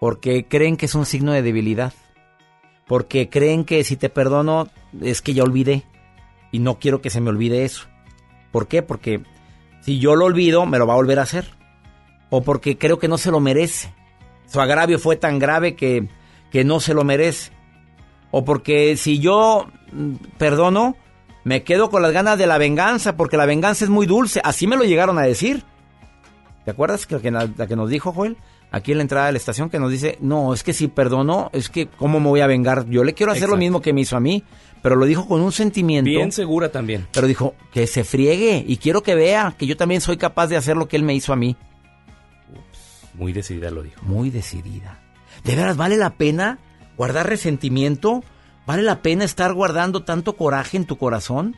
Porque 0.00 0.46
creen 0.46 0.76
que 0.76 0.86
es 0.86 0.94
un 0.94 1.06
signo 1.06 1.32
de 1.32 1.42
debilidad. 1.42 1.92
Porque 2.86 3.28
creen 3.28 3.64
que 3.64 3.84
si 3.84 3.96
te 3.96 4.08
perdono 4.08 4.68
es 5.00 5.22
que 5.22 5.34
ya 5.34 5.42
olvidé. 5.42 5.84
Y 6.52 6.58
no 6.58 6.78
quiero 6.78 7.00
que 7.00 7.10
se 7.10 7.20
me 7.20 7.30
olvide 7.30 7.64
eso. 7.64 7.86
¿Por 8.52 8.66
qué? 8.66 8.82
Porque 8.82 9.22
si 9.82 9.98
yo 9.98 10.16
lo 10.16 10.24
olvido, 10.24 10.66
me 10.66 10.78
lo 10.78 10.86
va 10.86 10.94
a 10.94 10.96
volver 10.96 11.18
a 11.18 11.22
hacer. 11.22 11.50
O 12.30 12.42
porque 12.42 12.78
creo 12.78 12.98
que 12.98 13.08
no 13.08 13.18
se 13.18 13.30
lo 13.30 13.40
merece. 13.40 13.95
Su 14.46 14.60
agravio 14.60 14.98
fue 14.98 15.16
tan 15.16 15.38
grave 15.38 15.74
que, 15.74 16.08
que 16.50 16.64
no 16.64 16.80
se 16.80 16.94
lo 16.94 17.04
merece. 17.04 17.52
O 18.30 18.44
porque 18.44 18.96
si 18.96 19.18
yo 19.18 19.66
mm, 19.92 20.14
perdono, 20.38 20.96
me 21.44 21.62
quedo 21.62 21.90
con 21.90 22.02
las 22.02 22.12
ganas 22.12 22.38
de 22.38 22.46
la 22.46 22.58
venganza, 22.58 23.16
porque 23.16 23.36
la 23.36 23.46
venganza 23.46 23.84
es 23.84 23.90
muy 23.90 24.06
dulce. 24.06 24.40
Así 24.42 24.66
me 24.66 24.76
lo 24.76 24.84
llegaron 24.84 25.18
a 25.18 25.22
decir. 25.22 25.62
¿Te 26.64 26.70
acuerdas 26.72 27.06
que, 27.06 27.20
que, 27.20 27.30
la 27.30 27.48
que 27.48 27.76
nos 27.76 27.88
dijo 27.90 28.12
Joel? 28.12 28.36
Aquí 28.72 28.90
en 28.90 28.98
la 28.98 29.02
entrada 29.02 29.26
de 29.26 29.32
la 29.32 29.38
estación 29.38 29.70
que 29.70 29.78
nos 29.78 29.92
dice, 29.92 30.18
no, 30.20 30.52
es 30.52 30.64
que 30.64 30.72
si 30.72 30.88
perdono, 30.88 31.50
es 31.52 31.70
que 31.70 31.86
¿cómo 31.86 32.18
me 32.18 32.28
voy 32.28 32.40
a 32.40 32.48
vengar? 32.48 32.86
Yo 32.88 33.04
le 33.04 33.14
quiero 33.14 33.30
hacer 33.30 33.44
Exacto. 33.44 33.54
lo 33.54 33.60
mismo 33.60 33.80
que 33.80 33.92
me 33.92 34.00
hizo 34.00 34.16
a 34.16 34.20
mí. 34.20 34.42
Pero 34.82 34.96
lo 34.96 35.06
dijo 35.06 35.26
con 35.26 35.40
un 35.40 35.52
sentimiento. 35.52 36.10
Bien 36.10 36.32
segura 36.32 36.70
también. 36.70 37.06
Pero 37.12 37.26
dijo, 37.26 37.54
que 37.72 37.86
se 37.86 38.04
friegue 38.04 38.64
y 38.66 38.76
quiero 38.76 39.02
que 39.02 39.14
vea 39.14 39.54
que 39.56 39.66
yo 39.66 39.76
también 39.76 40.00
soy 40.00 40.16
capaz 40.16 40.48
de 40.48 40.56
hacer 40.56 40.76
lo 40.76 40.88
que 40.88 40.96
él 40.96 41.02
me 41.02 41.14
hizo 41.14 41.32
a 41.32 41.36
mí. 41.36 41.56
Muy 43.16 43.32
decidida 43.32 43.70
lo 43.70 43.82
dijo. 43.82 44.00
Muy 44.02 44.30
decidida. 44.30 45.00
¿De 45.44 45.56
veras 45.56 45.76
vale 45.76 45.96
la 45.96 46.14
pena 46.14 46.58
guardar 46.96 47.28
resentimiento? 47.28 48.22
¿Vale 48.66 48.82
la 48.82 49.02
pena 49.02 49.24
estar 49.24 49.52
guardando 49.52 50.04
tanto 50.04 50.36
coraje 50.36 50.76
en 50.76 50.86
tu 50.86 50.98
corazón? 50.98 51.56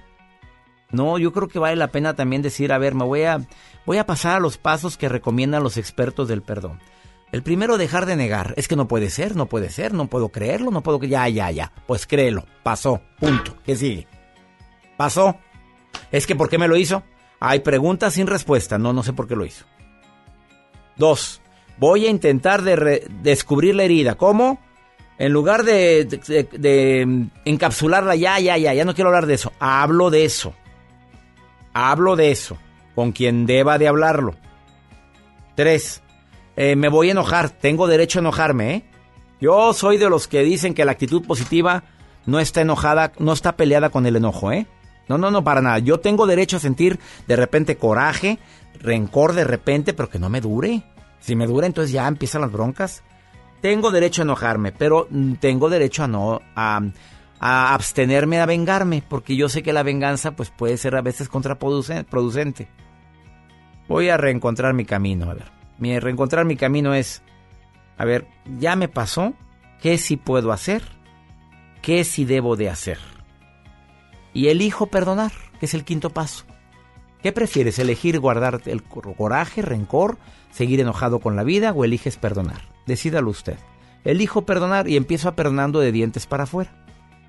No, 0.90 1.18
yo 1.18 1.32
creo 1.32 1.48
que 1.48 1.58
vale 1.58 1.76
la 1.76 1.88
pena 1.88 2.14
también 2.14 2.42
decir, 2.42 2.72
a 2.72 2.78
ver, 2.78 2.94
me 2.94 3.04
voy 3.04 3.22
a, 3.22 3.46
voy 3.84 3.98
a 3.98 4.06
pasar 4.06 4.36
a 4.36 4.40
los 4.40 4.56
pasos 4.56 4.96
que 4.96 5.08
recomiendan 5.08 5.62
los 5.62 5.76
expertos 5.76 6.28
del 6.28 6.42
perdón. 6.42 6.80
El 7.30 7.42
primero, 7.42 7.76
dejar 7.76 8.06
de 8.06 8.16
negar. 8.16 8.54
Es 8.56 8.68
que 8.68 8.76
no 8.76 8.88
puede 8.88 9.10
ser, 9.10 9.36
no 9.36 9.46
puede 9.46 9.68
ser, 9.68 9.92
no 9.92 10.06
puedo 10.06 10.30
creerlo, 10.30 10.70
no 10.70 10.82
puedo... 10.82 10.98
Ya, 11.00 11.28
ya, 11.28 11.50
ya. 11.50 11.72
Pues 11.86 12.06
créelo. 12.06 12.46
Pasó. 12.62 13.02
Punto. 13.18 13.56
¿Qué 13.64 13.76
sigue? 13.76 14.06
Pasó. 14.96 15.36
Es 16.10 16.26
que 16.26 16.34
¿por 16.34 16.48
qué 16.48 16.56
me 16.56 16.68
lo 16.68 16.76
hizo? 16.76 17.02
Hay 17.38 17.60
preguntas 17.60 18.14
sin 18.14 18.26
respuesta. 18.26 18.78
No, 18.78 18.94
no 18.94 19.02
sé 19.02 19.12
por 19.12 19.28
qué 19.28 19.36
lo 19.36 19.44
hizo. 19.44 19.66
Dos, 20.96 21.42
voy 21.78 22.06
a 22.06 22.10
intentar 22.10 22.62
de 22.62 23.06
descubrir 23.22 23.74
la 23.74 23.84
herida. 23.84 24.14
¿Cómo? 24.16 24.58
En 25.18 25.32
lugar 25.32 25.64
de, 25.64 26.04
de- 26.04 26.44
de, 26.44 27.04
mm, 27.06 27.30
encapsularla, 27.44 28.14
ya, 28.16 28.38
ya, 28.38 28.56
ya, 28.56 28.72
ya 28.74 28.84
no 28.84 28.94
quiero 28.94 29.08
hablar 29.10 29.26
de 29.26 29.34
eso. 29.34 29.52
Hablo 29.58 30.10
de 30.10 30.24
eso. 30.24 30.54
Hablo 31.74 32.16
de 32.16 32.30
eso. 32.30 32.56
Con 32.94 33.12
quien 33.12 33.46
deba 33.46 33.78
de 33.78 33.88
hablarlo. 33.88 34.34
Tres, 35.54 36.02
eh, 36.56 36.76
me 36.76 36.88
voy 36.88 37.08
a 37.08 37.12
enojar. 37.12 37.50
Tengo 37.50 37.86
derecho 37.86 38.18
a 38.18 38.22
enojarme, 38.22 38.74
¿eh? 38.74 38.84
Yo 39.40 39.72
soy 39.72 39.98
de 39.98 40.10
los 40.10 40.26
que 40.28 40.42
dicen 40.42 40.74
que 40.74 40.84
la 40.84 40.92
actitud 40.92 41.24
positiva 41.24 41.84
no 42.26 42.40
está 42.40 42.60
enojada, 42.60 43.12
no 43.18 43.32
está 43.32 43.56
peleada 43.56 43.90
con 43.90 44.06
el 44.06 44.16
enojo, 44.16 44.50
¿eh? 44.52 44.66
No, 45.08 45.16
no, 45.16 45.30
no, 45.30 45.42
para 45.44 45.62
nada. 45.62 45.78
Yo 45.78 46.00
tengo 46.00 46.26
derecho 46.26 46.56
a 46.58 46.60
sentir 46.60 46.98
de 47.26 47.36
repente 47.36 47.76
coraje, 47.76 48.38
rencor 48.80 49.32
de 49.32 49.44
repente, 49.44 49.94
pero 49.94 50.10
que 50.10 50.18
no 50.18 50.28
me 50.28 50.40
dure. 50.40 50.82
Si 51.20 51.36
me 51.36 51.46
dura, 51.46 51.66
entonces 51.66 51.92
ya 51.92 52.06
empiezan 52.06 52.42
las 52.42 52.52
broncas. 52.52 53.02
Tengo 53.60 53.90
derecho 53.90 54.22
a 54.22 54.24
enojarme, 54.24 54.72
pero 54.72 55.08
tengo 55.40 55.68
derecho 55.68 56.04
a 56.04 56.08
no 56.08 56.40
a, 56.54 56.80
a 57.40 57.74
abstenerme 57.74 58.40
a 58.40 58.46
vengarme, 58.46 59.02
porque 59.06 59.36
yo 59.36 59.48
sé 59.48 59.62
que 59.62 59.72
la 59.72 59.82
venganza 59.82 60.32
pues 60.32 60.50
puede 60.50 60.76
ser 60.76 60.94
a 60.96 61.02
veces 61.02 61.28
contraproducente. 61.28 62.68
Voy 63.88 64.10
a 64.10 64.16
reencontrar 64.16 64.74
mi 64.74 64.84
camino, 64.84 65.30
a 65.30 65.34
ver. 65.34 65.50
Mi 65.78 65.98
reencontrar 65.98 66.44
mi 66.44 66.56
camino 66.56 66.94
es 66.94 67.22
a 67.98 68.04
ver, 68.04 68.28
ya 68.58 68.76
me 68.76 68.88
pasó, 68.88 69.34
¿qué 69.82 69.98
sí 69.98 70.16
puedo 70.16 70.52
hacer? 70.52 70.82
¿Qué 71.82 72.04
sí 72.04 72.24
debo 72.24 72.54
de 72.54 72.70
hacer? 72.70 72.98
Y 74.32 74.48
elijo 74.48 74.86
perdonar, 74.86 75.32
que 75.58 75.66
es 75.66 75.74
el 75.74 75.84
quinto 75.84 76.10
paso. 76.10 76.44
¿Qué 77.22 77.32
prefieres? 77.32 77.78
¿Elegir 77.78 78.20
guardar 78.20 78.62
el 78.66 78.82
cor- 78.82 79.14
coraje, 79.16 79.62
rencor, 79.62 80.18
seguir 80.50 80.80
enojado 80.80 81.18
con 81.18 81.36
la 81.36 81.42
vida 81.44 81.72
o 81.72 81.84
eliges 81.84 82.16
perdonar? 82.16 82.62
Decídalo 82.86 83.30
usted. 83.30 83.56
Elijo 84.04 84.42
perdonar 84.42 84.88
y 84.88 84.96
empiezo 84.96 85.28
a 85.28 85.34
perdonando 85.34 85.80
de 85.80 85.92
dientes 85.92 86.26
para 86.26 86.44
afuera. 86.44 86.84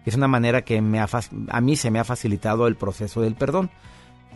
Es 0.06 0.16
una 0.16 0.28
manera 0.28 0.64
que 0.64 0.82
me 0.82 1.00
ha 1.00 1.08
a 1.50 1.62
mí 1.62 1.76
se 1.76 1.92
me 1.92 2.00
ha 2.00 2.04
facilitado 2.04 2.68
el 2.68 2.76
proceso 2.76 3.22
del 3.22 3.36
perdón. 3.36 3.70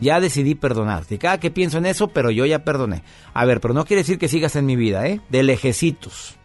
Ya 0.00 0.18
decidí 0.20 0.56
perdonar. 0.56 1.04
Y 1.08 1.18
cada 1.18 1.38
que 1.38 1.52
pienso 1.52 1.78
en 1.78 1.86
eso, 1.86 2.08
pero 2.08 2.30
yo 2.32 2.44
ya 2.46 2.64
perdoné. 2.64 3.02
A 3.32 3.44
ver, 3.44 3.60
pero 3.60 3.74
no 3.74 3.84
quiere 3.84 4.02
decir 4.02 4.18
que 4.18 4.28
sigas 4.28 4.56
en 4.56 4.66
mi 4.66 4.74
vida, 4.74 5.06
¿eh? 5.06 5.20
De 5.30 5.44
lejecitos. 5.44 6.36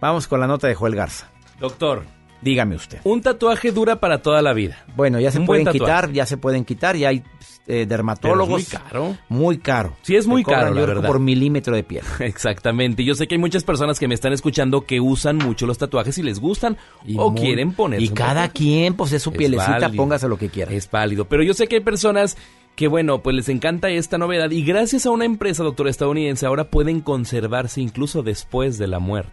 Vamos 0.00 0.26
con 0.26 0.40
la 0.40 0.46
nota 0.48 0.66
de 0.66 0.74
Joel 0.74 0.96
Garza. 0.96 1.30
Doctor, 1.60 2.04
Dígame 2.40 2.76
usted. 2.76 3.00
un 3.04 3.20
tatuaje 3.20 3.72
dura 3.72 4.00
para 4.00 4.22
toda 4.22 4.42
la 4.42 4.52
vida. 4.52 4.84
Bueno, 4.96 5.18
ya 5.20 5.30
se 5.30 5.40
Un 5.40 5.46
pueden 5.46 5.66
quitar, 5.66 6.12
ya 6.12 6.24
se 6.26 6.36
pueden 6.36 6.64
quitar, 6.64 6.96
ya 6.96 7.08
hay 7.08 7.22
eh, 7.66 7.84
dermatólogos. 7.86 8.48
Pero 8.48 8.58
es 8.58 8.72
muy 8.72 8.88
caro. 8.88 9.16
Muy 9.28 9.58
caro. 9.58 9.96
Sí, 10.02 10.16
es 10.16 10.26
muy 10.26 10.42
caro, 10.44 10.72
la 10.72 10.80
verdad. 10.86 11.06
por 11.06 11.18
milímetro 11.20 11.74
de 11.74 11.82
piel. 11.82 12.04
Exactamente. 12.20 13.04
Yo 13.04 13.14
sé 13.14 13.26
que 13.26 13.34
hay 13.34 13.40
muchas 13.40 13.64
personas 13.64 13.98
que 13.98 14.08
me 14.08 14.14
están 14.14 14.32
escuchando 14.32 14.82
que 14.82 15.00
usan 15.00 15.36
mucho 15.36 15.66
los 15.66 15.76
tatuajes 15.78 16.16
y 16.18 16.22
les 16.22 16.40
gustan 16.40 16.76
o 17.16 17.30
muy- 17.30 17.40
quieren 17.40 17.72
poner. 17.72 18.00
Y 18.00 18.08
cada 18.10 18.48
quien, 18.48 18.94
pues 18.94 19.12
es 19.12 19.22
su 19.22 19.32
pielecita, 19.32 19.90
póngase 19.90 20.28
lo 20.28 20.38
que 20.38 20.48
quiera. 20.48 20.72
Es 20.72 20.90
válido. 20.90 21.26
Pero 21.26 21.42
yo 21.42 21.54
sé 21.54 21.66
que 21.66 21.76
hay 21.76 21.82
personas 21.82 22.36
que, 22.76 22.86
bueno, 22.86 23.22
pues 23.22 23.34
les 23.34 23.48
encanta 23.48 23.90
esta 23.90 24.18
novedad 24.18 24.50
y 24.52 24.62
gracias 24.62 25.04
a 25.04 25.10
una 25.10 25.24
empresa, 25.24 25.64
doctor 25.64 25.88
estadounidense, 25.88 26.46
ahora 26.46 26.70
pueden 26.70 27.00
conservarse 27.00 27.80
incluso 27.80 28.22
después 28.22 28.78
de 28.78 28.86
la 28.86 29.00
muerte. 29.00 29.32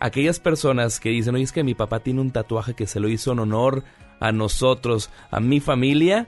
Aquellas 0.00 0.40
personas 0.40 0.98
que 0.98 1.10
dicen, 1.10 1.34
oye, 1.34 1.44
es 1.44 1.52
que 1.52 1.62
mi 1.62 1.74
papá 1.74 2.00
tiene 2.00 2.20
un 2.20 2.30
tatuaje 2.30 2.74
que 2.74 2.86
se 2.86 2.98
lo 3.00 3.08
hizo 3.08 3.32
en 3.32 3.38
honor 3.40 3.84
a 4.18 4.32
nosotros, 4.32 5.10
a 5.30 5.40
mi 5.40 5.60
familia. 5.60 6.26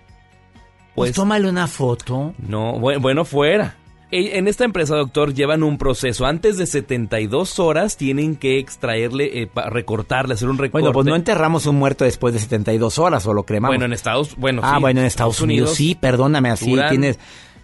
Pues, 0.94 1.12
tómale 1.14 1.48
una 1.48 1.66
foto. 1.66 2.34
No, 2.38 2.74
bu- 2.78 3.00
bueno, 3.00 3.24
fuera. 3.24 3.76
E- 4.10 4.36
En 4.36 4.46
esta 4.46 4.64
empresa, 4.64 4.94
doctor, 4.94 5.32
llevan 5.32 5.62
un 5.62 5.78
proceso. 5.78 6.26
Antes 6.26 6.58
de 6.58 6.66
72 6.66 7.58
horas 7.58 7.96
tienen 7.96 8.36
que 8.36 8.58
extraerle, 8.58 9.42
eh, 9.44 9.50
recortarle, 9.70 10.34
hacer 10.34 10.50
un 10.50 10.58
recorte. 10.58 10.82
Bueno, 10.82 10.92
pues 10.92 11.06
no 11.06 11.16
enterramos 11.16 11.64
un 11.64 11.76
muerto 11.76 12.04
después 12.04 12.34
de 12.34 12.40
72 12.40 12.98
horas 12.98 13.26
o 13.26 13.32
lo 13.32 13.44
cremamos. 13.44 13.70
Bueno, 13.72 13.86
en 13.86 13.94
Estados 13.94 14.36
bueno, 14.36 14.60
Ah, 14.62 14.74
sí, 14.76 14.80
bueno, 14.82 15.00
en 15.00 15.06
Estados 15.06 15.40
Unidos, 15.40 15.70
sí, 15.74 15.94
perdóname, 15.98 16.50
así 16.50 16.70
duran- 16.70 16.90
tienes... 16.90 17.18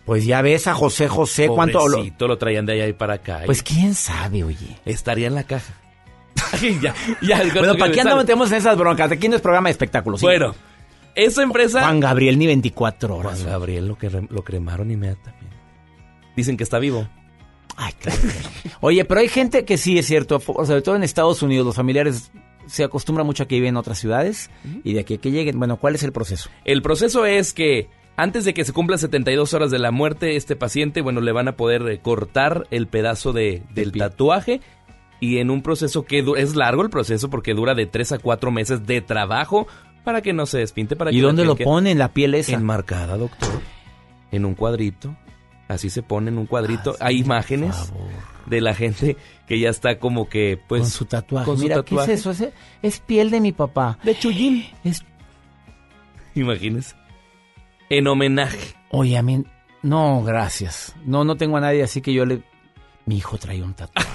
Pues 0.07 0.25
ya 0.25 0.41
ves 0.41 0.67
a 0.67 0.73
José 0.73 1.07
José, 1.07 1.49
¿cuánto...? 1.49 1.87
lo- 1.87 2.03
lo 2.29 2.39
traían 2.39 2.65
de 2.65 2.73
allá 2.73 2.87
y 2.89 2.95
para 2.95 3.15
acá. 3.15 3.43
Pues 3.45 3.63
quién 3.63 3.93
sabe, 3.95 4.43
oye. 4.43 4.79
Estaría 4.87 5.27
en 5.27 5.35
la 5.35 5.43
caja. 5.45 5.75
ya, 6.81 6.95
ya, 7.21 7.43
Bueno, 7.55 7.77
¿para 7.77 7.93
qué 7.93 8.01
andamos 8.01 8.25
tenemos 8.25 8.51
en 8.51 8.59
esas 8.59 8.77
broncas? 8.77 9.11
Aquí 9.11 9.29
no 9.29 9.37
es 9.37 9.43
programa 9.43 9.69
de 9.69 9.73
espectáculos. 9.73 10.21
sí. 10.21 10.27
Bueno, 10.27 10.55
esa 11.15 11.43
empresa... 11.43 11.81
Juan 11.81 11.99
Gabriel 11.99 12.39
ni 12.39 12.47
24 12.47 13.17
horas. 13.17 13.41
Juan 13.41 13.53
Gabriel 13.53 13.89
lo, 13.89 13.99
que 13.99 14.09
lo 14.09 14.45
cremaron 14.45 14.91
inmediatamente. 14.91 15.57
Dicen 16.37 16.57
que 16.57 16.63
está 16.63 16.79
vivo. 16.79 17.09
Ay, 17.77 17.93
claro. 17.99 18.19
Oye, 18.81 19.05
pero 19.05 19.21
hay 19.21 19.29
gente 19.29 19.65
que 19.65 19.79
sí 19.79 19.99
es 19.99 20.07
cierto, 20.07 20.39
sobre 20.39 20.83
todo 20.83 20.95
en 20.95 21.03
Estados 21.03 21.43
Unidos, 21.43 21.67
los 21.67 21.75
familiares 21.75 22.31
se 22.67 22.85
acostumbran 22.85 23.27
mucho 23.27 23.43
a 23.43 23.49
que 23.49 23.57
viven 23.57 23.71
en 23.71 23.77
otras 23.79 23.99
ciudades 23.99 24.51
y 24.85 24.93
de 24.93 25.01
aquí 25.01 25.15
a 25.15 25.19
que 25.19 25.31
lleguen. 25.31 25.59
Bueno, 25.59 25.79
¿cuál 25.79 25.95
es 25.95 26.03
el 26.03 26.13
proceso? 26.13 26.51
El 26.65 26.83
proceso 26.83 27.27
es 27.27 27.53
que 27.53 27.89
antes 28.17 28.45
de 28.45 28.55
que 28.55 28.65
se 28.65 28.73
cumplan 28.73 28.99
72 28.99 29.55
horas 29.55 29.71
de 29.71 29.79
la 29.79 29.91
muerte, 29.91 30.37
este 30.37 30.55
paciente, 30.55 31.01
bueno, 31.01 31.21
le 31.21 31.33
van 31.33 31.49
a 31.49 31.57
poder 31.57 32.01
cortar 32.01 32.67
el 32.71 32.87
pedazo 32.89 33.33
de, 33.33 33.63
del 33.75 33.93
tatuaje 33.93 34.61
y 35.21 35.39
en 35.39 35.51
un 35.51 35.63
proceso 35.63 36.05
que 36.05 36.25
es 36.37 36.55
largo 36.55 36.83
el 36.83 36.91
proceso 36.91 37.29
porque 37.31 37.55
dura 37.55 37.75
de 37.75 37.87
3 37.87 38.13
a 38.13 38.19
4 38.19 38.51
meses 38.51 38.87
de 38.87 39.01
trabajo 39.01 39.67
para 40.05 40.23
que 40.23 40.33
no 40.33 40.47
se 40.47 40.59
despinte. 40.59 40.97
Para 40.97 41.11
¿Y 41.11 41.17
que 41.17 41.23
dónde 41.23 41.45
lo 41.45 41.57
ponen 41.57 41.99
la 41.99 42.13
piel 42.13 42.35
esa? 42.35 42.53
Enmarcada, 42.53 43.17
doctor. 43.17 43.49
En 44.31 44.45
un 44.45 44.55
cuadrito. 44.55 45.17
Así 45.69 45.91
se 45.91 46.03
pone 46.03 46.31
en 46.31 46.39
un 46.39 46.47
cuadrito. 46.47 46.97
Hay 46.99 47.19
imágenes 47.19 47.93
de 48.47 48.61
la 48.63 48.75
gente 48.75 49.19
que 49.47 49.61
ya 49.61 49.69
está 49.69 49.99
como 49.99 50.29
que, 50.29 50.59
pues... 50.67 50.81
con 50.83 50.91
su 50.91 51.05
tatuaje. 51.05 51.45
con 51.45 51.59
su 51.59 51.65
Mira, 51.65 51.77
tatuaje. 51.77 52.07
¿qué 52.07 52.13
es 52.15 52.21
eso? 52.21 52.31
Es, 52.31 52.53
es 52.81 53.01
piel 53.01 53.31
de 53.31 53.41
mi 53.41 53.53
papá. 53.53 53.99
De 54.03 54.19
Chuyín. 54.19 54.65
Es... 54.83 55.05
Imagínese. 56.35 56.97
En 57.91 58.07
homenaje. 58.07 58.75
Oye, 58.91 59.19
a 59.19 59.23
mí... 59.23 59.45
No, 59.83 60.23
gracias. 60.23 60.95
No, 61.05 61.25
no 61.25 61.37
tengo 61.37 61.59
a 61.59 61.61
nadie 61.61 61.83
así 61.83 62.01
que 62.01 62.15
yo 62.15 62.25
le... 62.25 62.43
Mi 63.05 63.19
hijo 63.19 63.37
trae 63.37 63.63
un 63.63 63.75
tatuaje. 63.75 64.09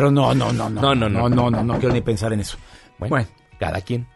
Pero 0.00 0.10
no, 0.10 0.34
no, 0.34 0.52
no, 0.52 0.70
no. 0.70 0.80
No, 0.80 0.94
no, 0.94 1.08
no. 1.08 1.28
No, 1.28 1.28
no, 1.28 1.50
no, 1.50 1.62
no 1.62 1.78
quiero 1.78 1.94
ni 1.94 2.00
pensar 2.00 2.32
en 2.32 2.40
eso. 2.40 2.56
Bueno, 2.98 3.10
Bueno. 3.10 3.28
cada 3.58 3.80
quien. 3.82 4.06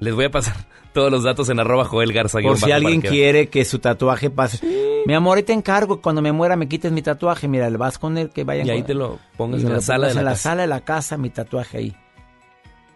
Les 0.00 0.14
voy 0.14 0.24
a 0.26 0.30
pasar 0.30 0.54
todos 0.92 1.10
los 1.10 1.22
datos 1.24 1.48
en 1.50 1.60
arroba 1.60 1.84
Joel 1.84 2.12
Garza. 2.12 2.38
Por 2.40 2.56
si 2.56 2.70
alguien 2.72 3.02
que- 3.02 3.08
quiere 3.08 3.48
que 3.48 3.64
su 3.64 3.78
tatuaje 3.78 4.30
pase. 4.30 5.02
Mi 5.06 5.14
amor, 5.14 5.36
ahí 5.38 5.42
te 5.42 5.52
encargo. 5.52 6.00
Cuando 6.00 6.22
me 6.22 6.32
muera 6.32 6.56
me 6.56 6.68
quites 6.68 6.92
mi 6.92 7.02
tatuaje. 7.02 7.48
Mira, 7.48 7.68
le 7.70 7.76
vas 7.76 7.98
con 7.98 8.16
él 8.18 8.30
que 8.30 8.44
vayan 8.44 8.66
Y 8.66 8.70
ahí 8.70 8.78
con- 8.78 8.86
te 8.86 8.94
lo 8.94 9.18
pongas 9.36 9.62
en 9.62 9.72
la 9.72 9.80
sala 9.80 10.08
de 10.08 10.14
la 10.14 10.20
en 10.20 10.24
la 10.24 10.30
casa. 10.32 10.42
sala 10.42 10.62
de 10.62 10.68
la 10.68 10.80
casa, 10.80 11.16
mi 11.18 11.30
tatuaje 11.30 11.78
ahí. 11.78 11.96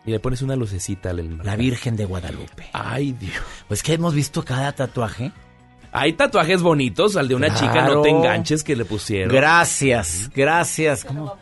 Y 0.05 0.11
le 0.11 0.19
pones 0.21 0.43
una 0.43 0.57
lucecita 0.57 1.11
al 1.11 1.39
La 1.45 1.55
Virgen 1.57 1.95
de 1.97 2.05
Guadalupe. 2.07 2.69
Ay, 2.73 3.13
Dios. 3.13 3.35
Pues 3.69 3.83
que 3.83 3.93
hemos 3.93 4.15
visto 4.15 4.45
cada 4.45 4.73
tatuaje. 4.73 5.31
Hay 5.93 6.15
tatuajes 6.15 6.63
bonitos, 6.63 7.17
al 7.17 7.29
de 7.29 7.35
una 7.35 7.55
chica, 7.55 7.87
no 7.87 8.01
te 8.03 8.09
enganches 8.09 8.65
que 8.65 8.75
le 8.75 8.85
pusieron. 8.85 9.35
Gracias, 9.35 10.31
gracias. 10.35 11.05
¿Cómo? 11.05 11.37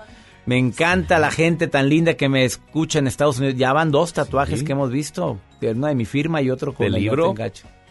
Me 0.47 0.59
encanta 0.59 1.19
la 1.21 1.31
gente 1.31 1.69
tan 1.69 1.89
linda 1.89 2.15
que 2.15 2.29
me 2.29 2.45
escucha 2.45 2.99
en 2.99 3.07
Estados 3.07 3.39
Unidos. 3.39 3.57
Ya 3.57 3.73
van 3.73 3.93
dos 3.93 4.13
tatuajes 4.13 4.61
Sí. 4.61 4.65
que 4.65 4.73
hemos 4.73 4.91
visto. 4.91 5.39
Uno 5.63 5.87
de 5.87 5.95
mi 5.95 6.05
firma 6.05 6.43
y 6.43 6.51
otro 6.51 6.75
con 6.75 6.85
¿Del 6.85 6.97
el 6.97 7.03
libro? 7.03 7.35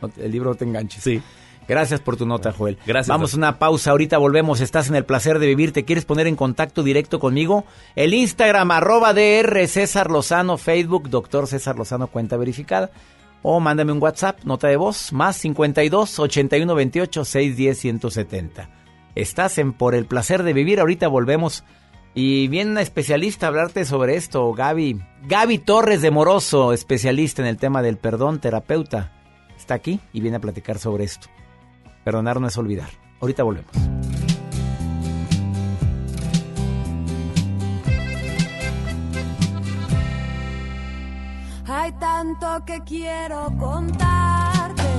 No 0.01 0.09
te 0.09 0.25
el 0.25 0.31
libro 0.31 0.49
no 0.51 0.55
te 0.55 0.65
enganches. 0.65 1.03
Sí. 1.03 1.21
Gracias 1.67 1.99
por 2.01 2.17
tu 2.17 2.25
nota, 2.25 2.51
Joel. 2.51 2.77
Gracias, 2.85 3.07
Vamos 3.07 3.33
a 3.35 3.37
una 3.37 3.59
pausa. 3.59 3.91
Ahorita 3.91 4.17
volvemos. 4.17 4.59
Estás 4.59 4.89
en 4.89 4.95
el 4.95 5.05
placer 5.05 5.37
de 5.37 5.45
vivir. 5.45 5.71
¿Te 5.71 5.85
quieres 5.85 6.03
poner 6.03 6.25
en 6.25 6.35
contacto 6.35 6.81
directo 6.81 7.19
conmigo? 7.19 7.63
El 7.95 8.13
Instagram, 8.15 8.71
arroba 8.71 9.13
DR 9.13 9.67
César 9.67 10.09
Lozano, 10.09 10.57
Facebook, 10.57 11.09
doctor 11.09 11.45
César 11.47 11.77
Lozano, 11.77 12.07
cuenta 12.07 12.37
verificada. 12.37 12.89
O 13.41 13.59
mándame 13.59 13.91
un 13.91 14.01
WhatsApp, 14.01 14.43
nota 14.43 14.67
de 14.67 14.77
voz, 14.77 15.13
más 15.13 15.37
52 15.37 16.19
81 16.19 16.75
28 16.75 17.25
610 17.25 17.77
170. 17.79 18.69
Estás 19.15 19.57
en 19.57 19.73
Por 19.73 19.95
el 19.95 20.05
placer 20.05 20.43
de 20.43 20.53
vivir. 20.53 20.79
Ahorita 20.79 21.07
volvemos. 21.07 21.63
Y 22.13 22.47
viene 22.47 22.71
una 22.71 22.81
especialista 22.81 23.45
a 23.45 23.49
hablarte 23.49 23.85
sobre 23.85 24.15
esto, 24.15 24.51
Gaby. 24.53 24.99
Gaby 25.27 25.59
Torres 25.59 26.01
de 26.01 26.11
Moroso, 26.11 26.73
especialista 26.73 27.41
en 27.41 27.47
el 27.47 27.57
tema 27.57 27.81
del 27.81 27.97
perdón, 27.97 28.39
terapeuta. 28.39 29.13
Está 29.55 29.75
aquí 29.75 29.99
y 30.11 30.21
viene 30.21 30.37
a 30.37 30.41
platicar 30.41 30.79
sobre 30.79 31.03
esto. 31.03 31.27
Perdonar 32.03 32.41
no 32.41 32.47
es 32.47 32.57
olvidar. 32.57 32.89
Ahorita 33.21 33.43
volvemos. 33.43 34.18
Tanto 42.19 42.65
que 42.65 42.81
quiero 42.81 43.49
contarte, 43.57 44.89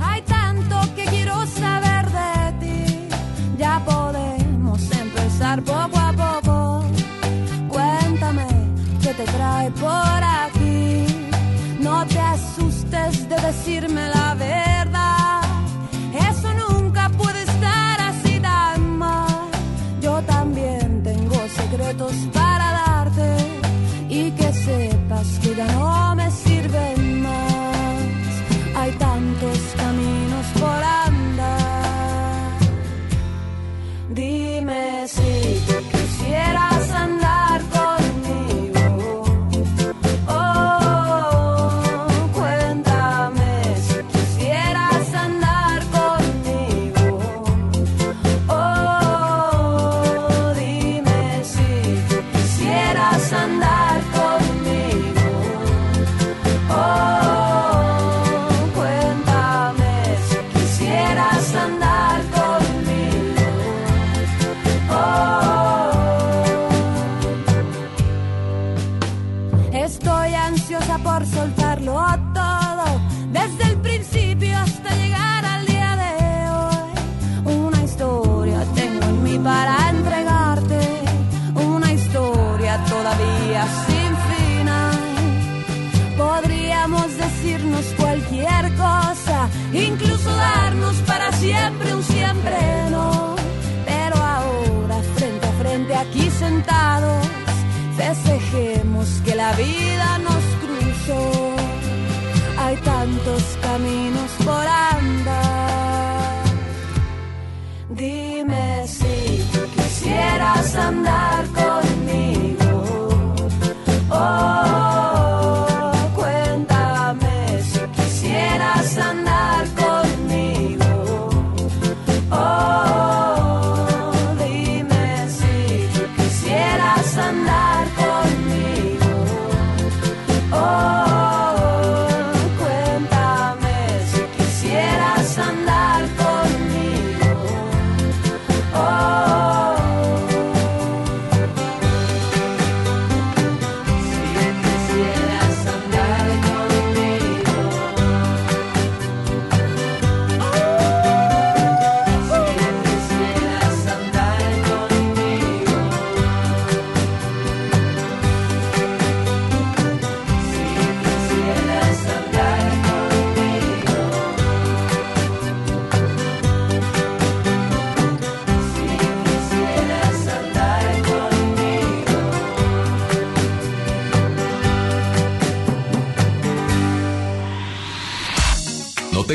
hay 0.00 0.22
tanto 0.22 0.76
que 0.96 1.04
quiero 1.04 1.46
saber 1.46 2.04
de 2.20 2.34
ti. 2.62 3.08
Ya 3.56 3.80
podemos 3.84 4.80
empezar 4.90 5.62
poco 5.62 5.96
a 5.96 6.12
poco. 6.24 6.84
Cuéntame 7.68 8.48
qué 9.00 9.14
te 9.14 9.24
trae 9.36 9.70
por 9.70 10.20
aquí. 10.42 11.06
No 11.78 12.04
te 12.08 12.18
asustes 12.18 13.28
de 13.28 13.36
decirme 13.36 14.08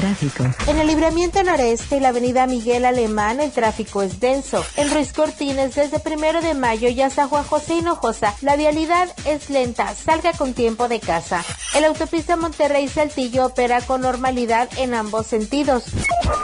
Tráfico. 0.00 0.44
En 0.68 0.78
el 0.78 0.86
libramiento 0.86 1.42
noreste 1.42 1.96
y 1.96 2.00
la 2.00 2.10
avenida 2.10 2.46
Miguel 2.46 2.84
Alemán 2.84 3.40
el 3.40 3.50
tráfico 3.50 4.02
es 4.02 4.20
denso. 4.20 4.64
En 4.76 4.92
Ruiz 4.92 5.12
Cortines 5.12 5.74
desde 5.74 5.98
primero 5.98 6.40
de 6.40 6.54
mayo 6.54 6.88
y 6.88 7.00
hasta 7.00 7.26
Juan 7.26 7.42
José 7.42 7.74
Hinojosa 7.74 8.34
la 8.42 8.54
vialidad 8.54 9.08
es 9.24 9.50
lenta, 9.50 9.92
salga 9.94 10.32
con 10.34 10.54
tiempo 10.54 10.86
de 10.86 11.00
casa. 11.00 11.44
El 11.74 11.84
autopista 11.84 12.36
Monterrey 12.36 12.86
Saltillo 12.88 13.46
opera 13.46 13.80
con 13.80 14.02
normalidad 14.02 14.68
en 14.76 14.94
ambos 14.94 15.26
sentidos. 15.26 15.84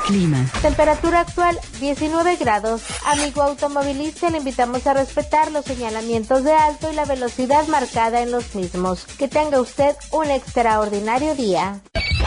Clima. 0.06 0.50
Temperatura 0.60 1.20
actual 1.20 1.58
19 1.80 2.36
grados. 2.36 2.82
Amigo 3.06 3.42
automovilista, 3.42 4.30
le 4.30 4.38
invitamos 4.38 4.86
a 4.86 4.94
respetar 4.94 5.52
los 5.52 5.64
señalamientos 5.64 6.42
de 6.42 6.52
alto 6.52 6.90
y 6.90 6.94
la 6.94 7.04
velocidad 7.04 7.66
marcada 7.68 8.22
en 8.22 8.32
los 8.32 8.54
mismos. 8.54 9.04
Que 9.18 9.28
tenga 9.28 9.60
usted 9.60 9.94
un 10.10 10.30
extraordinario 10.30 11.34
día. 11.34 11.80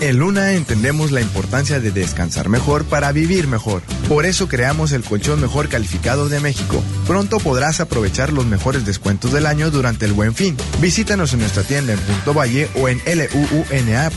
En 0.00 0.18
Luna 0.18 0.52
entendemos 0.52 1.10
la 1.10 1.22
importancia 1.22 1.80
de 1.80 1.90
descansar 1.90 2.50
mejor 2.50 2.84
para 2.84 3.12
vivir 3.12 3.48
mejor. 3.48 3.82
Por 4.08 4.26
eso 4.26 4.46
creamos 4.46 4.92
el 4.92 5.02
colchón 5.02 5.40
mejor 5.40 5.68
calificado 5.68 6.28
de 6.28 6.38
México. 6.38 6.82
Pronto 7.06 7.38
podrás 7.38 7.80
aprovechar 7.80 8.30
los 8.32 8.44
mejores 8.44 8.84
descuentos 8.84 9.32
del 9.32 9.46
año 9.46 9.70
durante 9.70 10.04
el 10.04 10.12
buen 10.12 10.34
fin. 10.34 10.54
Visítanos 10.80 11.32
en 11.32 11.40
nuestra 11.40 11.62
tienda 11.62 11.94
en 11.94 11.98
Punto 12.00 12.34
Valle 12.34 12.68
o 12.74 12.88
en 12.88 13.00
luuna.mx. 13.06 14.16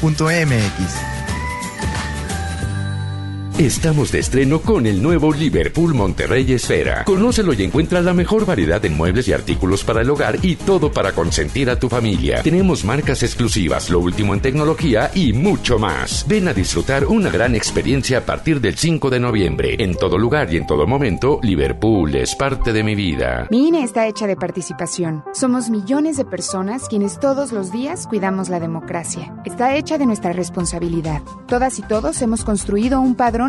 Estamos 3.59 4.13
de 4.13 4.19
estreno 4.19 4.61
con 4.61 4.87
el 4.87 5.03
nuevo 5.03 5.33
Liverpool 5.33 5.93
Monterrey 5.93 6.49
Esfera. 6.53 7.03
Conócelo 7.03 7.51
y 7.51 7.63
encuentra 7.63 7.99
la 7.99 8.13
mejor 8.13 8.45
variedad 8.45 8.83
en 8.85 8.95
muebles 8.95 9.27
y 9.27 9.33
artículos 9.33 9.83
para 9.83 10.01
el 10.01 10.09
hogar 10.09 10.37
y 10.41 10.55
todo 10.55 10.93
para 10.93 11.11
consentir 11.11 11.69
a 11.69 11.77
tu 11.77 11.89
familia. 11.89 12.41
Tenemos 12.41 12.85
marcas 12.85 13.21
exclusivas, 13.21 13.89
lo 13.89 13.99
último 13.99 14.33
en 14.33 14.39
tecnología 14.39 15.11
y 15.13 15.33
mucho 15.33 15.77
más. 15.77 16.25
Ven 16.25 16.47
a 16.47 16.53
disfrutar 16.53 17.05
una 17.05 17.29
gran 17.29 17.53
experiencia 17.53 18.19
a 18.19 18.21
partir 18.21 18.61
del 18.61 18.77
5 18.77 19.09
de 19.09 19.19
noviembre. 19.19 19.75
En 19.77 19.93
todo 19.93 20.17
lugar 20.17 20.53
y 20.53 20.55
en 20.55 20.65
todo 20.65 20.87
momento, 20.87 21.41
Liverpool 21.43 22.15
es 22.15 22.35
parte 22.35 22.71
de 22.71 22.81
mi 22.81 22.95
vida. 22.95 23.45
Mi 23.51 23.67
INE 23.67 23.83
está 23.83 24.07
hecha 24.07 24.25
de 24.25 24.37
participación. 24.37 25.25
Somos 25.33 25.69
millones 25.69 26.15
de 26.15 26.23
personas 26.23 26.87
quienes 26.87 27.19
todos 27.19 27.51
los 27.51 27.73
días 27.73 28.07
cuidamos 28.07 28.47
la 28.47 28.61
democracia. 28.61 29.33
Está 29.43 29.75
hecha 29.75 29.97
de 29.97 30.05
nuestra 30.05 30.31
responsabilidad. 30.31 31.21
Todas 31.45 31.77
y 31.77 31.81
todos 31.81 32.21
hemos 32.21 32.45
construido 32.45 33.01
un 33.01 33.15
padrón 33.15 33.48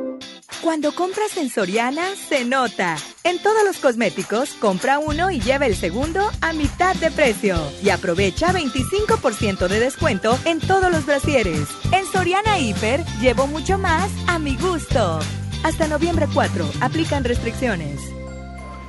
Cuando 0.59 0.93
compras 0.93 1.37
en 1.37 1.49
Soriana, 1.49 2.03
se 2.15 2.45
nota. 2.45 2.95
En 3.23 3.41
todos 3.41 3.63
los 3.65 3.77
cosméticos, 3.79 4.51
compra 4.53 4.99
uno 4.99 5.31
y 5.31 5.39
lleva 5.39 5.65
el 5.65 5.75
segundo 5.75 6.29
a 6.41 6.53
mitad 6.53 6.95
de 6.95 7.09
precio. 7.09 7.55
Y 7.81 7.89
aprovecha 7.89 8.53
25% 8.53 9.67
de 9.67 9.79
descuento 9.79 10.37
en 10.45 10.59
todos 10.59 10.91
los 10.91 11.05
brasieres. 11.05 11.67
En 11.91 12.05
Soriana 12.05 12.59
Hiper, 12.59 13.03
llevo 13.21 13.47
mucho 13.47 13.77
más 13.77 14.09
a 14.27 14.37
mi 14.37 14.55
gusto. 14.57 15.19
Hasta 15.63 15.87
noviembre 15.87 16.27
4, 16.31 16.69
aplican 16.81 17.23
restricciones. 17.23 17.99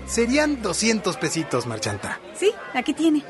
Serían 0.06 0.60
200 0.60 1.16
pesitos, 1.16 1.66
Marchanta. 1.66 2.20
Sí, 2.34 2.52
aquí 2.74 2.93
tiene. 2.93 3.24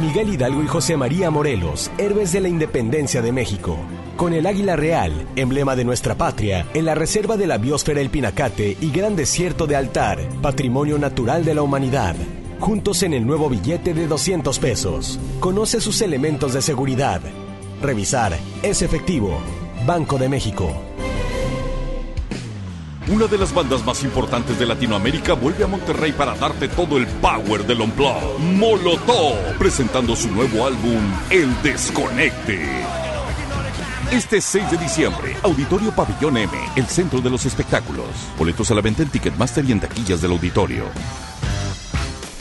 Miguel 0.00 0.30
Hidalgo 0.30 0.62
y 0.62 0.66
José 0.66 0.96
María 0.96 1.30
Morelos, 1.30 1.90
héroes 1.98 2.32
de 2.32 2.40
la 2.40 2.48
independencia 2.48 3.20
de 3.20 3.32
México. 3.32 3.78
Con 4.20 4.34
el 4.34 4.46
águila 4.46 4.76
real, 4.76 5.26
emblema 5.34 5.74
de 5.76 5.86
nuestra 5.86 6.14
patria, 6.14 6.66
en 6.74 6.84
la 6.84 6.94
reserva 6.94 7.38
de 7.38 7.46
la 7.46 7.56
biosfera 7.56 8.02
El 8.02 8.10
Pinacate 8.10 8.76
y 8.78 8.90
Gran 8.90 9.16
Desierto 9.16 9.66
de 9.66 9.76
Altar, 9.76 10.18
patrimonio 10.42 10.98
natural 10.98 11.42
de 11.42 11.54
la 11.54 11.62
humanidad. 11.62 12.14
Juntos 12.58 13.02
en 13.02 13.14
el 13.14 13.26
nuevo 13.26 13.48
billete 13.48 13.94
de 13.94 14.06
200 14.06 14.58
pesos. 14.58 15.18
Conoce 15.40 15.80
sus 15.80 16.02
elementos 16.02 16.52
de 16.52 16.60
seguridad. 16.60 17.22
Revisar. 17.80 18.36
Es 18.62 18.82
efectivo. 18.82 19.38
Banco 19.86 20.18
de 20.18 20.28
México. 20.28 20.70
Una 23.08 23.26
de 23.26 23.38
las 23.38 23.54
bandas 23.54 23.82
más 23.86 24.04
importantes 24.04 24.58
de 24.58 24.66
Latinoamérica 24.66 25.32
vuelve 25.32 25.64
a 25.64 25.66
Monterrey 25.66 26.12
para 26.12 26.34
darte 26.34 26.68
todo 26.68 26.98
el 26.98 27.06
power 27.06 27.66
del 27.66 27.80
Unplugged. 27.80 28.36
Molotov, 28.38 29.56
presentando 29.58 30.14
su 30.14 30.30
nuevo 30.30 30.66
álbum, 30.66 31.00
El 31.30 31.62
Desconecte. 31.62 33.09
Este 34.12 34.40
6 34.40 34.72
de 34.72 34.76
diciembre, 34.76 35.36
Auditorio 35.44 35.92
Pabellón 35.92 36.36
M, 36.36 36.52
el 36.74 36.86
centro 36.86 37.20
de 37.20 37.30
los 37.30 37.46
espectáculos. 37.46 38.08
Boletos 38.36 38.68
a 38.72 38.74
la 38.74 38.80
venta 38.80 39.04
en 39.04 39.08
Ticketmaster 39.08 39.64
y 39.64 39.70
en 39.70 39.78
taquillas 39.78 40.20
del 40.20 40.32
auditorio. 40.32 40.86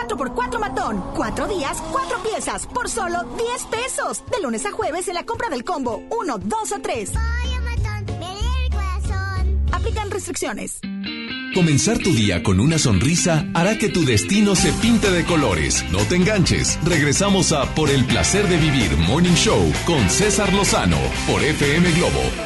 Arranca 0.07 0.25
el 0.25 0.31
4x4 0.31 0.59
matón. 0.59 1.05
Cuatro 1.15 1.49
días, 1.49 1.83
cuatro 1.91 2.19
piezas, 2.23 2.67
por 2.67 2.89
solo 2.89 3.25
10 3.37 3.65
pesos. 3.65 4.23
De 4.31 4.43
lunes 4.43 4.65
a 4.67 4.73
jueves 4.73 5.09
en 5.09 5.15
la 5.15 5.25
compra 5.25 5.49
del 5.49 5.65
combo 5.65 6.03
1, 6.11 6.39
2 6.39 6.73
o 6.73 6.81
3. 6.81 7.13
Aplican 9.73 10.11
restricciones. 10.11 10.81
Comenzar 11.55 11.99
tu 11.99 12.13
día 12.13 12.43
con 12.43 12.61
una 12.61 12.79
sonrisa 12.79 13.47
hará 13.55 13.79
que 13.79 13.89
tu 13.89 14.05
destino 14.05 14.55
se 14.55 14.73
pinte 14.75 15.11
de 15.11 15.25
colores. 15.25 15.85
No 15.91 15.99
te 16.01 16.17
enganches. 16.17 16.79
Regresamos 16.85 17.53
a 17.53 17.75
Por 17.75 17.91
el 17.91 18.05
placer 18.05 18.47
de 18.49 18.59
vivir 18.59 18.97
Morning 18.97 19.35
Show 19.35 19.73
con 19.87 20.09
César 20.11 20.53
Lozano 20.53 20.99
por 21.27 21.43
FM 21.43 21.93
Globo. 21.93 22.46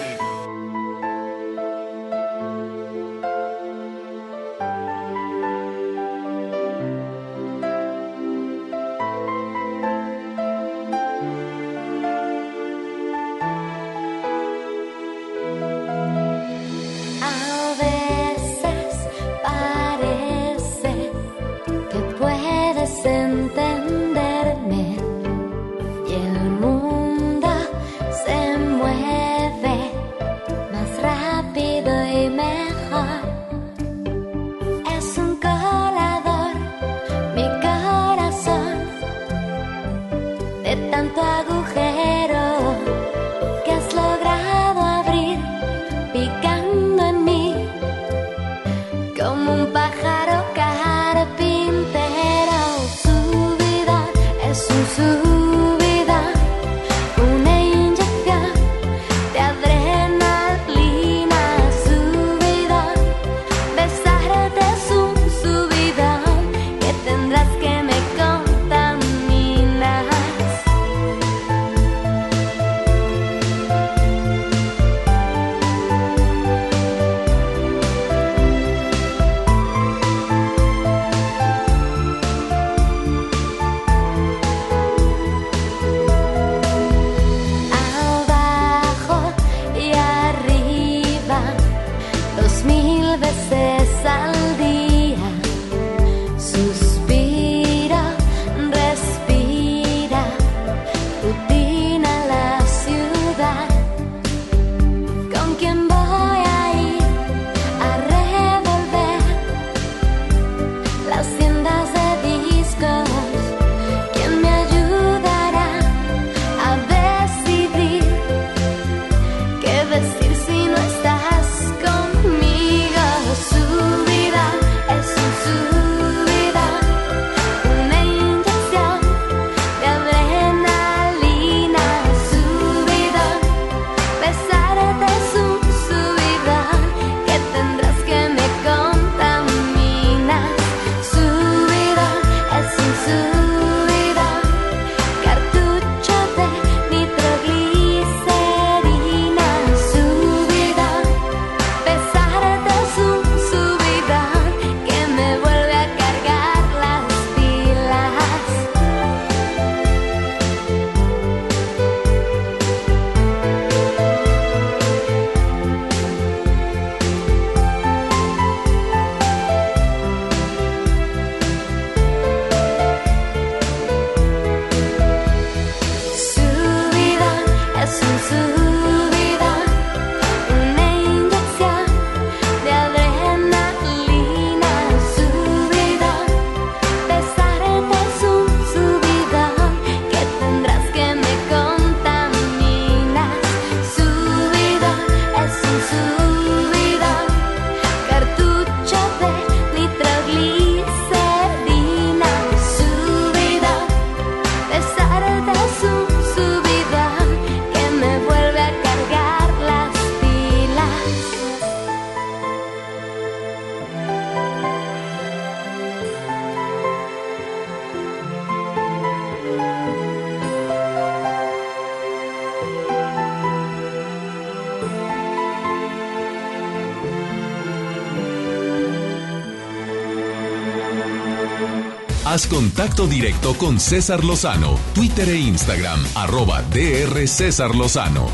Contacto 232.81 233.07
directo 233.07 233.53
con 233.59 233.79
César 233.79 234.25
Lozano, 234.25 234.79
Twitter 234.95 235.29
e 235.29 235.37
Instagram, 235.37 236.03
arroba 236.15 236.63
DR 236.63 237.29
César 237.29 237.75
Lozano. 237.75 238.27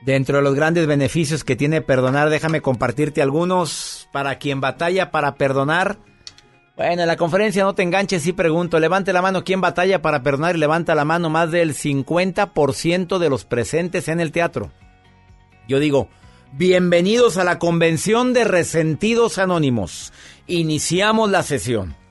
Dentro 0.00 0.38
de 0.38 0.42
los 0.42 0.54
grandes 0.54 0.86
beneficios 0.86 1.44
que 1.44 1.56
tiene 1.56 1.82
perdonar, 1.82 2.30
déjame 2.30 2.62
compartirte 2.62 3.20
algunos 3.20 4.08
para 4.12 4.38
quien 4.38 4.62
batalla 4.62 5.10
para 5.10 5.34
perdonar. 5.34 5.98
Bueno, 6.74 7.02
en 7.02 7.08
la 7.08 7.18
conferencia 7.18 7.64
no 7.64 7.74
te 7.74 7.82
enganches 7.82 8.26
y 8.26 8.32
pregunto, 8.32 8.80
levante 8.80 9.12
la 9.12 9.20
mano, 9.20 9.44
¿quién 9.44 9.60
batalla 9.60 10.00
para 10.00 10.22
perdonar? 10.22 10.56
Y 10.56 10.60
levanta 10.60 10.94
la 10.94 11.04
mano 11.04 11.28
más 11.28 11.50
del 11.50 11.74
50% 11.74 13.18
de 13.18 13.28
los 13.28 13.44
presentes 13.44 14.08
en 14.08 14.20
el 14.20 14.32
teatro. 14.32 14.72
Yo 15.68 15.80
digo, 15.80 16.08
bienvenidos 16.52 17.36
a 17.36 17.44
la 17.44 17.58
convención 17.58 18.32
de 18.32 18.44
resentidos 18.44 19.36
anónimos. 19.36 20.14
Iniciamos 20.46 21.28
la 21.30 21.42
sesión. 21.42 22.05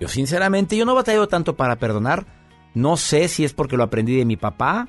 Yo 0.00 0.08
sinceramente, 0.08 0.76
yo 0.76 0.84
no 0.84 0.94
batallo 0.94 1.26
tanto 1.28 1.56
para 1.56 1.76
perdonar. 1.76 2.26
No 2.74 2.96
sé 2.96 3.28
si 3.28 3.44
es 3.44 3.52
porque 3.52 3.76
lo 3.76 3.84
aprendí 3.84 4.16
de 4.16 4.24
mi 4.24 4.36
papá. 4.36 4.88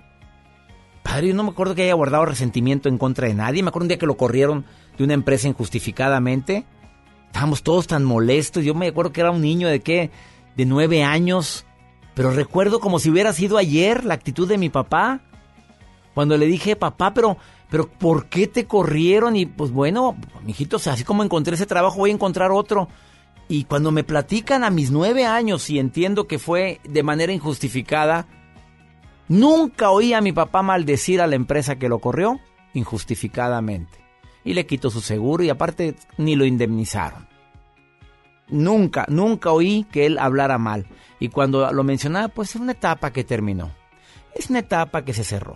Padre, 1.04 1.30
yo 1.30 1.34
no 1.34 1.44
me 1.44 1.50
acuerdo 1.50 1.76
que 1.76 1.84
haya 1.84 1.94
guardado 1.94 2.26
resentimiento 2.26 2.90
en 2.90 2.98
contra 2.98 3.28
de 3.28 3.34
nadie. 3.34 3.64
Me 3.64 3.70
acuerdo 3.70 3.86
un 3.86 3.90
día 3.90 3.98
que 3.98 4.06
lo 4.06 4.18
corrieron 4.18 4.66
de 4.98 5.04
una 5.04 5.14
empresa 5.14 5.48
injustificadamente. 5.48 6.66
Estábamos 7.28 7.64
todos 7.64 7.88
tan 7.88 8.04
molestos. 8.04 8.64
Yo 8.64 8.76
me 8.76 8.88
acuerdo 8.88 9.12
que 9.12 9.22
era 9.22 9.32
un 9.32 9.42
niño 9.42 9.68
de 9.68 9.80
qué? 9.80 10.12
De 10.56 10.66
nueve 10.66 11.04
años. 11.04 11.66
Pero 12.14 12.32
recuerdo 12.32 12.80
como 12.80 13.00
si 13.00 13.10
hubiera 13.10 13.34
sido 13.34 13.58
ayer 13.58 14.04
la 14.04 14.14
actitud 14.14 14.48
de 14.48 14.58
mi 14.58 14.70
papá. 14.70 15.22
Cuando 16.14 16.38
le 16.38 16.48
dije, 16.48 16.76
papá, 16.76 17.14
pero, 17.14 17.38
pero 17.70 17.90
¿por 17.90 18.28
qué 18.28 18.46
te 18.46 18.66
corrieron? 18.66 19.36
Y 19.36 19.46
pues 19.46 19.72
bueno, 19.72 20.18
mijitos, 20.44 20.86
así 20.88 21.04
como 21.04 21.24
encontré 21.24 21.56
ese 21.56 21.66
trabajo, 21.66 21.98
voy 21.98 22.10
a 22.10 22.14
encontrar 22.14 22.52
otro. 22.52 22.90
Y 23.52 23.64
cuando 23.64 23.92
me 23.92 24.04
platican 24.04 24.64
a 24.64 24.70
mis 24.70 24.92
nueve 24.92 25.26
años 25.26 25.72
y 25.72 25.80
entiendo 25.80 26.28
que 26.28 26.38
fue 26.38 26.80
de 26.88 27.02
manera 27.02 27.34
injustificada, 27.34 28.28
nunca 29.28 29.90
oí 29.90 30.14
a 30.14 30.22
mi 30.22 30.32
papá 30.32 30.62
maldecir 30.62 31.20
a 31.20 31.26
la 31.26 31.36
empresa 31.36 31.78
que 31.78 31.90
lo 31.90 31.98
corrió 31.98 32.40
injustificadamente. 32.76 33.98
Y 34.44 34.54
le 34.54 34.68
quitó 34.68 34.92
su 34.92 35.02
seguro 35.02 35.44
y 35.44 35.50
aparte 35.50 35.96
ni 36.18 36.36
lo 36.36 36.46
indemnizaron. 36.46 37.28
Nunca, 38.50 39.08
nunca 39.10 39.52
oí 39.52 39.88
que 39.92 40.06
él 40.06 40.20
hablara 40.20 40.60
mal. 40.60 40.86
Y 41.20 41.30
cuando 41.30 41.72
lo 41.74 41.84
mencionaba, 41.84 42.28
pues 42.28 42.52
es 42.52 42.62
una 42.62 42.74
etapa 42.74 43.12
que 43.12 43.24
terminó. 43.24 43.72
Es 44.36 44.52
una 44.52 44.60
etapa 44.60 45.04
que 45.04 45.14
se 45.14 45.24
cerró. 45.24 45.56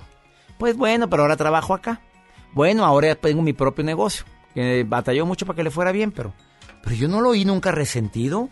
Pues 0.57 0.75
bueno, 0.75 1.09
pero 1.11 1.23
ahora 1.23 1.37
trabajo 1.37 1.75
acá. 1.75 2.01
Bueno, 2.53 2.85
ahora 2.85 3.13
tengo 3.13 3.43
mi 3.43 3.53
propio 3.53 3.83
negocio. 3.83 4.25
Que 4.55 4.83
batalló 4.83 5.27
mucho 5.27 5.45
para 5.45 5.57
que 5.57 5.63
le 5.63 5.71
fuera 5.71 5.91
bien, 5.91 6.11
pero 6.11 6.33
pero 6.83 6.95
yo 6.95 7.07
no 7.07 7.21
lo 7.21 7.29
oí 7.29 7.45
nunca 7.45 7.71
resentido. 7.71 8.49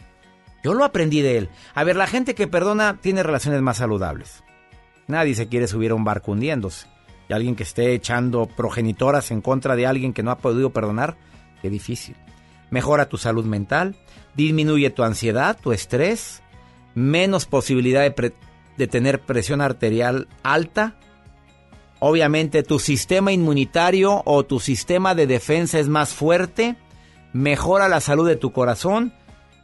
Yo 0.64 0.74
lo 0.74 0.86
aprendí 0.86 1.22
de 1.22 1.38
él. 1.38 1.50
A 1.76 1.84
ver, 1.84 1.96
la 1.96 2.08
gente 2.08 2.34
que 2.34 2.48
perdona 2.48 2.98
tiene 3.02 3.24
relaciones 3.24 3.62
más 3.62 3.78
saludables. 3.78 4.44
Nadie 5.08 5.36
se 5.36 5.48
quiere 5.48 5.68
subir 5.68 5.92
a 5.92 5.96
un 5.96 6.04
barco 6.04 6.32
hundiéndose. 6.32 6.88
Y 7.28 7.34
alguien 7.34 7.56
que 7.56 7.64
esté 7.64 7.94
echando 7.94 8.46
progenitoras 8.46 9.32
en 9.32 9.42
contra 9.42 9.76
de 9.76 9.86
alguien 9.86 10.14
que 10.14 10.24
no 10.24 10.32
ha 10.32 10.38
podido 10.38 10.72
perdonar, 10.72 11.18
qué 11.62 11.70
difícil. 11.70 12.16
Mejora 12.70 13.10
tu 13.10 13.18
salud 13.18 13.46
mental, 13.46 13.96
disminuye 14.36 14.90
tu 14.92 15.04
ansiedad, 15.04 15.58
tu 15.60 15.74
estrés, 15.74 16.42
menos 16.94 17.46
posibilidad 17.46 18.02
de, 18.02 18.34
de 18.78 18.88
tener 18.88 19.22
presión 19.22 19.62
arterial 19.62 20.28
alta. 20.44 20.96
Obviamente 22.00 22.64
tu 22.64 22.80
sistema 22.80 23.32
inmunitario 23.32 24.22
o 24.26 24.44
tu 24.44 24.60
sistema 24.60 25.16
de 25.16 25.28
defensa 25.28 25.80
es 25.80 25.90
más 25.90 26.14
fuerte 26.14 26.78
mejora 27.34 27.88
la 27.88 28.02
salud 28.02 28.28
de 28.28 28.36
tu 28.36 28.52
corazón 28.52 29.14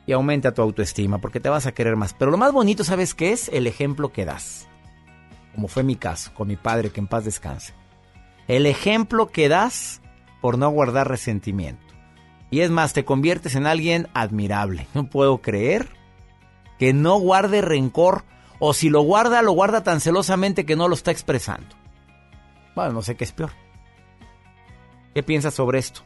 y 0.06 0.14
aumenta 0.14 0.54
tu 0.54 0.62
autoestima 0.62 1.20
porque 1.20 1.40
te 1.40 1.50
vas 1.50 1.66
a 1.66 1.74
querer 1.74 1.96
más. 1.96 2.14
Pero 2.14 2.32
lo 2.32 2.38
más 2.38 2.52
bonito, 2.52 2.84
¿sabes 2.84 3.14
qué 3.14 3.32
es? 3.32 3.50
El 3.50 3.68
ejemplo 3.68 4.12
que 4.12 4.26
das. 4.26 4.68
Como 5.54 5.68
fue 5.68 5.84
mi 5.84 5.96
caso 5.96 6.34
con 6.34 6.48
mi 6.48 6.56
padre, 6.56 6.92
que 6.92 7.00
en 7.00 7.08
paz 7.08 7.26
descanse. 7.26 7.74
El 8.48 8.66
ejemplo 8.66 9.28
que 9.28 9.50
das 9.50 10.02
por 10.42 10.58
no 10.58 10.70
guardar 10.70 11.10
resentimiento. 11.10 11.86
Y 12.50 12.62
es 12.62 12.72
más, 12.72 12.94
te 12.94 13.04
conviertes 13.04 13.56
en 13.56 13.68
alguien 13.68 14.08
admirable. 14.14 14.88
No 14.94 15.10
puedo 15.10 15.40
creer 15.40 15.90
que 16.80 16.94
no 16.94 17.20
guarde 17.20 17.62
rencor 17.62 18.24
o 18.60 18.74
si 18.74 18.90
lo 18.90 19.02
guarda, 19.02 19.42
lo 19.42 19.52
guarda 19.52 19.84
tan 19.84 20.00
celosamente 20.00 20.66
que 20.66 20.76
no 20.76 20.88
lo 20.88 20.96
está 20.96 21.12
expresando. 21.12 21.76
Bueno, 22.76 22.94
no 22.94 23.02
sé 23.02 23.16
qué 23.16 23.24
es 23.24 23.32
peor. 23.32 23.52
¿Qué 25.14 25.24
piensas 25.24 25.54
sobre 25.54 25.80
esto? 25.80 26.02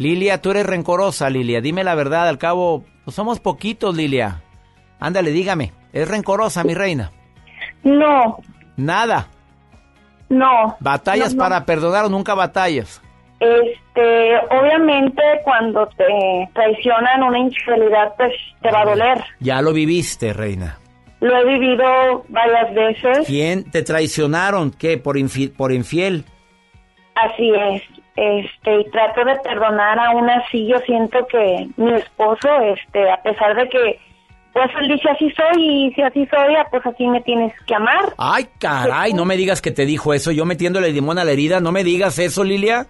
Lilia, 0.00 0.40
tú 0.40 0.50
eres 0.52 0.64
rencorosa, 0.64 1.28
Lilia. 1.28 1.60
Dime 1.60 1.84
la 1.84 1.94
verdad, 1.94 2.26
al 2.26 2.38
cabo, 2.38 2.86
pues 3.04 3.14
somos 3.14 3.38
poquitos, 3.38 3.94
Lilia. 3.94 4.40
Ándale, 4.98 5.30
dígame. 5.30 5.72
¿Es 5.92 6.08
rencorosa, 6.08 6.64
mi 6.64 6.72
reina? 6.72 7.12
No. 7.84 8.38
Nada. 8.78 9.28
No. 10.30 10.74
¿Batallas 10.80 11.34
para 11.34 11.66
perdonar 11.66 12.06
o 12.06 12.08
nunca 12.08 12.32
batallas? 12.32 13.02
Este, 13.40 14.38
obviamente 14.50 15.22
cuando 15.44 15.86
te 15.88 16.48
traicionan 16.54 17.22
una 17.22 17.38
infidelidad, 17.38 18.14
pues 18.16 18.32
te 18.62 18.70
va 18.70 18.80
a 18.80 18.84
doler. 18.86 19.22
Ya 19.40 19.60
lo 19.60 19.74
viviste, 19.74 20.32
reina. 20.32 20.78
Lo 21.20 21.36
he 21.36 21.44
vivido 21.44 22.24
varias 22.30 22.72
veces. 22.72 23.26
¿Quién 23.26 23.70
te 23.70 23.82
traicionaron? 23.82 24.70
¿Qué? 24.70 24.96
¿Por, 24.96 25.18
por 25.58 25.72
infiel? 25.72 26.24
Así 27.14 27.50
es 27.50 27.99
este 28.20 28.80
y 28.80 28.90
trato 28.90 29.24
de 29.24 29.36
perdonar 29.36 29.98
aún 29.98 30.28
así 30.28 30.66
yo 30.66 30.78
siento 30.80 31.26
que 31.26 31.68
mi 31.76 31.94
esposo 31.94 32.48
este 32.74 33.10
a 33.10 33.22
pesar 33.22 33.56
de 33.56 33.68
que 33.68 33.98
pues 34.52 34.70
él 34.78 34.88
dice 34.88 35.08
así 35.08 35.30
soy 35.30 35.86
y 35.86 35.92
si 35.94 36.02
así 36.02 36.26
soy 36.26 36.54
ah, 36.56 36.66
pues 36.70 36.84
así 36.84 37.06
me 37.06 37.22
tienes 37.22 37.54
que 37.66 37.74
amar 37.74 38.12
ay 38.18 38.46
caray 38.58 39.14
no 39.14 39.24
me 39.24 39.36
digas 39.36 39.62
que 39.62 39.70
te 39.70 39.86
dijo 39.86 40.12
eso 40.12 40.32
yo 40.32 40.44
metiéndole 40.44 40.92
limón 40.92 41.18
a 41.18 41.24
la 41.24 41.32
herida 41.32 41.60
no 41.60 41.72
me 41.72 41.82
digas 41.82 42.18
eso 42.18 42.44
Lilia 42.44 42.86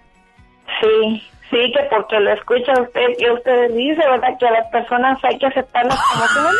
sí 0.81 1.23
sí 1.49 1.71
que 1.73 1.83
porque 1.89 2.19
lo 2.19 2.33
escucha 2.33 2.73
usted 2.81 3.07
y 3.19 3.29
usted 3.29 3.73
dice 3.73 4.01
verdad 4.09 4.37
que 4.37 4.47
a 4.47 4.51
las 4.51 4.67
personas 4.71 5.17
hay 5.23 5.37
que 5.37 5.45
aceptarlas 5.45 5.99
como 6.11 6.27
son. 6.27 6.55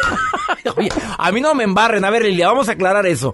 Oye, 0.78 0.90
a 1.18 1.32
mí 1.32 1.42
no 1.42 1.56
me 1.56 1.64
embarren 1.64 2.06
a 2.06 2.10
ver 2.10 2.24
Lilia 2.24 2.48
vamos 2.48 2.70
a 2.70 2.74
aclarar 2.74 3.06
eso. 3.06 3.34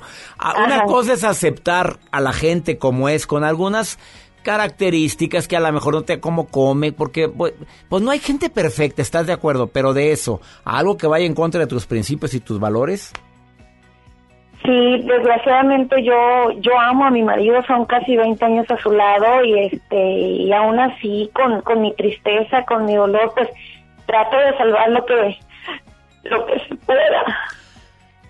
Una 0.64 0.84
cosa 0.84 1.14
es 1.14 1.24
aceptar 1.24 1.98
a 2.12 2.22
la 2.22 2.32
gente 2.32 2.78
como 2.78 3.10
es 3.10 3.28
con 3.28 3.44
algunas 3.44 4.00
características 4.48 5.46
que 5.46 5.58
a 5.58 5.60
lo 5.60 5.70
mejor 5.74 5.94
no 5.94 6.04
te 6.04 6.22
como 6.22 6.48
come, 6.48 6.94
porque 6.94 7.28
pues, 7.28 7.54
pues, 7.90 8.02
no 8.02 8.12
hay 8.12 8.20
gente 8.20 8.50
perfecta, 8.50 9.02
¿estás 9.02 9.28
de 9.28 9.34
acuerdo? 9.34 9.68
Pero 9.68 9.94
de 9.94 10.14
eso, 10.14 10.40
algo 10.64 10.96
que 10.96 11.06
vaya 11.06 11.26
en 11.26 11.36
contra 11.36 11.60
de 11.60 11.68
tus 11.68 11.86
principios 11.86 12.34
y 12.34 12.40
tus 12.40 12.58
valores. 12.58 13.12
Sí, 14.64 15.04
desgraciadamente 15.04 16.02
yo 16.02 16.52
yo 16.62 16.80
amo 16.80 17.04
a 17.04 17.12
mi 17.12 17.24
marido, 17.24 17.62
son 17.68 17.84
casi 17.88 18.16
20 18.16 18.46
años 18.46 18.72
a 18.72 18.78
su 18.78 18.90
lado 18.90 19.44
y 19.44 19.66
este 19.66 20.02
y 20.02 20.54
aún 20.54 20.80
así 20.80 21.30
con, 21.34 21.60
con 21.64 21.82
mi 21.82 21.94
tristeza, 21.96 22.64
con 22.64 22.86
mi 22.86 22.96
dolor, 22.96 23.34
pues 23.36 23.50
trato 24.06 24.38
de 24.38 24.58
salvar 24.58 24.90
lo 24.92 25.06
que 25.06 25.38
lo 26.24 26.46
que 26.46 26.60
se 26.70 26.76
pueda. 26.76 27.38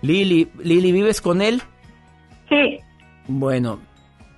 Lili, 0.02 0.50
Lili, 0.58 0.90
¿vives 0.90 1.20
con 1.20 1.42
él? 1.42 1.62
Sí. 2.48 2.80
Bueno, 3.28 3.78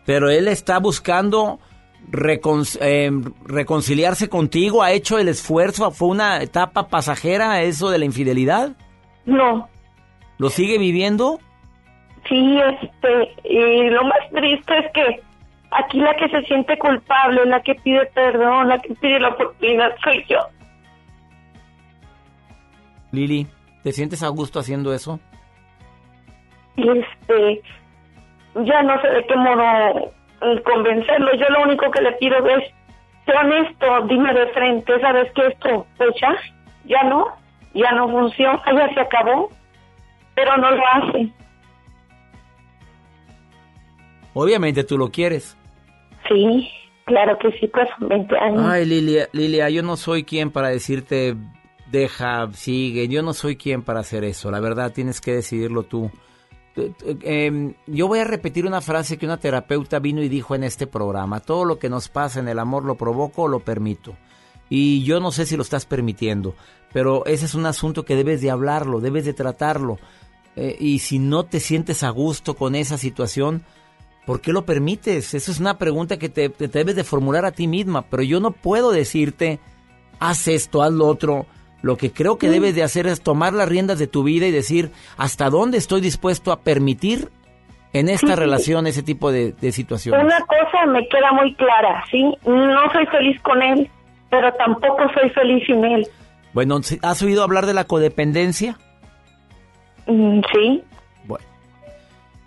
pero 0.04 0.28
él 0.28 0.46
está 0.46 0.78
buscando 0.78 1.58
eh, 2.12 3.10
reconciliarse 3.44 4.28
contigo? 4.28 4.82
¿Ha 4.82 4.92
hecho 4.92 5.18
el 5.18 5.28
esfuerzo? 5.28 5.90
¿Fue 5.90 6.08
una 6.08 6.42
etapa 6.42 6.88
pasajera 6.88 7.62
eso 7.62 7.90
de 7.90 7.98
la 7.98 8.04
infidelidad? 8.04 8.76
No. 9.26 9.68
¿Lo 10.38 10.50
sigue 10.50 10.78
viviendo? 10.78 11.38
Sí, 12.28 12.58
este, 12.58 13.34
y 13.44 13.90
lo 13.90 14.04
más 14.04 14.18
triste 14.32 14.78
es 14.78 14.92
que 14.92 15.22
aquí 15.70 15.98
la 15.98 16.14
que 16.16 16.28
se 16.28 16.42
siente 16.42 16.78
culpable, 16.78 17.44
la 17.46 17.60
que 17.62 17.74
pide 17.74 18.06
perdón, 18.14 18.68
la 18.68 18.78
que 18.78 18.94
pide 18.94 19.20
la 19.20 19.28
oportunidad 19.28 19.90
soy 20.02 20.24
yo. 20.28 20.38
Lili, 23.12 23.46
¿te 23.82 23.92
sientes 23.92 24.22
a 24.22 24.28
gusto 24.28 24.60
haciendo 24.60 24.92
eso? 24.92 25.18
Este, 26.76 27.62
ya 28.54 28.82
no 28.82 29.00
sé 29.00 29.08
de 29.08 29.26
qué 29.26 29.36
modo 29.36 30.12
convencerlo. 30.64 31.34
Yo 31.34 31.46
lo 31.50 31.62
único 31.62 31.90
que 31.90 32.02
le 32.02 32.12
pido 32.12 32.36
es, 32.46 32.64
sé 33.26 33.32
honesto, 33.32 34.06
dime 34.08 34.32
de 34.32 34.46
frente, 34.48 35.00
¿sabes 35.00 35.30
que 35.32 35.46
esto, 35.46 35.86
pues 35.96 36.10
ya, 36.20 36.36
ya 36.84 37.02
no, 37.04 37.26
ya 37.74 37.92
no 37.92 38.08
funciona, 38.08 38.62
ya 38.66 38.94
se 38.94 39.00
acabó, 39.00 39.50
pero 40.34 40.56
no 40.56 40.70
lo 40.70 40.82
hace. 40.92 41.28
Obviamente 44.32 44.84
tú 44.84 44.96
lo 44.96 45.10
quieres. 45.10 45.56
Sí, 46.28 46.70
claro 47.04 47.36
que 47.38 47.50
sí, 47.58 47.66
pues 47.66 47.88
20 47.98 48.38
años. 48.38 48.62
Ay, 48.64 48.86
Lilia, 48.86 49.28
Lilia, 49.32 49.68
yo 49.70 49.82
no 49.82 49.96
soy 49.96 50.24
quien 50.24 50.50
para 50.50 50.68
decirte, 50.68 51.34
deja, 51.90 52.48
sigue, 52.52 53.08
yo 53.08 53.22
no 53.22 53.32
soy 53.32 53.56
quien 53.56 53.82
para 53.82 54.00
hacer 54.00 54.24
eso, 54.24 54.50
la 54.50 54.60
verdad 54.60 54.92
tienes 54.92 55.20
que 55.20 55.32
decidirlo 55.32 55.82
tú. 55.82 56.10
Em, 56.76 57.74
yo 57.86 58.06
voy 58.06 58.20
a 58.20 58.24
repetir 58.24 58.66
una 58.66 58.80
frase 58.80 59.18
que 59.18 59.26
una 59.26 59.40
terapeuta 59.40 59.98
vino 59.98 60.22
y 60.22 60.28
dijo 60.28 60.54
en 60.54 60.64
este 60.64 60.86
programa. 60.86 61.40
Todo 61.40 61.64
lo 61.64 61.78
que 61.78 61.88
nos 61.88 62.08
pasa 62.08 62.40
en 62.40 62.48
el 62.48 62.58
amor 62.58 62.84
lo 62.84 62.96
provoco 62.96 63.42
o 63.42 63.48
lo 63.48 63.60
permito. 63.60 64.16
Y 64.68 65.02
yo 65.02 65.18
no 65.18 65.32
sé 65.32 65.46
si 65.46 65.56
lo 65.56 65.62
estás 65.62 65.84
permitiendo, 65.84 66.54
pero 66.92 67.26
ese 67.26 67.46
es 67.46 67.54
un 67.54 67.66
asunto 67.66 68.04
que 68.04 68.14
debes 68.14 68.40
de 68.40 68.50
hablarlo, 68.50 69.00
debes 69.00 69.24
de 69.24 69.34
tratarlo. 69.34 69.98
Eh, 70.54 70.76
y 70.78 71.00
si 71.00 71.18
no 71.18 71.44
te 71.44 71.58
sientes 71.58 72.04
a 72.04 72.10
gusto 72.10 72.54
con 72.54 72.76
esa 72.76 72.96
situación, 72.96 73.64
¿por 74.26 74.40
qué 74.40 74.52
lo 74.52 74.64
permites? 74.64 75.34
Esa 75.34 75.50
es 75.50 75.58
una 75.58 75.76
pregunta 75.76 76.18
que 76.18 76.28
te, 76.28 76.50
te 76.50 76.68
debes 76.68 76.94
de 76.94 77.02
formular 77.02 77.44
a 77.44 77.52
ti 77.52 77.66
misma, 77.66 78.02
pero 78.02 78.22
yo 78.22 78.38
no 78.38 78.52
puedo 78.52 78.92
decirte, 78.92 79.58
haz 80.20 80.46
esto, 80.46 80.82
haz 80.82 80.92
lo 80.92 81.06
otro. 81.06 81.46
Lo 81.82 81.96
que 81.96 82.12
creo 82.12 82.36
que 82.36 82.50
debes 82.50 82.74
de 82.74 82.82
hacer 82.82 83.06
es 83.06 83.22
tomar 83.22 83.52
las 83.52 83.68
riendas 83.68 83.98
de 83.98 84.06
tu 84.06 84.22
vida 84.22 84.46
y 84.46 84.50
decir 84.50 84.90
hasta 85.16 85.48
dónde 85.48 85.78
estoy 85.78 86.00
dispuesto 86.00 86.52
a 86.52 86.60
permitir 86.60 87.30
en 87.92 88.08
esta 88.08 88.36
relación 88.36 88.86
ese 88.86 89.02
tipo 89.02 89.32
de, 89.32 89.52
de 89.52 89.72
situaciones. 89.72 90.24
Una 90.24 90.40
cosa 90.40 90.86
me 90.86 91.08
queda 91.08 91.32
muy 91.32 91.54
clara, 91.54 92.04
¿sí? 92.10 92.22
No 92.44 92.92
soy 92.92 93.06
feliz 93.06 93.40
con 93.42 93.62
él, 93.62 93.90
pero 94.28 94.52
tampoco 94.54 94.98
soy 95.14 95.30
feliz 95.30 95.64
sin 95.66 95.84
él. 95.84 96.06
Bueno, 96.52 96.80
¿has 97.02 97.22
oído 97.22 97.42
hablar 97.42 97.66
de 97.66 97.74
la 97.74 97.84
codependencia? 97.84 98.76
Mm, 100.06 100.40
sí. 100.52 100.82
Bueno, 101.24 101.44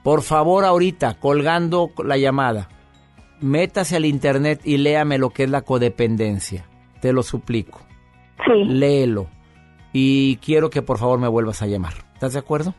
por 0.04 0.22
favor 0.22 0.66
ahorita, 0.66 1.16
colgando 1.16 1.92
la 2.04 2.18
llamada, 2.18 2.70
métase 3.42 3.96
al 3.96 4.06
internet 4.06 4.62
y 4.64 4.78
léame 4.78 5.18
lo 5.18 5.30
que 5.30 5.44
es 5.44 5.50
la 5.50 5.62
codependencia. 5.62 6.66
Te 7.02 7.14
lo 7.14 7.24
suplico. 7.24 7.82
Sí. 8.46 8.64
Léelo. 8.66 9.28
Y 9.92 10.38
quiero 10.38 10.70
que 10.70 10.82
por 10.82 10.98
favor 10.98 11.20
me 11.20 11.28
vuelvas 11.28 11.62
a 11.62 11.68
llamar. 11.68 11.94
¿Estás 12.14 12.34
de 12.34 12.40
acuerdo? 12.40 12.74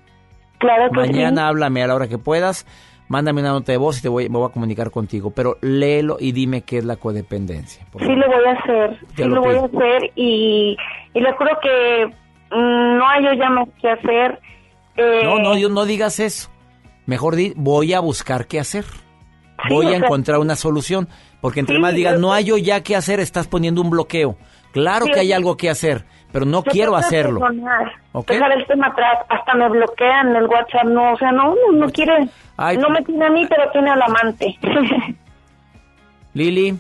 Claro 0.59 0.91
que 0.91 0.97
Mañana 1.01 1.43
sí. 1.43 1.47
háblame 1.49 1.83
a 1.83 1.87
la 1.87 1.95
hora 1.95 2.09
que 2.09 2.19
puedas. 2.19 2.67
Mándame 3.07 3.43
una 3.43 3.51
nota 3.51 3.71
de 3.71 3.79
voz 3.79 3.99
y 3.99 4.03
te 4.03 4.09
voy, 4.09 4.29
me 4.31 4.39
voy 4.39 4.49
a 4.49 4.53
comunicar 4.53 4.91
contigo. 4.91 5.31
Pero 5.31 5.59
léelo 5.61 6.17
y 6.19 6.33
dime 6.33 6.63
qué 6.63 6.79
es 6.79 6.85
la 6.85 6.97
codependencia. 6.97 7.87
Sí 7.99 8.07
lo 8.07 8.27
voy 8.27 8.45
a 8.47 8.53
hacer, 8.59 8.99
Te 9.15 9.23
sí 9.25 9.29
lo 9.29 9.37
lo 9.37 9.43
voy 9.43 9.57
a 9.57 9.65
hacer 9.67 10.11
y, 10.17 10.77
y 11.13 11.21
le 11.21 11.33
juro 11.35 11.51
que 11.63 12.07
mm, 12.51 12.97
no 12.99 13.07
hay 13.09 13.39
ya 13.39 13.51
más 13.51 13.69
que 13.81 13.91
hacer. 13.91 14.41
Eh, 14.97 15.21
No, 15.25 15.39
no, 15.39 15.57
yo 15.59 15.69
no 15.69 15.85
digas 15.85 16.19
eso. 16.19 16.49
Mejor 17.07 17.37
di, 17.37 17.53
voy 17.57 17.93
a 17.93 18.01
buscar 18.01 18.47
qué 18.47 18.59
hacer. 18.59 18.87
Voy 19.69 19.85
o 19.87 19.89
a 19.89 19.93
sea- 19.93 19.99
encontrar 19.99 20.39
una 20.39 20.57
solución. 20.57 21.09
Porque 21.43 21.61
entre 21.61 21.77
Sí, 21.77 21.83
más 21.83 21.93
digas, 21.95 22.19
no 22.19 22.33
hay 22.33 22.45
yo 22.45 22.57
ya 22.57 22.83
qué 22.83 22.97
hacer, 22.97 23.21
estás 23.21 23.47
poniendo 23.49 23.83
un 23.83 23.91
bloqueo. 23.91 24.37
Claro 24.75 25.07
Sí, 25.07 25.13
que 25.13 25.21
hay 25.21 25.33
algo 25.33 25.57
que 25.57 25.71
hacer, 25.71 26.05
pero 26.33 26.45
no 26.45 26.63
quiero 26.63 26.95
hacerlo. 26.97 27.41
perdonar, 27.41 27.93
¿Ok? 28.13 28.29
Dejar 28.29 28.53
el 28.53 28.67
tema 28.67 28.89
atrás, 28.89 29.25
hasta 29.31 29.55
me 29.55 29.69
bloquean 29.71 30.37
el 30.37 30.45
WhatsApp, 30.45 30.85
no, 30.85 31.13
o 31.15 31.17
sea, 31.17 31.33
no, 31.33 31.55
no, 31.55 31.73
no 31.79 31.89
quiere, 31.91 32.29
Ay, 32.59 32.77
no 32.77 32.91
me 32.91 33.01
tiene 33.03 33.25
a 33.25 33.31
mí, 33.31 33.47
pero 33.49 33.71
tiene 33.73 33.91
al 33.91 34.03
amante. 34.03 34.59
Lili, 36.35 36.77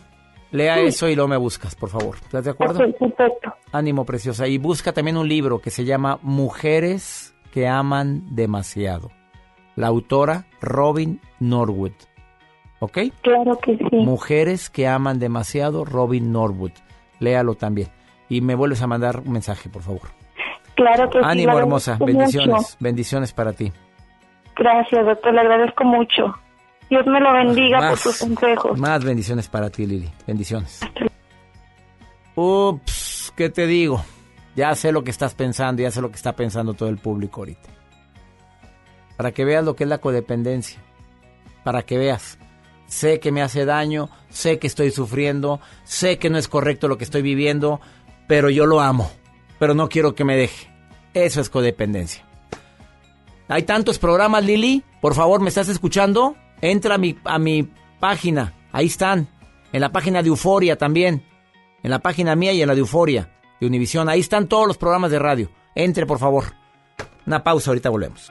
lea 0.50 0.74
Sí. 0.76 0.80
eso 0.86 1.08
y 1.08 1.14
luego 1.14 1.28
me 1.28 1.36
buscas, 1.36 1.74
por 1.76 1.88
favor. 1.88 2.16
¿Estás 2.16 2.44
de 2.44 2.50
acuerdo? 2.50 2.78
Perfecto. 2.78 3.54
Ánimo, 3.72 4.04
preciosa. 4.04 4.46
Y 4.48 4.58
busca 4.58 4.92
también 4.92 5.16
un 5.16 5.28
libro 5.28 5.60
que 5.60 5.70
se 5.70 5.84
llama 5.84 6.18
Mujeres 6.22 7.34
que 7.52 7.68
aman 7.68 8.34
demasiado. 8.34 9.10
La 9.76 9.86
autora 9.88 10.46
Robin 10.60 11.20
Norwood. 11.40 11.92
¿Ok? 12.80 12.98
Claro 13.22 13.58
que 13.60 13.76
sí. 13.76 13.96
Mujeres 13.96 14.68
que 14.70 14.86
aman 14.88 15.18
demasiado, 15.18 15.84
Robin 15.84 16.32
Norwood. 16.32 16.72
Léalo 17.24 17.54
también. 17.54 17.88
Y 18.28 18.40
me 18.40 18.54
vuelves 18.54 18.82
a 18.82 18.86
mandar 18.86 19.20
un 19.20 19.32
mensaje, 19.32 19.68
por 19.68 19.82
favor. 19.82 20.08
Claro 20.76 21.08
que 21.10 21.18
sí. 21.18 21.24
Ánimo, 21.26 21.58
hermosa. 21.58 21.96
Bendiciones. 21.98 22.48
mucho. 22.48 22.76
Bendiciones 22.80 23.32
para 23.32 23.52
ti. 23.52 23.72
Gracias, 24.56 25.04
doctor, 25.04 25.34
le 25.34 25.40
agradezco 25.40 25.84
mucho. 25.84 26.34
Dios 26.90 27.06
me 27.06 27.20
lo 27.20 27.32
bendiga 27.32 27.88
por 27.88 27.98
sus 27.98 28.18
consejos. 28.18 28.78
Más 28.78 29.04
bendiciones 29.04 29.48
para 29.48 29.70
ti, 29.70 29.86
Lili. 29.86 30.10
Bendiciones. 30.26 30.80
Ups, 32.34 33.32
¿qué 33.36 33.48
te 33.48 33.66
digo? 33.66 34.04
Ya 34.54 34.74
sé 34.74 34.92
lo 34.92 35.02
que 35.02 35.10
estás 35.10 35.34
pensando, 35.34 35.82
ya 35.82 35.90
sé 35.90 36.00
lo 36.00 36.10
que 36.10 36.16
está 36.16 36.34
pensando 36.34 36.74
todo 36.74 36.88
el 36.88 36.98
público 36.98 37.40
ahorita. 37.40 37.70
Para 39.16 39.32
que 39.32 39.44
veas 39.44 39.64
lo 39.64 39.74
que 39.74 39.84
es 39.84 39.90
la 39.90 39.98
codependencia. 39.98 40.80
Para 41.64 41.82
que 41.82 41.98
veas. 41.98 42.38
Sé 42.94 43.18
que 43.18 43.32
me 43.32 43.42
hace 43.42 43.64
daño, 43.64 44.08
sé 44.30 44.60
que 44.60 44.68
estoy 44.68 44.92
sufriendo, 44.92 45.60
sé 45.82 46.16
que 46.16 46.30
no 46.30 46.38
es 46.38 46.46
correcto 46.46 46.86
lo 46.86 46.96
que 46.96 47.02
estoy 47.02 47.22
viviendo, 47.22 47.80
pero 48.28 48.50
yo 48.50 48.66
lo 48.66 48.80
amo. 48.80 49.10
Pero 49.58 49.74
no 49.74 49.88
quiero 49.88 50.14
que 50.14 50.22
me 50.22 50.36
deje. 50.36 50.72
Eso 51.12 51.40
es 51.40 51.50
codependencia. 51.50 52.24
Hay 53.48 53.64
tantos 53.64 53.98
programas, 53.98 54.44
Lili. 54.44 54.84
Por 55.00 55.14
favor, 55.14 55.40
¿me 55.40 55.48
estás 55.48 55.68
escuchando? 55.68 56.36
Entra 56.60 56.94
a 56.94 56.98
mi, 56.98 57.18
a 57.24 57.40
mi 57.40 57.68
página. 57.98 58.54
Ahí 58.70 58.86
están. 58.86 59.26
En 59.72 59.80
la 59.80 59.90
página 59.90 60.22
de 60.22 60.28
Euforia 60.28 60.78
también. 60.78 61.24
En 61.82 61.90
la 61.90 61.98
página 61.98 62.36
mía 62.36 62.52
y 62.52 62.62
en 62.62 62.68
la 62.68 62.74
de 62.74 62.80
Euforia, 62.80 63.28
de 63.60 63.66
Univisión. 63.66 64.08
Ahí 64.08 64.20
están 64.20 64.46
todos 64.46 64.68
los 64.68 64.78
programas 64.78 65.10
de 65.10 65.18
radio. 65.18 65.50
Entre, 65.74 66.06
por 66.06 66.20
favor. 66.20 66.44
Una 67.26 67.42
pausa, 67.42 67.72
ahorita 67.72 67.90
volvemos. 67.90 68.30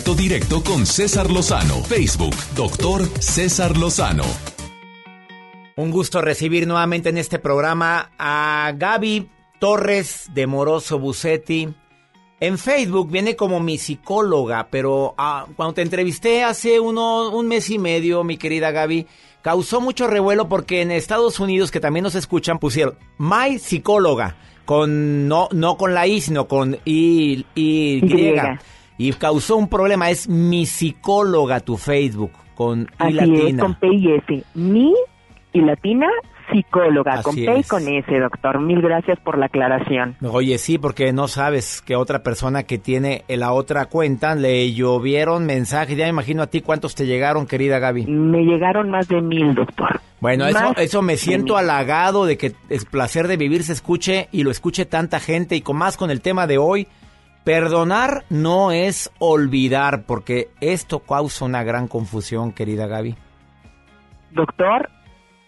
Contacto 0.00 0.14
directo 0.14 0.62
con 0.62 0.86
César 0.86 1.30
Lozano. 1.30 1.82
Facebook, 1.82 2.34
doctor 2.54 3.06
César 3.20 3.76
Lozano. 3.76 4.24
Un 5.76 5.90
gusto 5.90 6.22
recibir 6.22 6.66
nuevamente 6.66 7.10
en 7.10 7.18
este 7.18 7.38
programa 7.38 8.10
a 8.18 8.72
Gaby 8.76 9.28
Torres 9.58 10.30
de 10.32 10.46
Moroso 10.46 10.98
Bucetti. 10.98 11.68
En 12.40 12.56
Facebook 12.56 13.10
viene 13.10 13.36
como 13.36 13.60
mi 13.60 13.76
psicóloga, 13.76 14.68
pero 14.70 15.14
ah, 15.18 15.46
cuando 15.54 15.74
te 15.74 15.82
entrevisté 15.82 16.44
hace 16.44 16.80
uno, 16.80 17.28
un 17.30 17.46
mes 17.46 17.68
y 17.68 17.78
medio, 17.78 18.24
mi 18.24 18.38
querida 18.38 18.70
Gaby, 18.70 19.06
causó 19.42 19.82
mucho 19.82 20.06
revuelo 20.06 20.48
porque 20.48 20.80
en 20.80 20.92
Estados 20.92 21.40
Unidos, 21.40 21.70
que 21.70 21.80
también 21.80 22.04
nos 22.04 22.14
escuchan, 22.14 22.58
pusieron 22.58 22.96
My 23.18 23.58
Psicóloga, 23.58 24.36
con 24.64 25.28
no, 25.28 25.48
no 25.52 25.76
con 25.76 25.92
la 25.92 26.06
I, 26.06 26.22
sino 26.22 26.48
con 26.48 26.78
I, 26.86 27.44
y, 27.54 28.00
y 29.00 29.12
causó 29.14 29.56
un 29.56 29.66
problema, 29.66 30.10
es 30.10 30.28
mi 30.28 30.66
psicóloga 30.66 31.60
tu 31.60 31.78
Facebook, 31.78 32.32
con 32.54 32.86
I 33.00 33.12
latina. 33.14 33.62
con 33.62 33.74
P 33.76 33.86
y 33.94 34.12
S. 34.12 34.44
Mi 34.52 34.92
y 35.54 35.60
latina 35.62 36.06
psicóloga, 36.52 37.22
con 37.22 37.34
P 37.34 37.60
y 37.60 37.62
con 37.62 37.88
S, 37.88 38.18
doctor. 38.18 38.60
Mil 38.60 38.82
gracias 38.82 39.18
por 39.20 39.38
la 39.38 39.46
aclaración. 39.46 40.16
Oye, 40.30 40.58
sí, 40.58 40.76
porque 40.76 41.14
no 41.14 41.28
sabes 41.28 41.80
que 41.80 41.96
otra 41.96 42.22
persona 42.22 42.64
que 42.64 42.76
tiene 42.76 43.24
la 43.28 43.54
otra 43.54 43.86
cuenta 43.86 44.34
le 44.34 44.70
llovieron 44.74 45.46
mensajes. 45.46 45.96
Ya 45.96 46.04
me 46.04 46.10
imagino 46.10 46.42
a 46.42 46.48
ti 46.48 46.60
cuántos 46.60 46.94
te 46.94 47.06
llegaron, 47.06 47.46
querida 47.46 47.78
Gaby. 47.78 48.04
Me 48.04 48.42
llegaron 48.44 48.90
más 48.90 49.08
de 49.08 49.22
mil, 49.22 49.54
doctor. 49.54 49.98
Bueno, 50.20 50.46
eso, 50.46 50.76
eso 50.76 51.00
me 51.00 51.16
siento 51.16 51.56
halagado 51.56 52.26
de 52.26 52.36
que 52.36 52.52
es 52.68 52.84
placer 52.84 53.28
de 53.28 53.38
vivir 53.38 53.62
se 53.62 53.72
escuche 53.72 54.28
y 54.30 54.42
lo 54.42 54.50
escuche 54.50 54.84
tanta 54.84 55.20
gente 55.20 55.56
y 55.56 55.62
con 55.62 55.78
más 55.78 55.96
con 55.96 56.10
el 56.10 56.20
tema 56.20 56.46
de 56.46 56.58
hoy. 56.58 56.86
Perdonar 57.50 58.22
no 58.30 58.70
es 58.70 59.12
olvidar, 59.18 60.04
porque 60.06 60.50
esto 60.60 61.00
causa 61.00 61.44
una 61.44 61.64
gran 61.64 61.88
confusión, 61.88 62.52
querida 62.52 62.86
Gaby. 62.86 63.16
Doctor, 64.30 64.88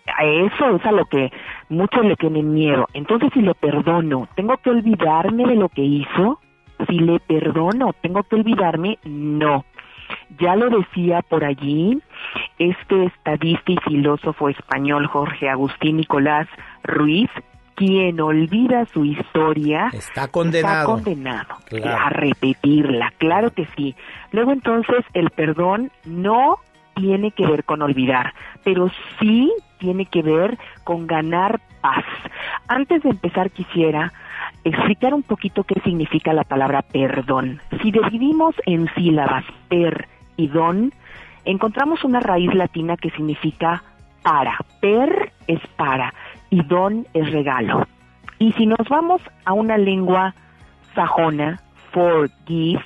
a 0.08 0.24
eso 0.24 0.74
es 0.74 0.84
a 0.84 0.90
lo 0.90 1.04
que 1.04 1.30
muchos 1.68 2.04
le 2.04 2.16
tienen 2.16 2.52
miedo. 2.52 2.88
Entonces, 2.94 3.30
si 3.32 3.40
le 3.40 3.54
perdono, 3.54 4.28
¿tengo 4.34 4.56
que 4.56 4.70
olvidarme 4.70 5.46
de 5.46 5.54
lo 5.54 5.68
que 5.68 5.82
hizo? 5.82 6.40
Si 6.88 6.98
le 6.98 7.20
perdono, 7.20 7.92
¿tengo 8.02 8.24
que 8.24 8.34
olvidarme? 8.34 8.98
No. 9.04 9.64
Ya 10.40 10.56
lo 10.56 10.70
decía 10.70 11.22
por 11.22 11.44
allí 11.44 12.02
este 12.58 13.04
estadista 13.04 13.70
y 13.70 13.76
filósofo 13.76 14.48
español 14.48 15.06
Jorge 15.06 15.48
Agustín 15.48 15.98
Nicolás 15.98 16.48
Ruiz, 16.82 17.30
quien 17.74 18.20
olvida 18.20 18.86
su 18.86 19.04
historia 19.04 19.90
está 19.92 20.28
condenado, 20.28 20.86
condenado 20.86 21.56
a 21.84 22.08
repetirla, 22.10 23.12
claro 23.18 23.50
que 23.50 23.66
sí. 23.76 23.94
Luego 24.30 24.52
entonces 24.52 25.04
el 25.14 25.30
perdón 25.30 25.90
no 26.04 26.58
tiene 26.94 27.30
que 27.30 27.46
ver 27.46 27.64
con 27.64 27.82
olvidar, 27.82 28.34
pero 28.64 28.90
sí 29.18 29.52
tiene 29.78 30.06
que 30.06 30.22
ver 30.22 30.58
con 30.84 31.06
ganar 31.06 31.60
paz. 31.80 32.04
Antes 32.68 33.02
de 33.02 33.10
empezar 33.10 33.50
quisiera 33.50 34.12
explicar 34.64 35.14
un 35.14 35.22
poquito 35.22 35.64
qué 35.64 35.80
significa 35.80 36.32
la 36.32 36.44
palabra 36.44 36.82
perdón. 36.82 37.60
Si 37.82 37.90
dividimos 37.90 38.54
en 38.66 38.88
sílabas 38.94 39.44
per 39.68 40.08
y 40.36 40.48
don, 40.48 40.92
encontramos 41.44 42.04
una 42.04 42.20
raíz 42.20 42.54
latina 42.54 42.96
que 42.96 43.10
significa 43.10 43.82
para. 44.22 44.56
Per 44.80 45.32
es 45.46 45.60
para 45.76 46.14
y 46.52 46.62
don 46.64 47.06
es 47.14 47.32
regalo. 47.32 47.86
Y 48.38 48.52
si 48.52 48.66
nos 48.66 48.86
vamos 48.88 49.22
a 49.46 49.54
una 49.54 49.78
lengua 49.78 50.34
sajona, 50.94 51.60
forgive, 51.92 52.84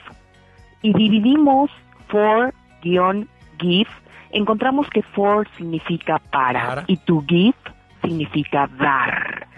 y 0.83 0.93
dividimos 0.93 1.71
for-give, 2.07 3.91
encontramos 4.31 4.89
que 4.91 5.03
for 5.03 5.49
significa 5.57 6.21
para, 6.31 6.85
y 6.87 6.97
to 6.99 7.25
give 7.27 7.57
significa 8.03 8.69
dar. 8.79 9.49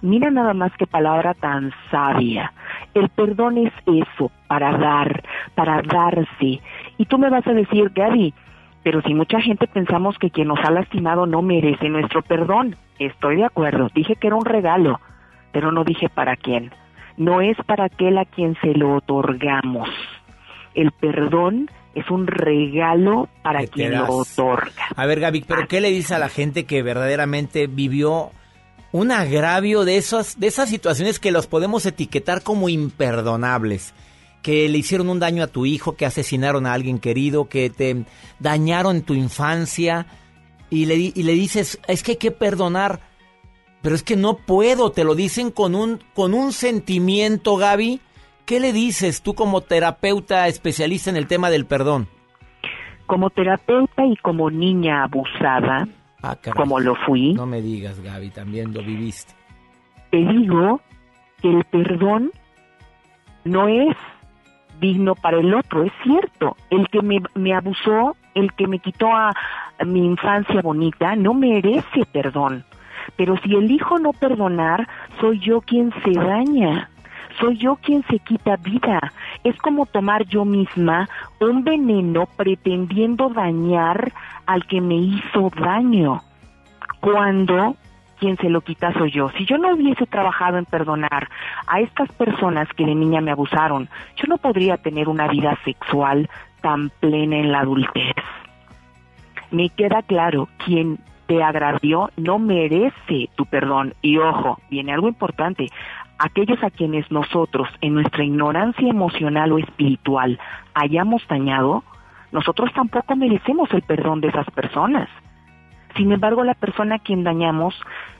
Mira 0.00 0.30
nada 0.30 0.54
más 0.54 0.72
qué 0.78 0.86
palabra 0.86 1.34
tan 1.34 1.70
sabia. 1.90 2.54
El 2.94 3.10
perdón 3.10 3.58
es 3.58 3.72
eso, 3.84 4.30
para 4.46 4.72
dar, 4.78 5.22
para 5.54 5.82
darse. 5.82 6.62
Y 6.96 7.04
tú 7.04 7.18
me 7.18 7.28
vas 7.28 7.46
a 7.46 7.52
decir, 7.52 7.90
Gaby, 7.94 8.32
pero 8.82 9.02
si 9.02 9.14
mucha 9.14 9.40
gente 9.40 9.66
pensamos 9.66 10.16
que 10.18 10.30
quien 10.30 10.48
nos 10.48 10.58
ha 10.64 10.70
lastimado 10.70 11.26
no 11.26 11.42
merece 11.42 11.88
nuestro 11.88 12.22
perdón. 12.22 12.76
Estoy 12.98 13.36
de 13.36 13.44
acuerdo, 13.44 13.88
dije 13.94 14.16
que 14.16 14.26
era 14.26 14.36
un 14.36 14.44
regalo, 14.44 15.00
pero 15.52 15.72
no 15.72 15.84
dije 15.84 16.08
para 16.08 16.36
quién. 16.36 16.72
No 17.16 17.40
es 17.40 17.56
para 17.66 17.84
aquel 17.84 18.18
a 18.18 18.24
quien 18.24 18.56
se 18.62 18.74
lo 18.74 18.96
otorgamos. 18.96 19.88
El 20.74 20.92
perdón 20.92 21.70
es 21.94 22.08
un 22.10 22.26
regalo 22.26 23.28
para 23.42 23.66
quien 23.66 23.94
lo 23.94 24.06
otorga. 24.18 24.84
A 24.94 25.06
ver, 25.06 25.20
Gaby, 25.20 25.44
pero 25.46 25.66
¿qué 25.66 25.80
le 25.80 25.90
dice 25.90 26.14
a 26.14 26.18
la 26.18 26.28
gente 26.28 26.64
que 26.64 26.82
verdaderamente 26.82 27.66
vivió 27.66 28.30
un 28.92 29.10
agravio 29.10 29.84
de 29.84 29.96
esas, 29.96 30.38
de 30.38 30.46
esas 30.46 30.68
situaciones 30.70 31.18
que 31.18 31.32
los 31.32 31.46
podemos 31.46 31.84
etiquetar 31.84 32.42
como 32.42 32.68
imperdonables? 32.68 33.92
Que 34.42 34.68
le 34.68 34.78
hicieron 34.78 35.08
un 35.08 35.20
daño 35.20 35.42
a 35.42 35.48
tu 35.48 35.66
hijo, 35.66 35.96
que 35.96 36.06
asesinaron 36.06 36.66
a 36.66 36.72
alguien 36.72 36.98
querido, 36.98 37.48
que 37.48 37.70
te 37.70 38.04
dañaron 38.38 39.02
tu 39.02 39.14
infancia 39.14 40.06
y 40.70 40.86
le, 40.86 40.96
y 40.96 41.22
le 41.22 41.32
dices, 41.32 41.80
es 41.86 42.02
que 42.02 42.12
hay 42.12 42.16
que 42.16 42.30
perdonar, 42.30 43.00
pero 43.82 43.94
es 43.94 44.02
que 44.02 44.16
no 44.16 44.36
puedo, 44.36 44.92
te 44.92 45.04
lo 45.04 45.14
dicen 45.14 45.50
con 45.50 45.74
un, 45.74 46.02
con 46.14 46.32
un 46.32 46.52
sentimiento, 46.52 47.56
Gaby, 47.56 48.00
¿Qué 48.50 48.58
le 48.58 48.72
dices 48.72 49.22
tú 49.22 49.34
como 49.34 49.60
terapeuta 49.60 50.48
especialista 50.48 51.08
en 51.08 51.16
el 51.16 51.28
tema 51.28 51.50
del 51.50 51.66
perdón? 51.66 52.08
Como 53.06 53.30
terapeuta 53.30 54.04
y 54.04 54.16
como 54.16 54.50
niña 54.50 55.04
abusada, 55.04 55.86
ah, 56.20 56.36
como 56.56 56.80
lo 56.80 56.96
fui. 57.06 57.32
No 57.34 57.46
me 57.46 57.62
digas, 57.62 58.00
Gaby, 58.00 58.30
también 58.30 58.74
lo 58.74 58.82
viviste. 58.82 59.34
Te 60.10 60.16
digo 60.16 60.80
que 61.40 61.48
el 61.48 61.64
perdón 61.66 62.32
no 63.44 63.68
es 63.68 63.96
digno 64.80 65.14
para 65.14 65.38
el 65.38 65.54
otro, 65.54 65.84
es 65.84 65.92
cierto. 66.02 66.56
El 66.70 66.88
que 66.88 67.00
me, 67.02 67.54
abusó, 67.54 68.16
el 68.34 68.52
que 68.54 68.66
me 68.66 68.78
quitó 68.78 69.08
a 69.14 69.32
mi 69.84 70.04
infancia 70.04 70.60
bonita, 70.62 71.14
no 71.16 71.34
merece 71.34 72.04
perdón. 72.12 72.64
Pero 73.16 73.36
si 73.38 73.54
elijo 73.54 73.98
no 73.98 74.12
perdonar, 74.12 74.88
soy 75.20 75.38
yo 75.40 75.60
quien 75.60 75.92
se 76.02 76.12
daña 76.12 76.90
soy 77.38 77.56
yo 77.56 77.76
quien 77.76 78.04
se 78.08 78.18
quita 78.18 78.56
vida. 78.56 79.12
Es 79.44 79.56
como 79.58 79.86
tomar 79.86 80.26
yo 80.26 80.44
misma 80.44 81.08
un 81.40 81.64
veneno 81.64 82.26
pretendiendo 82.36 83.30
dañar 83.30 84.12
al 84.46 84.66
que 84.66 84.80
me 84.80 84.96
hizo 84.96 85.50
daño, 85.58 86.22
cuando 87.00 87.76
quien 88.20 88.36
se 88.36 88.50
lo 88.50 88.60
quita 88.60 88.92
soy 88.92 89.10
yo. 89.10 89.30
Si 89.30 89.46
yo 89.46 89.58
no 89.58 89.72
hubiese 89.74 90.06
trabajado 90.06 90.58
en 90.58 90.66
perdonar 90.66 91.28
a 91.66 91.80
estas 91.80 92.12
personas 92.12 92.68
que 92.76 92.84
de 92.84 92.94
niña 92.94 93.20
me 93.20 93.32
abusaron, 93.32 93.88
yo 94.16 94.24
no 94.28 94.36
podría 94.36 94.76
tener 94.76 95.08
una 95.08 95.26
vida 95.26 95.58
sexual 95.64 96.28
tan 96.60 96.90
plena 97.00 97.38
en 97.38 97.50
la 97.50 97.60
adultez. 97.60 98.14
Me 99.50 99.70
queda 99.70 100.02
claro, 100.02 100.48
quien 100.64 100.98
te 101.26 101.42
agravió 101.42 102.10
no 102.16 102.38
merece 102.38 103.30
tu 103.34 103.46
perdón. 103.46 103.94
Y 104.02 104.18
ojo, 104.18 104.58
viene 104.68 104.92
algo 104.92 105.08
importante, 105.08 105.66
aquellos 106.18 106.62
a 106.62 106.70
quienes 106.70 107.10
nosotros, 107.10 107.68
en 107.80 107.94
nuestra 107.94 108.22
ignorancia 108.22 108.88
emocional 108.88 109.52
o 109.52 109.58
espiritual, 109.58 110.38
hayamos 110.74 111.26
dañado, 111.26 111.82
nosotros 112.32 112.70
tampoco 112.74 113.16
merecemos 113.16 113.72
el 113.72 113.82
perdón 113.82 114.20
de 114.20 114.28
esas 114.28 114.48
personas. 114.50 115.08
Sin 115.96 116.12
embargo, 116.12 116.44
la 116.44 116.54
persona 116.54 116.96
a 116.96 116.98
quien 116.98 117.24
dañamos 117.24 117.74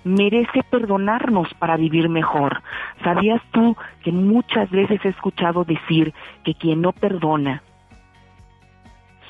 merece 0.05 0.63
perdonarnos 0.71 1.49
para 1.59 1.77
vivir 1.77 2.09
mejor. 2.09 2.63
¿Sabías 3.05 3.41
tú 3.53 3.77
que 4.03 4.13
muchas 4.13 4.71
veces 4.71 5.01
he 5.05 5.09
escuchado 5.09 5.65
decir 5.65 6.13
que 6.45 6.55
quien 6.55 6.81
no 6.81 6.93
perdona, 6.93 7.63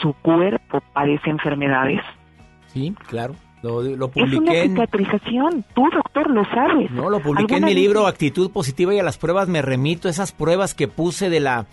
su 0.01 0.15
cuerpo 0.15 0.81
padece 0.93 1.31
enfermedades? 1.31 2.01
Sí, 2.67 2.95
claro. 3.07 3.35
Lo, 3.63 3.83
es 3.83 4.33
una 4.33 4.53
cicatrización, 4.55 5.65
tú 5.75 5.87
doctor 5.93 6.31
lo 6.31 6.45
sabes. 6.47 6.91
No, 6.93 7.11
lo 7.11 7.21
publiqué 7.21 7.57
en 7.57 7.65
mi 7.65 7.75
libro 7.75 8.07
Actitud 8.07 8.51
Positiva 8.51 8.95
y 8.95 8.99
a 8.99 9.03
las 9.03 9.19
pruebas 9.19 9.49
me 9.49 9.61
remito. 9.61 10.09
Esas 10.09 10.33
pruebas 10.33 10.75
que 10.75 10.89
puse 10.89 11.29
de 11.29 11.41
la 11.41 11.67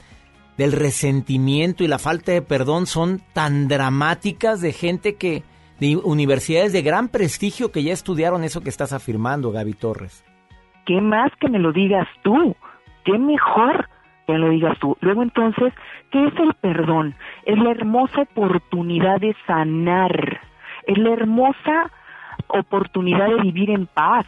del 0.57 0.73
resentimiento 0.73 1.83
y 1.83 1.87
la 1.87 1.99
falta 1.99 2.31
de 2.33 2.41
perdón 2.41 2.87
son 2.87 3.21
tan 3.31 3.67
dramáticas 3.69 4.59
de 4.59 4.73
gente 4.73 5.15
que 5.15 5.43
de 5.79 5.95
universidades 5.97 6.73
de 6.73 6.81
gran 6.81 7.09
prestigio 7.09 7.71
que 7.71 7.83
ya 7.83 7.93
estudiaron 7.93 8.43
eso 8.43 8.61
que 8.61 8.69
estás 8.69 8.93
afirmando, 8.93 9.51
Gaby 9.51 9.73
Torres. 9.73 10.23
¿Qué 10.85 11.01
más 11.01 11.31
que 11.39 11.49
me 11.49 11.59
lo 11.59 11.71
digas 11.71 12.07
tú? 12.23 12.55
¿Qué 13.03 13.17
mejor 13.17 13.87
que 14.25 14.33
me 14.33 14.39
lo 14.39 14.49
digas 14.49 14.77
tú? 14.79 14.97
Luego 15.01 15.23
entonces, 15.23 15.73
¿qué 16.11 16.25
es 16.27 16.33
el 16.39 16.53
perdón? 16.55 17.15
Es 17.45 17.57
la 17.57 17.71
hermosa 17.71 18.21
oportunidad 18.21 19.19
de 19.19 19.35
sanar 19.45 20.39
es 20.87 20.97
la 20.97 21.11
hermosa 21.11 21.91
oportunidad 22.47 23.27
de 23.27 23.41
vivir 23.41 23.69
en 23.69 23.85
paz. 23.85 24.25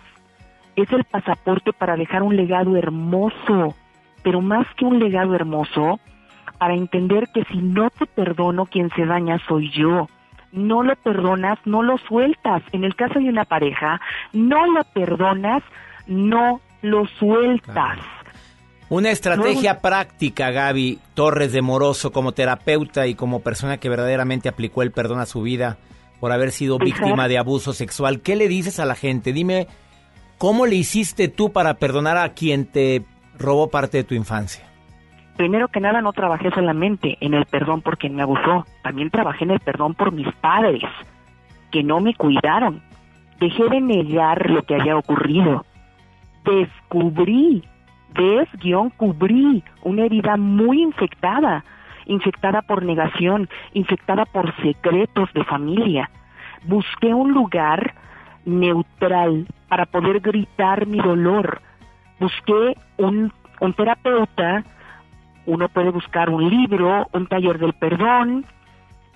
Es 0.75 0.91
el 0.91 1.05
pasaporte 1.05 1.73
para 1.73 1.95
dejar 1.95 2.21
un 2.21 2.35
legado 2.35 2.75
hermoso, 2.75 3.75
pero 4.23 4.41
más 4.41 4.67
que 4.75 4.85
un 4.85 4.99
legado 4.99 5.33
hermoso, 5.33 5.99
para 6.57 6.75
entender 6.75 7.29
que 7.33 7.45
si 7.45 7.57
no 7.57 7.89
te 7.89 8.05
perdono, 8.05 8.65
quien 8.65 8.89
se 8.91 9.05
daña 9.05 9.39
soy 9.47 9.71
yo. 9.71 10.07
No 10.51 10.83
lo 10.83 10.95
perdonas, 10.95 11.59
no 11.65 11.83
lo 11.83 11.97
sueltas. 11.97 12.63
En 12.71 12.83
el 12.83 12.95
caso 12.95 13.19
de 13.19 13.29
una 13.29 13.45
pareja, 13.45 14.01
no 14.33 14.65
lo 14.67 14.83
perdonas, 14.93 15.63
no 16.07 16.61
lo 16.81 17.05
sueltas. 17.19 17.99
Una 18.89 19.11
estrategia 19.11 19.81
práctica, 19.81 20.49
Gaby 20.49 20.99
Torres 21.13 21.51
de 21.51 21.61
Moroso, 21.61 22.11
como 22.11 22.31
terapeuta 22.31 23.05
y 23.05 23.13
como 23.13 23.41
persona 23.41 23.77
que 23.77 23.87
verdaderamente 23.87 24.49
aplicó 24.49 24.81
el 24.81 24.91
perdón 24.91 25.19
a 25.19 25.27
su 25.27 25.43
vida 25.43 25.77
por 26.19 26.31
haber 26.31 26.51
sido 26.51 26.79
víctima 26.79 27.27
de 27.27 27.37
abuso 27.37 27.73
sexual. 27.73 28.21
¿Qué 28.21 28.35
le 28.35 28.47
dices 28.47 28.79
a 28.79 28.85
la 28.85 28.95
gente? 28.95 29.31
Dime, 29.31 29.67
¿cómo 30.39 30.65
le 30.65 30.75
hiciste 30.75 31.27
tú 31.27 31.51
para 31.51 31.75
perdonar 31.75 32.17
a 32.17 32.33
quien 32.33 32.65
te 32.65 33.05
robó 33.37 33.69
parte 33.69 33.97
de 33.97 34.03
tu 34.03 34.15
infancia? 34.15 34.68
Primero 35.39 35.69
que 35.69 35.79
nada, 35.79 36.01
no 36.01 36.11
trabajé 36.11 36.51
solamente 36.51 37.17
en 37.21 37.33
el 37.33 37.45
perdón 37.45 37.81
por 37.81 37.97
quien 37.97 38.13
me 38.13 38.23
abusó, 38.23 38.65
también 38.83 39.09
trabajé 39.09 39.45
en 39.45 39.51
el 39.51 39.61
perdón 39.61 39.93
por 39.93 40.11
mis 40.11 40.29
padres, 40.41 40.83
que 41.71 41.81
no 41.81 42.01
me 42.01 42.13
cuidaron. 42.13 42.81
Dejé 43.39 43.69
de 43.69 43.79
negar 43.79 44.49
lo 44.49 44.63
que 44.63 44.75
había 44.75 44.97
ocurrido. 44.97 45.65
Descubrí 46.43 47.63
des-cubrí 48.15 49.63
una 49.83 50.03
herida 50.03 50.35
muy 50.35 50.81
infectada, 50.83 51.63
infectada 52.05 52.61
por 52.61 52.83
negación, 52.83 53.47
infectada 53.71 54.25
por 54.25 54.53
secretos 54.57 55.31
de 55.31 55.45
familia. 55.45 56.09
Busqué 56.65 57.13
un 57.13 57.31
lugar 57.31 57.93
neutral 58.43 59.47
para 59.69 59.85
poder 59.85 60.19
gritar 60.19 60.85
mi 60.85 60.99
dolor. 60.99 61.61
Busqué 62.19 62.75
un, 62.97 63.31
un 63.61 63.73
terapeuta, 63.73 64.65
uno 65.49 65.67
puede 65.67 65.89
buscar 65.89 66.29
un 66.29 66.47
libro, 66.47 67.07
un 67.11 67.25
taller 67.25 67.57
del 67.57 67.73
perdón. 67.73 68.45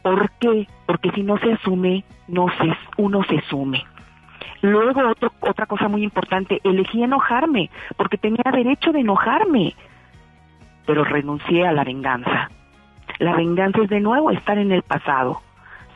¿Por 0.01 0.31
qué? 0.39 0.68
Porque 0.88 1.11
si 1.11 1.22
no 1.22 1.38
se 1.38 1.53
asume, 1.53 2.03
no 2.27 2.47
se, 2.57 2.76
uno 2.97 3.23
se 3.23 3.39
sume. 3.41 3.85
Luego, 4.61 5.14
otra 5.41 5.65
cosa 5.68 5.88
muy 5.88 6.03
importante, 6.03 6.60
elegí 6.64 7.03
enojarme, 7.03 7.69
porque 7.97 8.18
tenía 8.18 8.43
derecho 8.51 8.91
de 8.91 9.01
enojarme, 9.01 9.76
pero 10.88 11.03
renuncié 11.03 11.68
a 11.68 11.72
la 11.72 11.84
venganza. 11.84 12.49
La 13.19 13.35
venganza 13.35 13.84
es 13.84 13.89
de 13.89 13.99
nuevo 13.99 14.31
estar 14.31 14.57
en 14.57 14.72
el 14.72 14.81
pasado. 14.81 15.41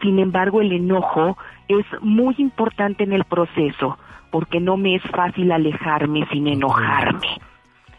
Sin 0.01 0.19
embargo, 0.19 0.61
el 0.61 0.71
enojo 0.71 1.35
es 1.67 1.85
muy 2.01 2.35
importante 2.37 3.03
en 3.03 3.13
el 3.13 3.23
proceso, 3.23 3.97
porque 4.29 4.59
no 4.59 4.77
me 4.77 4.95
es 4.95 5.03
fácil 5.03 5.51
alejarme 5.51 6.27
sin 6.31 6.47
enojarme. 6.47 7.39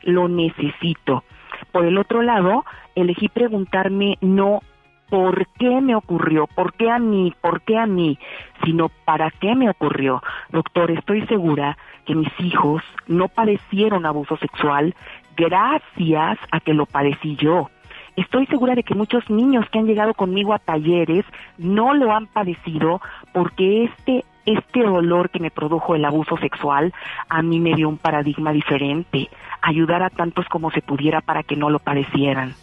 Lo 0.03 0.29
necesito. 0.29 1.25
Por 1.73 1.85
el 1.85 1.99
otro 1.99 2.23
lado, 2.23 2.65
elegí 2.95 3.29
preguntarme 3.29 4.17
no 4.21 4.61
por 5.09 5.47
qué 5.59 5.81
me 5.81 5.95
ocurrió, 5.95 6.47
por 6.47 6.75
qué 6.75 6.91
a 6.91 6.99
mí, 6.99 7.35
por 7.41 7.63
qué 7.63 7.79
a 7.79 7.87
mí, 7.87 8.19
sino 8.65 8.91
para 9.05 9.31
qué 9.31 9.55
me 9.55 9.71
ocurrió. 9.71 10.23
Doctor, 10.51 10.91
estoy 10.91 11.27
segura 11.27 11.79
que 12.05 12.15
mis 12.15 12.29
hijos 12.41 12.83
no 13.07 13.29
padecieron 13.29 14.07
abuso 14.07 14.37
sexual 14.37 14.95
gracias 15.37 16.39
a 16.51 16.61
que 16.61 16.75
lo 16.75 16.87
padecí 16.87 17.37
yo. 17.37 17.71
Estoy 18.17 18.47
segura 18.47 18.75
de 18.75 18.83
que 18.83 18.97
muchos 18.97 19.31
niños 19.31 19.65
que 19.71 19.79
han 19.79 19.87
llegado 19.87 20.13
conmigo 20.13 20.53
a 20.53 20.59
talleres 20.59 21.25
no 21.57 21.95
lo 21.95 22.13
han 22.13 22.27
padecido 22.27 23.01
porque 23.33 23.85
este 23.85 24.25
este 24.57 24.83
dolor 24.83 25.31
que 25.31 25.41
me 25.41 25.51
produjo 25.51 25.95
el 25.95 26.05
abuso 26.05 26.37
sexual 26.39 26.93
a 27.29 27.43
mí 27.43 27.61
me 27.61 27.75
dio 27.75 27.89
un 27.89 27.99
paradigma 27.99 28.53
diferente, 28.53 29.29
ayudar 29.61 30.03
a 30.03 30.11
tantos 30.11 30.47
como 30.47 30.71
se 30.71 30.81
pudiera 30.81 31.21
para 31.21 31.43
que 31.43 31.57
no 31.57 31.69
lo 31.71 31.79
padecieran. 31.79 32.55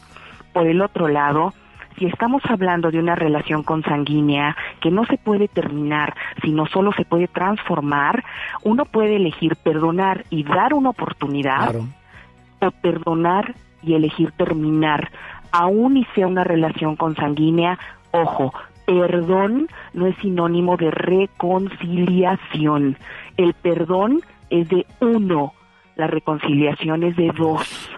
Por 0.54 0.68
el 0.68 0.82
otro 0.82 1.08
lado, 1.08 1.54
si 1.98 2.06
estamos 2.06 2.42
hablando 2.50 2.92
de 2.92 3.00
una 3.00 3.16
relación 3.16 3.64
consanguínea 3.64 4.56
que 4.82 4.92
no 4.92 5.06
se 5.06 5.18
puede 5.18 5.48
terminar, 5.48 6.16
sino 6.42 6.66
solo 6.66 6.92
se 6.94 7.06
puede 7.06 7.28
transformar, 7.28 8.24
uno 8.64 8.86
puede 8.86 9.18
elegir 9.18 9.56
perdonar 9.56 10.26
y 10.30 10.44
dar 10.44 10.74
una 10.74 10.90
oportunidad 10.90 11.76
o 11.76 12.72
perdonar 12.82 13.54
y 13.84 13.94
elegir 13.94 14.32
terminar, 14.32 15.12
aún 15.52 15.98
y 15.98 16.06
sea 16.16 16.28
una 16.28 16.44
relación 16.44 16.96
consanguínea, 16.96 17.78
ojo, 18.12 18.54
perdón 18.86 19.68
no 19.94 20.08
es 20.08 20.16
sinónimo 20.18 20.78
de 20.78 20.92
reconciliación. 20.92 22.98
El 23.38 23.54
perdón 23.54 24.22
es 24.50 24.70
de 24.70 24.86
uno, 25.00 25.54
la 25.96 26.08
reconciliación 26.08 27.04
es 27.04 27.16
de 27.16 27.32
dos. 27.38 27.90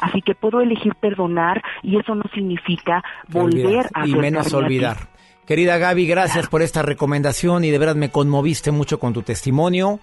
Así 0.00 0.22
que 0.22 0.34
puedo 0.34 0.60
elegir 0.60 0.94
perdonar 0.94 1.62
y 1.82 1.98
eso 1.98 2.14
no 2.14 2.24
significa 2.32 3.04
volver 3.28 3.86
a 3.92 4.06
y 4.06 4.14
menos 4.14 4.52
olvidar. 4.54 4.96
Querida 5.46 5.78
Gaby, 5.78 6.06
gracias 6.06 6.48
por 6.48 6.62
esta 6.62 6.82
recomendación 6.82 7.64
y 7.64 7.70
de 7.70 7.78
verdad 7.78 7.96
me 7.96 8.10
conmoviste 8.10 8.70
mucho 8.70 8.98
con 8.98 9.12
tu 9.12 9.22
testimonio. 9.22 10.00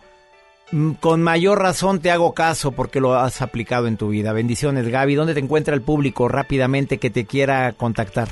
Mm, 0.71 0.91
con 0.93 1.23
mayor 1.23 1.59
razón 1.59 1.99
te 1.99 2.11
hago 2.11 2.33
caso 2.33 2.73
porque 2.73 2.99
lo 2.99 3.15
has 3.15 3.41
aplicado 3.41 3.87
en 3.87 3.97
tu 3.97 4.09
vida. 4.09 4.33
Bendiciones, 4.33 4.87
Gaby. 4.87 5.15
¿Dónde 5.15 5.33
te 5.33 5.39
encuentra 5.39 5.73
el 5.73 5.81
público 5.81 6.27
rápidamente 6.27 6.97
que 6.97 7.09
te 7.09 7.25
quiera 7.25 7.73
contactar? 7.73 8.27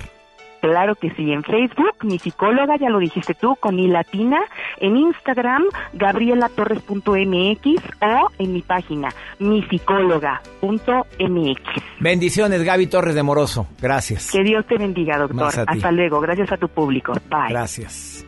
Claro 0.66 0.96
que 0.96 1.12
sí, 1.12 1.32
en 1.32 1.44
Facebook, 1.44 1.94
mi 2.02 2.18
psicóloga, 2.18 2.76
ya 2.78 2.90
lo 2.90 2.98
dijiste 2.98 3.36
tú, 3.36 3.56
con 3.60 3.78
I 3.78 3.88
latina, 3.88 4.40
en 4.80 4.98
Instagram, 4.98 5.62
gabrielatorres.mx 5.94 7.68
o 8.02 8.32
en 8.40 8.52
mi 8.52 8.64
página, 8.64 9.14
psicóloga.mx. 9.38 11.62
Bendiciones, 12.00 12.64
Gaby 12.64 12.88
Torres 12.88 13.14
de 13.14 13.22
Moroso. 13.22 13.68
Gracias. 13.80 14.32
Que 14.32 14.42
Dios 14.42 14.66
te 14.66 14.80
bendiga, 14.80 15.20
doctor. 15.20 15.54
Hasta 15.68 15.92
luego. 15.92 16.20
Gracias 16.20 16.52
a 16.52 16.58
tu 16.58 16.68
público. 16.68 17.14
Bye. 17.30 17.50
Gracias. 17.50 18.26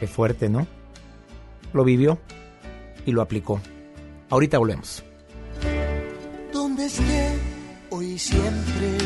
Qué 0.00 0.08
fuerte, 0.08 0.48
¿no? 0.48 0.66
Lo 1.72 1.84
vivió 1.84 2.18
y 3.06 3.12
lo 3.12 3.22
aplicó. 3.22 3.60
Ahorita 4.30 4.58
volvemos. 4.58 5.04
¿Dónde 6.52 6.86
esté 6.86 7.38
hoy 7.90 8.18
siempre? 8.18 8.98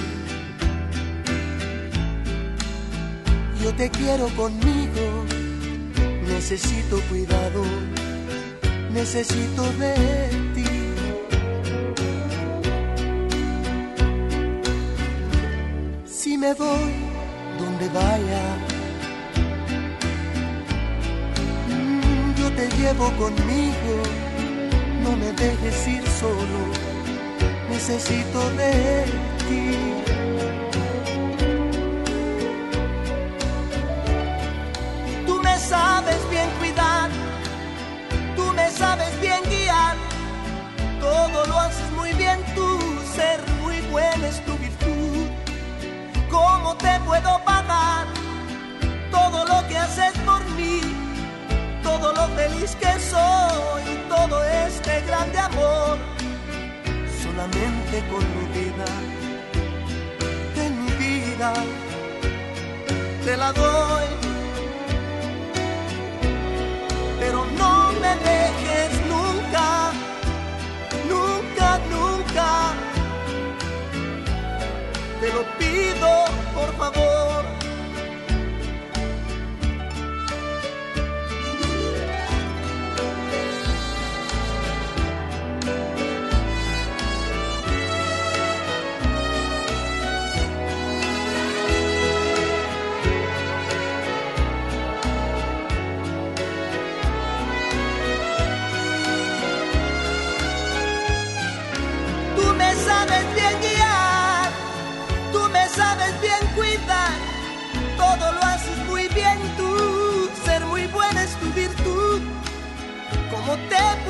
Yo 3.63 3.73
te 3.75 3.89
quiero 3.91 4.27
conmigo. 4.37 5.25
Necesito 6.27 7.01
cuidado, 7.09 7.63
necesito 8.93 9.63
de 9.75 9.95
ti. 10.55 10.65
Si 16.05 16.37
me 16.37 16.55
voy 16.55 16.93
donde 17.61 17.89
vaya, 17.91 18.45
mm, 21.69 22.35
yo 22.41 22.51
te 22.53 22.69
llevo 22.77 23.07
conmigo. 23.17 23.95
No 25.05 25.17
me 25.17 25.33
dejes 25.33 25.89
ir 25.89 26.07
solo, 26.09 26.61
necesito 27.71 28.51
de 28.57 29.05
ti. 29.49 30.22
Sabes 35.63 36.19
bien 36.29 36.49
cuidar, 36.59 37.09
tú 38.37 38.53
me 38.53 38.69
sabes 38.71 39.13
bien 39.21 39.43
guiar, 39.49 39.97
todo 41.01 41.47
lo 41.47 41.59
haces 41.59 41.91
muy 41.93 42.13
bien 42.15 42.41
tú, 42.55 42.79
ser 43.15 43.41
muy 43.63 43.81
buena 43.93 44.27
es 44.27 44.45
tu 44.45 44.53
virtud. 44.59 45.27
¿Cómo 46.31 46.77
te 46.77 46.99
puedo 47.07 47.39
pagar 47.45 48.07
todo 49.11 49.45
lo 49.45 49.67
que 49.69 49.79
haces 49.79 50.13
por 50.27 50.45
mí? 50.57 50.81
Todo 51.83 52.13
lo 52.13 52.27
feliz 52.37 52.75
que 52.77 52.93
soy, 52.99 53.85
todo 54.09 54.43
este 54.45 55.01
grande 55.03 55.39
amor, 55.39 55.99
solamente 57.23 58.03
con 58.11 58.25
mi 58.37 58.47
vida, 58.59 58.89
de 60.57 60.71
mi 60.71 60.91
vida, 60.93 61.53
te 63.25 63.37
la 63.37 63.53
doy 63.53 64.32
Te 75.23 75.33
lo 75.33 75.45
pido, 75.57 76.25
por 76.53 76.77
favor. 76.77 77.62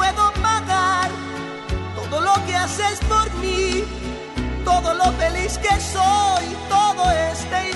Puedo 0.02 0.32
pagar 0.42 1.10
todo 1.94 2.20
lo 2.20 2.34
que 2.46 2.56
haces 2.56 2.98
por 3.08 3.32
mí? 3.34 3.84
Todo 4.64 4.94
lo 4.94 5.12
feliz 5.12 5.58
que 5.58 5.74
soy, 5.80 6.44
todo 6.68 7.10
este 7.32 7.71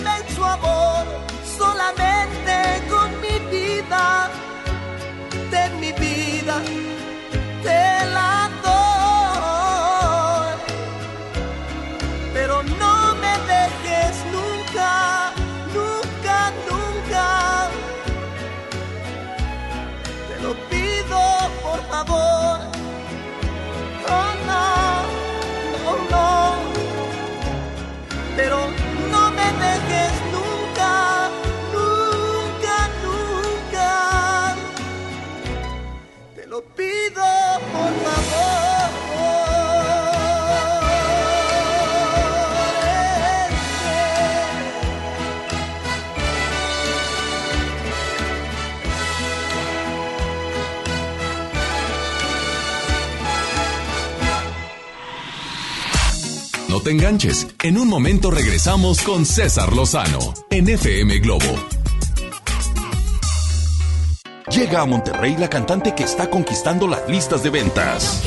te 56.86 56.92
enganches. 56.92 57.48
En 57.64 57.78
un 57.78 57.88
momento 57.88 58.30
regresamos 58.30 59.02
con 59.02 59.26
César 59.26 59.72
Lozano 59.72 60.34
en 60.50 60.68
FM 60.68 61.18
Globo. 61.18 61.44
Llega 64.52 64.82
a 64.82 64.86
Monterrey 64.86 65.36
la 65.36 65.50
cantante 65.50 65.96
que 65.96 66.04
está 66.04 66.30
conquistando 66.30 66.86
las 66.86 67.08
listas 67.08 67.42
de 67.42 67.50
ventas. 67.50 68.22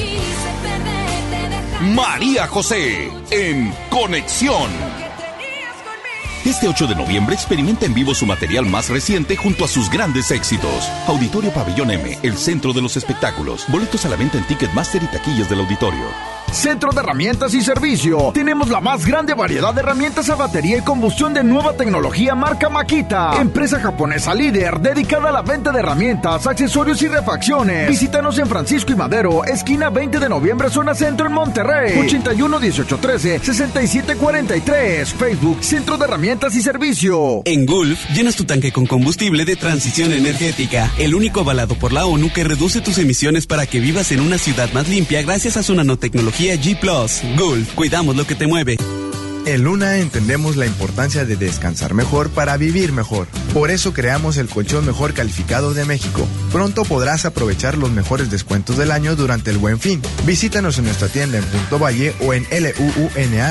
María 1.96 2.48
José 2.48 3.10
en 3.32 3.74
Conexión. 3.90 4.70
Este 6.44 6.68
8 6.68 6.88
de 6.88 6.96
noviembre 6.96 7.36
experimenta 7.36 7.86
en 7.86 7.94
vivo 7.94 8.14
su 8.14 8.26
material 8.26 8.66
más 8.66 8.90
reciente 8.90 9.38
junto 9.38 9.64
a 9.64 9.70
sus 9.70 9.90
grandes 9.90 10.32
éxitos. 10.32 10.90
Auditorio 11.08 11.54
Pabellón 11.54 11.92
M, 11.92 12.18
el 12.24 12.38
centro 12.38 12.74
de 12.74 12.82
los 12.82 12.98
espectáculos. 12.98 13.66
Boletos 13.70 14.04
a 14.04 14.10
la 14.10 14.18
venta 14.18 14.38
en 14.38 14.48
Ticketmaster 14.48 15.02
y 15.02 15.08
taquillas 15.08 15.50
del 15.50 15.62
auditorio. 15.62 16.04
Centro 16.54 16.92
de 16.92 17.00
Herramientas 17.00 17.54
y 17.54 17.62
Servicio. 17.62 18.32
Tenemos 18.34 18.70
la 18.70 18.82
más 18.82 19.06
grande 19.06 19.34
variedad 19.34 19.74
de 19.74 19.82
herramientas 19.82 20.30
a 20.30 20.36
batería 20.36 20.78
y 20.78 20.82
combustión 20.82 21.34
de 21.34 21.44
nueva 21.44 21.74
tecnología 21.74 22.34
marca 22.34 22.70
Makita. 22.70 23.40
Empresa 23.40 23.80
japonesa 23.80 24.34
líder 24.34 24.80
dedicada 24.80 25.30
a 25.30 25.32
la 25.32 25.42
venta 25.42 25.72
de 25.72 25.80
herramientas, 25.80 26.48
accesorios 26.48 27.02
y 27.04 27.08
refacciones. 27.08 27.88
Visítanos 27.88 28.38
en 28.40 28.48
Francisco 28.48 28.92
y 28.92 28.96
Madero, 28.96 29.46
esquina 29.46 29.90
20 29.90 30.20
de 30.20 30.30
noviembre, 30.30 30.70
zona 30.70 30.96
centro 30.96 31.28
en 31.28 31.34
Monterrey. 31.34 32.00
81 32.00 32.60
18 32.60 32.98
13 32.98 33.40
67 33.40 34.16
43. 34.16 35.14
Facebook 35.14 35.64
Centro 35.64 35.98
de 35.98 36.06
Herramientas 36.06 36.56
y 36.56 36.62
Servicio. 36.62 37.42
En 37.46 37.66
Gulf, 37.66 38.00
llenas 38.10 38.36
tu 38.36 38.46
tanque 38.46 38.72
con 38.72 38.88
combustible 38.88 39.46
de 39.46 39.56
transición 39.56 40.12
energética, 40.14 40.92
el 40.98 41.14
único 41.14 41.42
avalado 41.42 41.76
por 41.76 41.94
la 41.94 42.06
ONU 42.06 42.32
que 42.34 42.44
reduce 42.44 42.82
tus 42.82 42.98
emisiones 42.98 43.46
para 43.46 43.68
que 43.68 43.80
vivas 43.80 44.12
en 44.12 44.22
una 44.22 44.38
ciudad 44.38 44.72
más 44.74 44.90
limpia 44.90 45.22
gracias 45.22 45.56
a 45.56 45.64
su 45.64 45.76
nanotecnología 45.76 46.39
G⁇ 46.40 46.58
Gulf, 47.38 47.74
cuidamos 47.74 48.16
lo 48.16 48.26
que 48.26 48.34
te 48.34 48.48
mueve. 48.48 48.78
En 49.46 49.64
Luna 49.64 49.98
entendemos 49.98 50.56
la 50.56 50.66
importancia 50.66 51.26
de 51.26 51.36
descansar 51.36 51.94
mejor 51.94 52.30
para 52.30 52.56
vivir 52.56 52.94
mejor. 52.94 53.28
Por 53.54 53.72
eso 53.72 53.92
creamos 53.92 54.38
el 54.38 54.48
colchón 54.48 54.86
mejor 54.86 55.14
calificado 55.14 55.74
de 55.74 55.84
México. 55.84 56.26
Pronto 56.54 56.86
podrás 56.86 57.26
aprovechar 57.26 57.78
los 57.78 57.92
mejores 57.92 58.32
descuentos 58.32 58.78
del 58.78 58.92
año 58.92 59.18
durante 59.18 59.52
el 59.52 59.58
buen 59.58 59.82
fin. 59.82 60.02
Visítanos 60.26 60.78
en 60.78 60.86
nuestra 60.86 61.10
tienda 61.10 61.40
en 61.40 61.44
Punto 61.44 61.78
Valle 61.78 62.14
o 62.22 62.34
en 62.34 62.48
luuna.mx. 62.50 63.50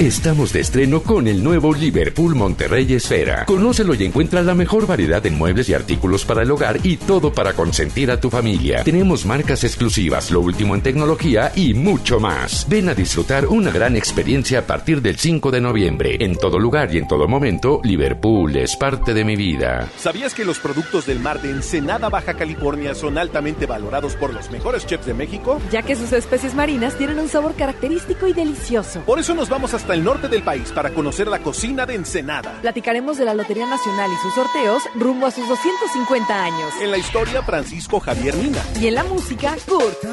Estamos 0.00 0.52
de 0.52 0.60
estreno 0.60 1.02
con 1.02 1.26
el 1.26 1.42
nuevo 1.42 1.74
Liverpool 1.74 2.36
Monterrey 2.36 2.94
Esfera. 2.94 3.44
Conócelo 3.46 3.94
y 3.94 4.04
encuentra 4.04 4.42
la 4.42 4.54
mejor 4.54 4.86
variedad 4.86 5.26
en 5.26 5.36
muebles 5.36 5.68
y 5.68 5.74
artículos 5.74 6.24
para 6.24 6.42
el 6.42 6.52
hogar 6.52 6.78
y 6.84 6.98
todo 6.98 7.32
para 7.32 7.52
consentir 7.54 8.12
a 8.12 8.20
tu 8.20 8.30
familia. 8.30 8.84
Tenemos 8.84 9.26
marcas 9.26 9.64
exclusivas, 9.64 10.30
lo 10.30 10.40
último 10.40 10.76
en 10.76 10.82
tecnología 10.82 11.50
y 11.56 11.74
mucho 11.74 12.20
más. 12.20 12.64
Ven 12.68 12.88
a 12.88 12.94
disfrutar 12.94 13.48
una 13.48 13.72
gran 13.72 13.96
experiencia 13.96 14.60
a 14.60 14.62
partir 14.62 15.02
del 15.02 15.18
5 15.18 15.50
de 15.50 15.60
noviembre. 15.60 16.16
En 16.20 16.36
todo 16.36 16.60
lugar 16.60 16.94
y 16.94 16.98
en 16.98 17.08
todo 17.08 17.26
momento, 17.26 17.80
Liverpool 17.82 18.54
es 18.54 18.76
parte 18.76 19.12
de 19.12 19.24
mi 19.24 19.34
vida. 19.34 19.88
¿Sabías 19.96 20.32
que 20.32 20.44
los 20.44 20.60
productos 20.60 21.06
del 21.06 21.18
mar 21.18 21.42
de 21.42 21.50
Ensenada, 21.50 22.08
Baja 22.08 22.34
California 22.34 22.94
son 22.94 23.18
altamente 23.18 23.66
valorados 23.66 24.14
por 24.14 24.32
los 24.32 24.48
mejores 24.52 24.86
chefs 24.86 25.06
de 25.06 25.14
México? 25.14 25.60
Ya 25.72 25.82
que 25.82 25.96
sus 25.96 26.12
especies 26.12 26.54
marinas 26.54 26.96
tienen 26.96 27.18
un 27.18 27.28
sabor 27.28 27.56
característico 27.56 28.28
y 28.28 28.32
delicioso. 28.32 29.00
Por 29.00 29.18
eso 29.18 29.34
nos 29.34 29.48
vamos 29.48 29.74
hasta 29.74 29.87
el 29.94 30.04
norte 30.04 30.28
del 30.28 30.42
país 30.42 30.70
para 30.72 30.90
conocer 30.90 31.28
la 31.28 31.40
cocina 31.40 31.86
de 31.86 31.94
Ensenada. 31.94 32.58
Platicaremos 32.60 33.18
de 33.18 33.24
la 33.24 33.34
Lotería 33.34 33.66
Nacional 33.66 34.10
y 34.12 34.16
sus 34.22 34.34
sorteos 34.34 34.82
rumbo 34.94 35.26
a 35.26 35.30
sus 35.30 35.48
250 35.48 36.44
años. 36.44 36.72
En 36.80 36.90
la 36.90 36.98
historia, 36.98 37.42
Francisco 37.42 38.00
Javier 38.00 38.36
Mina. 38.36 38.62
Y 38.80 38.86
en 38.86 38.94
la 38.94 39.04
música, 39.04 39.56
Kurt. 39.66 40.04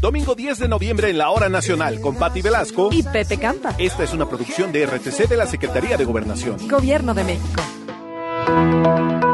Domingo 0.00 0.34
10 0.34 0.58
de 0.58 0.68
noviembre 0.68 1.10
en 1.10 1.18
la 1.18 1.30
Hora 1.30 1.48
Nacional 1.48 2.00
con 2.00 2.16
Patti 2.16 2.42
Velasco 2.42 2.90
y 2.92 3.04
Pepe 3.04 3.38
Campa. 3.38 3.74
Esta 3.78 4.02
es 4.02 4.12
una 4.12 4.28
producción 4.28 4.72
de 4.72 4.84
RTC 4.84 5.28
de 5.28 5.36
la 5.36 5.46
Secretaría 5.46 5.96
de 5.96 6.04
Gobernación. 6.04 6.56
Gobierno 6.68 7.14
de 7.14 7.24
México. 7.24 7.62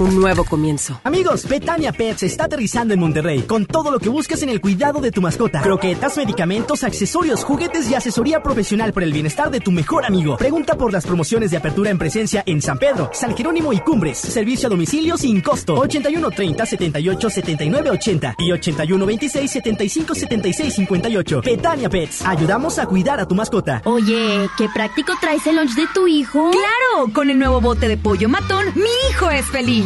un 0.00 0.20
nuevo 0.20 0.44
comienzo. 0.44 1.00
Amigos, 1.04 1.48
Betania 1.48 1.92
Pets 1.92 2.24
está 2.24 2.44
aterrizando 2.44 2.94
en 2.94 3.00
Monterrey 3.00 3.42
con 3.42 3.66
todo 3.66 3.90
lo 3.90 3.98
que 3.98 4.08
buscas 4.08 4.42
en 4.42 4.48
el 4.48 4.60
cuidado 4.60 5.00
de 5.00 5.10
tu 5.10 5.20
mascota. 5.20 5.62
Croquetas, 5.62 6.16
medicamentos, 6.16 6.84
accesorios, 6.84 7.44
juguetes 7.44 7.90
y 7.90 7.94
asesoría 7.94 8.42
profesional 8.42 8.92
por 8.92 9.02
el 9.02 9.12
bienestar 9.12 9.50
de 9.50 9.60
tu 9.60 9.70
mejor 9.70 10.04
amigo. 10.04 10.36
Pregunta 10.36 10.76
por 10.76 10.92
las 10.92 11.06
promociones 11.06 11.50
de 11.50 11.56
apertura 11.56 11.90
en 11.90 11.98
presencia 11.98 12.42
en 12.46 12.60
San 12.60 12.78
Pedro, 12.78 13.10
San 13.12 13.36
Jerónimo 13.36 13.72
y 13.72 13.80
Cumbres. 13.80 14.18
Servicio 14.18 14.66
a 14.66 14.70
domicilio 14.70 15.16
sin 15.16 15.40
costo. 15.40 15.74
81 15.74 16.30
30 16.30 16.66
78 16.66 17.30
79 17.30 17.90
80 17.90 18.34
y 18.38 18.52
81 18.52 19.06
26 19.06 19.50
75 19.50 20.14
76 20.14 20.74
58. 20.74 21.42
Betania 21.42 21.88
Pets. 21.88 22.22
Ayudamos 22.26 22.78
a 22.78 22.86
cuidar 22.86 23.20
a 23.20 23.26
tu 23.26 23.34
mascota. 23.34 23.82
Oye, 23.84 24.48
qué 24.58 24.68
práctico 24.74 25.12
traes 25.20 25.46
el 25.46 25.56
lunch 25.56 25.74
de 25.74 25.86
tu 25.94 26.06
hijo. 26.06 26.50
¡Claro! 26.50 27.12
Con 27.12 27.30
el 27.30 27.38
nuevo 27.38 27.60
bote 27.60 27.88
de 27.88 27.96
pollo 27.96 28.28
matón, 28.28 28.66
mi 28.74 29.10
hijo 29.10 29.30
es 29.30 29.46
feliz. 29.46 29.85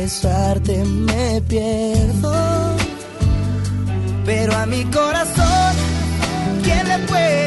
Besarte 0.00 0.82
me 0.84 1.42
pierdo. 1.42 2.32
Pero 4.24 4.56
a 4.56 4.64
mi 4.66 4.82
corazón, 4.84 5.74
¿quién 6.62 6.88
le 6.88 6.98
puede 7.00 7.39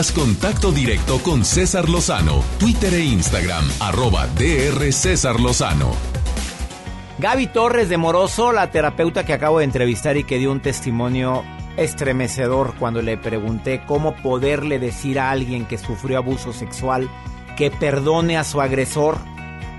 Contacto 0.00 0.72
directo 0.72 1.18
con 1.22 1.44
César 1.44 1.90
Lozano, 1.90 2.42
Twitter 2.58 2.94
e 2.94 3.04
Instagram, 3.04 3.68
arroba 3.80 4.26
DR 4.28 4.90
César 4.92 5.38
Lozano. 5.38 5.90
Gaby 7.18 7.48
Torres 7.48 7.90
de 7.90 7.98
Moroso, 7.98 8.50
la 8.50 8.70
terapeuta 8.70 9.26
que 9.26 9.34
acabo 9.34 9.58
de 9.58 9.66
entrevistar 9.66 10.16
y 10.16 10.24
que 10.24 10.38
dio 10.38 10.52
un 10.52 10.60
testimonio 10.60 11.44
estremecedor 11.76 12.76
cuando 12.78 13.02
le 13.02 13.18
pregunté 13.18 13.82
cómo 13.86 14.16
poderle 14.16 14.78
decir 14.78 15.20
a 15.20 15.30
alguien 15.30 15.66
que 15.66 15.76
sufrió 15.76 16.16
abuso 16.16 16.54
sexual 16.54 17.10
que 17.58 17.70
perdone 17.70 18.38
a 18.38 18.44
su 18.44 18.62
agresor. 18.62 19.18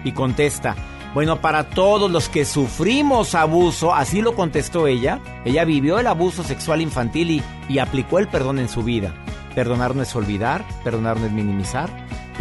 Y 0.03 0.11
contesta, 0.11 0.76
bueno, 1.15 1.41
para 1.41 1.68
todos 1.72 2.11
los 2.11 2.30
que 2.30 2.45
sufrimos 2.45 3.34
abuso, 3.34 3.95
así 3.95 4.22
lo 4.22 4.35
contestó 4.35 4.85
ella, 4.85 5.19
ella 5.45 5.65
vivió 5.65 5.98
el 5.98 6.06
abuso 6.06 6.43
sexual 6.43 6.80
infantil 6.80 7.41
y 7.68 7.80
aplicó 7.80 8.19
el 8.19 8.27
perdón 8.27 8.60
en 8.60 8.69
su 8.69 8.84
vida. 8.84 9.15
Perdonar 9.56 9.95
no 9.95 10.03
es 10.03 10.15
olvidar, 10.15 10.65
perdonar 10.84 11.19
no 11.19 11.26
es 11.26 11.32
minimizar, 11.32 11.90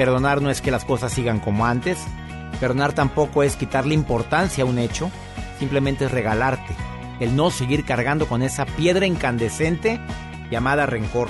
Perdonar 0.00 0.40
no 0.40 0.50
es 0.50 0.62
que 0.62 0.70
las 0.70 0.86
cosas 0.86 1.12
sigan 1.12 1.40
como 1.40 1.66
antes. 1.66 1.98
Perdonar 2.58 2.94
tampoco 2.94 3.42
es 3.42 3.56
quitarle 3.56 3.94
importancia 3.94 4.64
a 4.64 4.66
un 4.66 4.78
hecho. 4.78 5.10
Simplemente 5.58 6.06
es 6.06 6.10
regalarte. 6.10 6.74
El 7.20 7.36
no 7.36 7.50
seguir 7.50 7.84
cargando 7.84 8.26
con 8.26 8.42
esa 8.42 8.64
piedra 8.64 9.04
incandescente 9.04 10.00
llamada 10.50 10.86
rencor. 10.86 11.28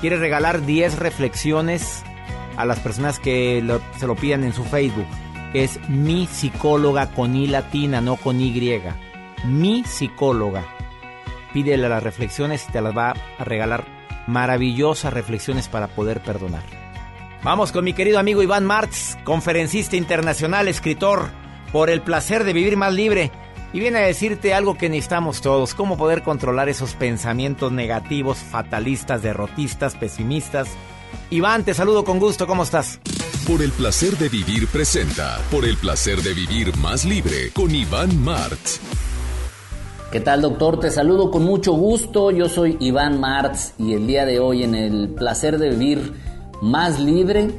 Quiere 0.00 0.16
regalar 0.16 0.66
10 0.66 0.98
reflexiones 0.98 2.02
a 2.56 2.64
las 2.64 2.80
personas 2.80 3.20
que 3.20 3.62
se 3.96 4.06
lo 4.06 4.16
pidan 4.16 4.42
en 4.42 4.52
su 4.52 4.64
Facebook. 4.64 5.06
es 5.52 5.78
mi 5.88 6.26
psicóloga 6.26 7.06
con 7.12 7.36
I 7.36 7.46
latina, 7.46 8.00
no 8.00 8.16
con 8.16 8.40
Y. 8.40 8.82
Mi 9.44 9.84
psicóloga. 9.84 10.64
Pídele 11.52 11.88
las 11.88 12.02
reflexiones 12.02 12.66
y 12.68 12.72
te 12.72 12.80
las 12.80 12.96
va 12.96 13.14
a 13.38 13.44
regalar 13.44 13.84
maravillosas 14.26 15.12
reflexiones 15.12 15.68
para 15.68 15.88
poder 15.88 16.20
perdonar. 16.22 16.62
Vamos 17.42 17.72
con 17.72 17.84
mi 17.84 17.92
querido 17.92 18.18
amigo 18.18 18.42
Iván 18.42 18.64
Martz, 18.64 19.16
conferencista 19.24 19.96
internacional, 19.96 20.66
escritor, 20.66 21.28
por 21.72 21.90
el 21.90 22.00
placer 22.00 22.44
de 22.44 22.54
vivir 22.54 22.76
más 22.76 22.92
libre. 22.94 23.30
Y 23.74 23.80
viene 23.80 23.98
a 23.98 24.06
decirte 24.06 24.54
algo 24.54 24.78
que 24.78 24.88
necesitamos 24.88 25.40
todos, 25.40 25.74
cómo 25.74 25.98
poder 25.98 26.22
controlar 26.22 26.68
esos 26.68 26.94
pensamientos 26.94 27.72
negativos, 27.72 28.38
fatalistas, 28.38 29.20
derrotistas, 29.20 29.94
pesimistas. 29.96 30.68
Iván, 31.30 31.64
te 31.64 31.74
saludo 31.74 32.04
con 32.04 32.18
gusto, 32.18 32.46
¿cómo 32.46 32.62
estás? 32.62 33.00
Por 33.46 33.60
el 33.62 33.72
placer 33.72 34.16
de 34.16 34.28
vivir 34.28 34.68
presenta, 34.68 35.38
por 35.50 35.64
el 35.64 35.76
placer 35.76 36.22
de 36.22 36.32
vivir 36.32 36.74
más 36.78 37.04
libre 37.04 37.50
con 37.52 37.74
Iván 37.74 38.22
Martz. 38.22 38.80
¿Qué 40.14 40.20
tal 40.20 40.42
doctor? 40.42 40.78
Te 40.78 40.92
saludo 40.92 41.28
con 41.28 41.42
mucho 41.42 41.72
gusto. 41.72 42.30
Yo 42.30 42.48
soy 42.48 42.76
Iván 42.78 43.18
Martz 43.18 43.72
y 43.78 43.94
el 43.94 44.06
día 44.06 44.24
de 44.24 44.38
hoy 44.38 44.62
en 44.62 44.76
el 44.76 45.08
placer 45.08 45.58
de 45.58 45.70
vivir 45.70 46.12
más 46.62 47.00
libre 47.00 47.50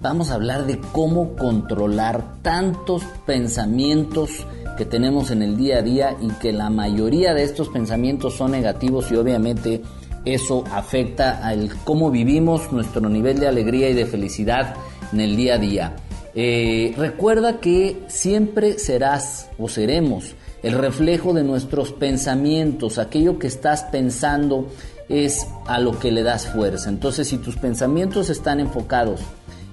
vamos 0.00 0.30
a 0.30 0.34
hablar 0.34 0.64
de 0.64 0.78
cómo 0.92 1.34
controlar 1.34 2.40
tantos 2.40 3.02
pensamientos 3.26 4.46
que 4.76 4.84
tenemos 4.84 5.32
en 5.32 5.42
el 5.42 5.56
día 5.56 5.78
a 5.78 5.82
día 5.82 6.16
y 6.20 6.28
que 6.34 6.52
la 6.52 6.70
mayoría 6.70 7.34
de 7.34 7.42
estos 7.42 7.68
pensamientos 7.68 8.36
son 8.36 8.52
negativos 8.52 9.10
y 9.10 9.16
obviamente 9.16 9.82
eso 10.24 10.62
afecta 10.70 11.44
al 11.44 11.68
cómo 11.82 12.12
vivimos 12.12 12.70
nuestro 12.70 13.08
nivel 13.08 13.40
de 13.40 13.48
alegría 13.48 13.90
y 13.90 13.94
de 13.94 14.06
felicidad 14.06 14.76
en 15.12 15.18
el 15.18 15.34
día 15.34 15.54
a 15.56 15.58
día. 15.58 15.96
Eh, 16.36 16.94
recuerda 16.96 17.58
que 17.58 18.04
siempre 18.06 18.78
serás 18.78 19.48
o 19.58 19.68
seremos 19.68 20.36
el 20.62 20.72
reflejo 20.72 21.32
de 21.32 21.44
nuestros 21.44 21.92
pensamientos, 21.92 22.98
aquello 22.98 23.38
que 23.38 23.46
estás 23.46 23.84
pensando 23.84 24.68
es 25.08 25.46
a 25.66 25.78
lo 25.78 25.98
que 25.98 26.12
le 26.12 26.22
das 26.22 26.48
fuerza. 26.48 26.88
Entonces, 26.88 27.28
si 27.28 27.38
tus 27.38 27.56
pensamientos 27.56 28.28
están 28.30 28.60
enfocados 28.60 29.20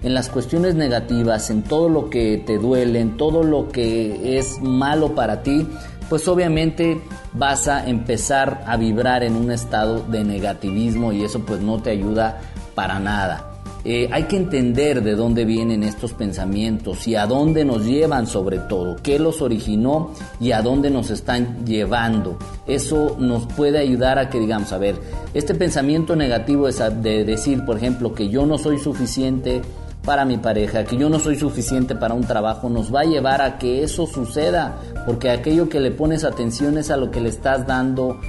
en 0.03 0.13
las 0.13 0.29
cuestiones 0.29 0.75
negativas, 0.75 1.49
en 1.49 1.63
todo 1.63 1.89
lo 1.89 2.09
que 2.09 2.43
te 2.45 2.57
duele, 2.57 2.99
en 2.99 3.17
todo 3.17 3.43
lo 3.43 3.69
que 3.69 4.37
es 4.37 4.61
malo 4.61 5.15
para 5.15 5.41
ti, 5.41 5.67
pues 6.09 6.27
obviamente 6.27 7.01
vas 7.33 7.67
a 7.67 7.87
empezar 7.87 8.63
a 8.67 8.77
vibrar 8.77 9.23
en 9.23 9.35
un 9.35 9.51
estado 9.51 10.01
de 10.01 10.23
negativismo 10.23 11.11
y 11.11 11.23
eso 11.23 11.39
pues 11.39 11.61
no 11.61 11.81
te 11.81 11.89
ayuda 11.89 12.39
para 12.75 12.99
nada. 12.99 13.54
Eh, 13.87 14.09
hay 14.11 14.23
que 14.23 14.35
entender 14.35 15.03
de 15.03 15.13
dónde 15.13 15.45
vienen 15.45 15.83
estos 15.83 16.13
pensamientos 16.13 17.07
y 17.07 17.13
a 17.13 17.27
dónde 17.27 17.63
nos 17.63 17.85
llevan 17.85 18.25
sobre 18.25 18.57
todo, 18.57 18.95
qué 19.03 19.19
los 19.19 19.43
originó 19.43 20.09
y 20.39 20.53
a 20.53 20.63
dónde 20.63 20.89
nos 20.89 21.11
están 21.11 21.63
llevando. 21.67 22.39
Eso 22.65 23.15
nos 23.19 23.45
puede 23.45 23.77
ayudar 23.77 24.17
a 24.17 24.31
que 24.31 24.39
digamos, 24.39 24.73
a 24.73 24.79
ver, 24.79 24.95
este 25.35 25.53
pensamiento 25.53 26.15
negativo 26.15 26.67
es 26.67 26.81
de 27.03 27.23
decir, 27.25 27.63
por 27.63 27.77
ejemplo, 27.77 28.15
que 28.15 28.27
yo 28.27 28.47
no 28.47 28.57
soy 28.57 28.79
suficiente 28.79 29.61
para 30.03 30.25
mi 30.25 30.37
pareja, 30.37 30.83
que 30.83 30.97
yo 30.97 31.07
no 31.07 31.19
soy 31.19 31.35
suficiente 31.35 31.95
para 31.95 32.15
un 32.15 32.23
trabajo, 32.23 32.69
nos 32.69 32.93
va 32.93 33.01
a 33.01 33.05
llevar 33.05 33.43
a 33.43 33.59
que 33.59 33.83
eso 33.83 34.07
suceda, 34.07 34.79
porque 35.05 35.29
aquello 35.29 35.69
que 35.69 35.79
le 35.79 35.91
pones 35.91 36.23
atención 36.23 36.79
es 36.79 36.89
a 36.89 36.97
lo 36.97 37.11
que 37.11 37.21
le 37.21 37.29
estás 37.29 37.67
dando 37.67 38.19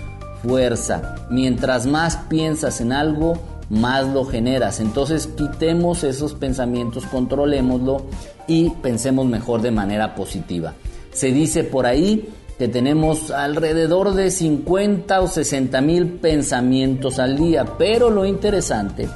fuerza. 0.42 1.14
Mientras 1.30 1.86
más 1.86 2.16
piensas 2.28 2.82
en 2.82 2.92
algo, 2.92 3.55
más 3.70 4.06
lo 4.08 4.24
generas. 4.24 4.80
Entonces 4.80 5.26
quitemos 5.26 6.04
esos 6.04 6.34
pensamientos, 6.34 7.06
controlémoslo 7.06 8.06
y 8.46 8.70
pensemos 8.70 9.26
mejor 9.26 9.62
de 9.62 9.70
manera 9.70 10.14
positiva. 10.14 10.74
Se 11.12 11.32
dice 11.32 11.64
por 11.64 11.86
ahí 11.86 12.28
que 12.58 12.68
tenemos 12.68 13.30
alrededor 13.30 14.14
de 14.14 14.30
50 14.30 15.20
o 15.20 15.28
60 15.28 15.80
mil 15.80 16.06
pensamientos 16.06 17.18
al 17.18 17.36
día, 17.36 17.64
pero 17.78 18.10
lo 18.10 18.24
interesante 18.24 19.08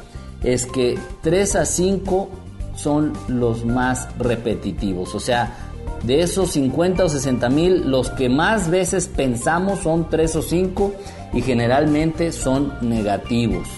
es 0.42 0.66
que 0.66 0.98
3 1.22 1.56
a 1.56 1.64
5 1.64 2.28
son 2.76 3.12
los 3.28 3.64
más 3.64 4.08
repetitivos, 4.18 5.14
o 5.14 5.20
sea, 5.20 5.70
de 6.02 6.22
esos 6.22 6.52
50 6.52 7.04
o 7.04 7.08
60 7.08 7.50
mil, 7.50 7.90
los 7.90 8.10
que 8.10 8.30
más 8.30 8.70
veces 8.70 9.06
pensamos 9.08 9.80
son 9.80 10.08
3 10.08 10.36
o 10.36 10.42
5 10.42 10.92
y 11.34 11.42
generalmente 11.42 12.32
son 12.32 12.72
negativos. 12.80 13.68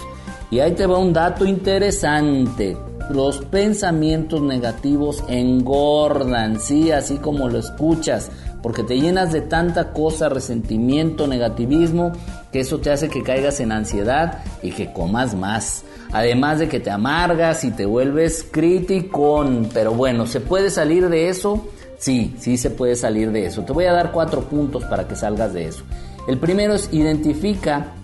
Y 0.53 0.61
ahí 0.61 0.73
te 0.73 0.87
va 0.87 0.99
un 0.99 1.15
dato 1.15 1.47
interesante. 1.47 2.77
Los 3.09 3.39
pensamientos 3.39 4.43
negativos 4.43 5.25
engordan, 5.27 6.61
sí, 6.61 6.91
así 6.91 7.17
como 7.17 7.49
lo 7.49 7.59
escuchas, 7.59 8.31
porque 8.63 8.83
te 8.83 9.01
llenas 9.01 9.33
de 9.33 9.41
tanta 9.41 9.95
cosa, 9.95 10.29
resentimiento, 10.29 11.27
negativismo, 11.27 12.13
que 12.53 12.61
eso 12.61 12.81
te 12.81 12.91
hace 12.91 13.09
que 13.09 13.23
caigas 13.23 13.61
en 13.61 13.73
ansiedad 13.73 14.41
y 14.63 14.73
que 14.73 14.93
comas 14.93 15.35
más. 15.35 15.85
Además 16.13 16.59
de 16.59 16.69
que 16.69 16.81
te 16.81 16.91
amargas 16.91 17.65
y 17.65 17.71
te 17.71 17.87
vuelves 17.87 18.47
criticón. 18.51 19.71
Pero 19.73 19.95
bueno, 19.95 20.27
¿se 20.27 20.41
puede 20.41 20.69
salir 20.69 21.09
de 21.09 21.31
eso? 21.31 21.67
Sí, 21.97 22.37
sí 22.39 22.59
se 22.59 22.69
puede 22.69 22.95
salir 22.95 23.33
de 23.33 23.47
eso. 23.47 23.63
Te 23.63 23.73
voy 23.73 23.87
a 23.87 23.93
dar 23.93 24.13
cuatro 24.13 24.43
puntos 24.43 24.85
para 24.85 25.09
que 25.09 25.17
salgas 25.17 25.55
de 25.55 25.69
eso. 25.69 25.83
El 26.29 26.37
primero 26.37 26.75
es 26.75 26.91
identifica 26.93 27.95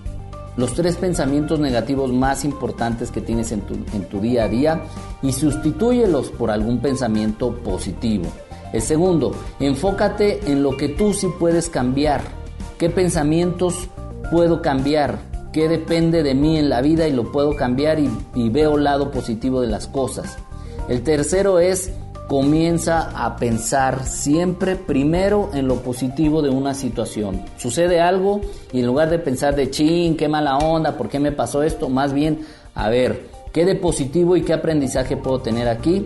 los 0.58 0.74
tres 0.74 0.96
pensamientos 0.96 1.60
negativos 1.60 2.12
más 2.12 2.44
importantes 2.44 3.12
que 3.12 3.20
tienes 3.20 3.52
en 3.52 3.60
tu, 3.60 3.74
en 3.94 4.08
tu 4.08 4.20
día 4.20 4.44
a 4.44 4.48
día 4.48 4.82
y 5.22 5.32
sustitúyelos 5.32 6.30
por 6.30 6.50
algún 6.50 6.80
pensamiento 6.80 7.54
positivo. 7.54 8.24
El 8.72 8.82
segundo, 8.82 9.32
enfócate 9.60 10.50
en 10.50 10.64
lo 10.64 10.76
que 10.76 10.88
tú 10.88 11.14
sí 11.14 11.28
puedes 11.38 11.68
cambiar. 11.68 12.22
¿Qué 12.76 12.90
pensamientos 12.90 13.88
puedo 14.32 14.60
cambiar? 14.60 15.20
¿Qué 15.52 15.68
depende 15.68 16.24
de 16.24 16.34
mí 16.34 16.58
en 16.58 16.68
la 16.68 16.82
vida 16.82 17.06
y 17.06 17.12
lo 17.12 17.30
puedo 17.30 17.54
cambiar 17.54 18.00
y, 18.00 18.10
y 18.34 18.50
veo 18.50 18.76
el 18.76 18.84
lado 18.84 19.12
positivo 19.12 19.60
de 19.60 19.68
las 19.68 19.86
cosas? 19.86 20.38
El 20.88 21.02
tercero 21.02 21.60
es 21.60 21.92
comienza 22.28 23.10
a 23.14 23.36
pensar 23.36 24.04
siempre 24.04 24.76
primero 24.76 25.50
en 25.54 25.66
lo 25.66 25.76
positivo 25.76 26.42
de 26.42 26.50
una 26.50 26.74
situación. 26.74 27.42
Sucede 27.56 28.00
algo 28.00 28.42
y 28.70 28.80
en 28.80 28.86
lugar 28.86 29.08
de 29.08 29.18
pensar 29.18 29.56
de 29.56 29.70
ching, 29.70 30.14
qué 30.14 30.28
mala 30.28 30.58
onda, 30.58 30.96
por 30.96 31.08
qué 31.08 31.18
me 31.18 31.32
pasó 31.32 31.62
esto, 31.62 31.88
más 31.88 32.12
bien, 32.12 32.40
a 32.74 32.90
ver, 32.90 33.28
qué 33.52 33.64
de 33.64 33.74
positivo 33.74 34.36
y 34.36 34.42
qué 34.42 34.52
aprendizaje 34.52 35.16
puedo 35.16 35.40
tener 35.40 35.68
aquí. 35.68 36.04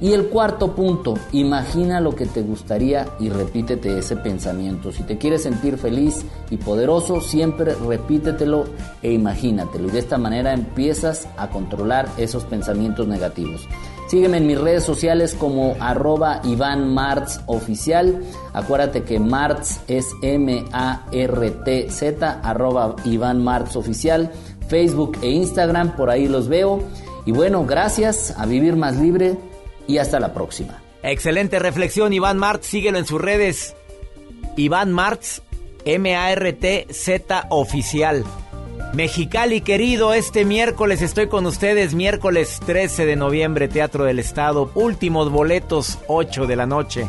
Y 0.00 0.12
el 0.12 0.26
cuarto 0.26 0.74
punto, 0.74 1.14
imagina 1.32 2.00
lo 2.00 2.14
que 2.14 2.26
te 2.26 2.42
gustaría 2.42 3.06
y 3.18 3.28
repítete 3.28 3.98
ese 3.98 4.16
pensamiento. 4.16 4.92
Si 4.92 5.02
te 5.02 5.18
quieres 5.18 5.42
sentir 5.42 5.78
feliz 5.78 6.24
y 6.50 6.56
poderoso, 6.56 7.20
siempre 7.20 7.74
repítetelo 7.74 8.64
e 9.02 9.12
imagínatelo. 9.12 9.88
De 9.88 9.98
esta 9.98 10.18
manera 10.18 10.52
empiezas 10.52 11.28
a 11.36 11.48
controlar 11.48 12.08
esos 12.16 12.44
pensamientos 12.44 13.08
negativos. 13.08 13.66
Sígueme 14.14 14.36
en 14.36 14.46
mis 14.46 14.60
redes 14.60 14.84
sociales 14.84 15.34
como 15.34 15.74
arroba 15.80 16.40
Iván 16.44 16.94
Martz 16.94 17.40
oficial. 17.46 18.22
Acuérdate 18.52 19.02
que 19.02 19.18
Martz 19.18 19.80
es 19.88 20.06
M-A-R-T-Z, 20.22 20.80
arroba 22.44 22.94
Iván 23.04 23.42
Martz 23.42 23.74
oficial. 23.74 24.30
Facebook 24.68 25.18
e 25.20 25.30
Instagram, 25.30 25.96
por 25.96 26.10
ahí 26.10 26.28
los 26.28 26.46
veo. 26.46 26.80
Y 27.26 27.32
bueno, 27.32 27.66
gracias 27.66 28.32
a 28.38 28.46
Vivir 28.46 28.76
Más 28.76 28.98
Libre 28.98 29.36
y 29.88 29.98
hasta 29.98 30.20
la 30.20 30.32
próxima. 30.32 30.80
Excelente 31.02 31.58
reflexión, 31.58 32.12
Iván 32.12 32.38
Martz. 32.38 32.66
Síguelo 32.66 32.98
en 32.98 33.06
sus 33.06 33.20
redes. 33.20 33.74
Iván 34.56 34.92
Martz, 34.92 35.42
M-A-R-T-Z 35.84 37.46
oficial. 37.50 38.24
Mexicali 38.94 39.60
querido, 39.60 40.14
este 40.14 40.44
miércoles 40.44 41.02
estoy 41.02 41.26
con 41.26 41.46
ustedes, 41.46 41.96
miércoles 41.96 42.60
13 42.64 43.06
de 43.06 43.16
noviembre, 43.16 43.66
Teatro 43.66 44.04
del 44.04 44.20
Estado, 44.20 44.70
últimos 44.76 45.32
boletos, 45.32 45.98
8 46.06 46.46
de 46.46 46.54
la 46.54 46.66
noche. 46.66 47.08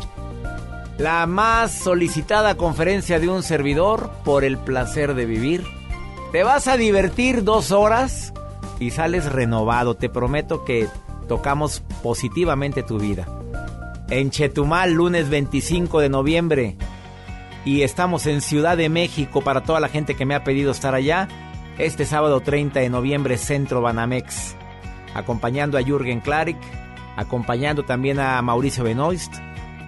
La 0.98 1.24
más 1.26 1.70
solicitada 1.70 2.56
conferencia 2.56 3.20
de 3.20 3.28
un 3.28 3.44
servidor 3.44 4.10
por 4.24 4.42
el 4.42 4.58
placer 4.58 5.14
de 5.14 5.26
vivir. 5.26 5.62
Te 6.32 6.42
vas 6.42 6.66
a 6.66 6.76
divertir 6.76 7.44
dos 7.44 7.70
horas 7.70 8.32
y 8.80 8.90
sales 8.90 9.30
renovado, 9.30 9.94
te 9.94 10.08
prometo 10.08 10.64
que 10.64 10.88
tocamos 11.28 11.84
positivamente 12.02 12.82
tu 12.82 12.98
vida. 12.98 13.28
En 14.10 14.30
Chetumal, 14.30 14.92
lunes 14.92 15.28
25 15.28 16.00
de 16.00 16.08
noviembre. 16.08 16.76
Y 17.64 17.82
estamos 17.82 18.26
en 18.26 18.40
Ciudad 18.40 18.76
de 18.76 18.88
México 18.88 19.40
para 19.40 19.62
toda 19.62 19.78
la 19.78 19.88
gente 19.88 20.16
que 20.16 20.26
me 20.26 20.34
ha 20.34 20.42
pedido 20.42 20.72
estar 20.72 20.94
allá 20.94 21.28
este 21.78 22.04
sábado 22.04 22.40
30 22.40 22.80
de 22.80 22.88
noviembre 22.88 23.38
Centro 23.38 23.80
Banamex, 23.80 24.56
acompañando 25.14 25.78
a 25.78 25.82
Jürgen 25.82 26.20
Klarik 26.20 26.58
acompañando 27.16 27.84
también 27.84 28.20
a 28.20 28.40
Mauricio 28.42 28.84
Benoist 28.84 29.34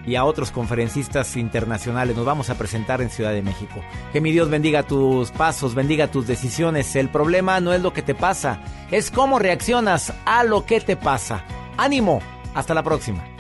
y 0.07 0.17
a 0.17 0.25
otros 0.25 0.51
conferencistas 0.51 1.37
internacionales. 1.37 2.17
Nos 2.17 2.25
vamos 2.25 2.49
a 2.51 2.57
presentar 2.57 3.03
en 3.03 3.11
Ciudad 3.11 3.33
de 3.33 3.43
México. 3.43 3.81
Que 4.13 4.23
mi 4.23 4.33
Dios 4.33 4.49
bendiga 4.49 4.83
tus 4.83 5.31
pasos, 5.31 5.75
bendiga 5.75 6.11
tus 6.11 6.27
decisiones. 6.27 6.97
El 6.97 7.11
problema 7.11 7.61
no 7.61 7.75
es 7.75 7.83
lo 7.83 7.93
que 7.93 8.03
te 8.03 8.15
pasa, 8.15 8.61
es 8.91 9.11
cómo 9.11 9.39
reaccionas 9.39 10.15
a 10.25 10.45
lo 10.45 10.65
que 10.65 10.81
te 10.81 10.97
pasa. 10.97 11.45
Ánimo, 11.77 12.21
hasta 12.55 12.75
la 12.75 12.83
próxima. 12.83 13.38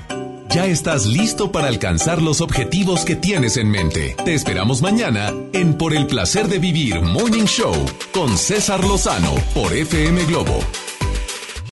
Ya 0.58 0.66
estás 0.66 1.06
listo 1.06 1.52
para 1.52 1.68
alcanzar 1.68 2.20
los 2.20 2.40
objetivos 2.40 3.04
que 3.04 3.14
tienes 3.14 3.56
en 3.58 3.70
mente. 3.70 4.16
Te 4.24 4.34
esperamos 4.34 4.82
mañana 4.82 5.32
en 5.52 5.74
Por 5.74 5.94
el 5.94 6.08
placer 6.08 6.48
de 6.48 6.58
vivir 6.58 7.00
Morning 7.00 7.44
Show 7.44 7.76
con 8.10 8.36
César 8.36 8.82
Lozano 8.82 9.36
por 9.54 9.72
FM 9.72 10.24
Globo 10.24 10.58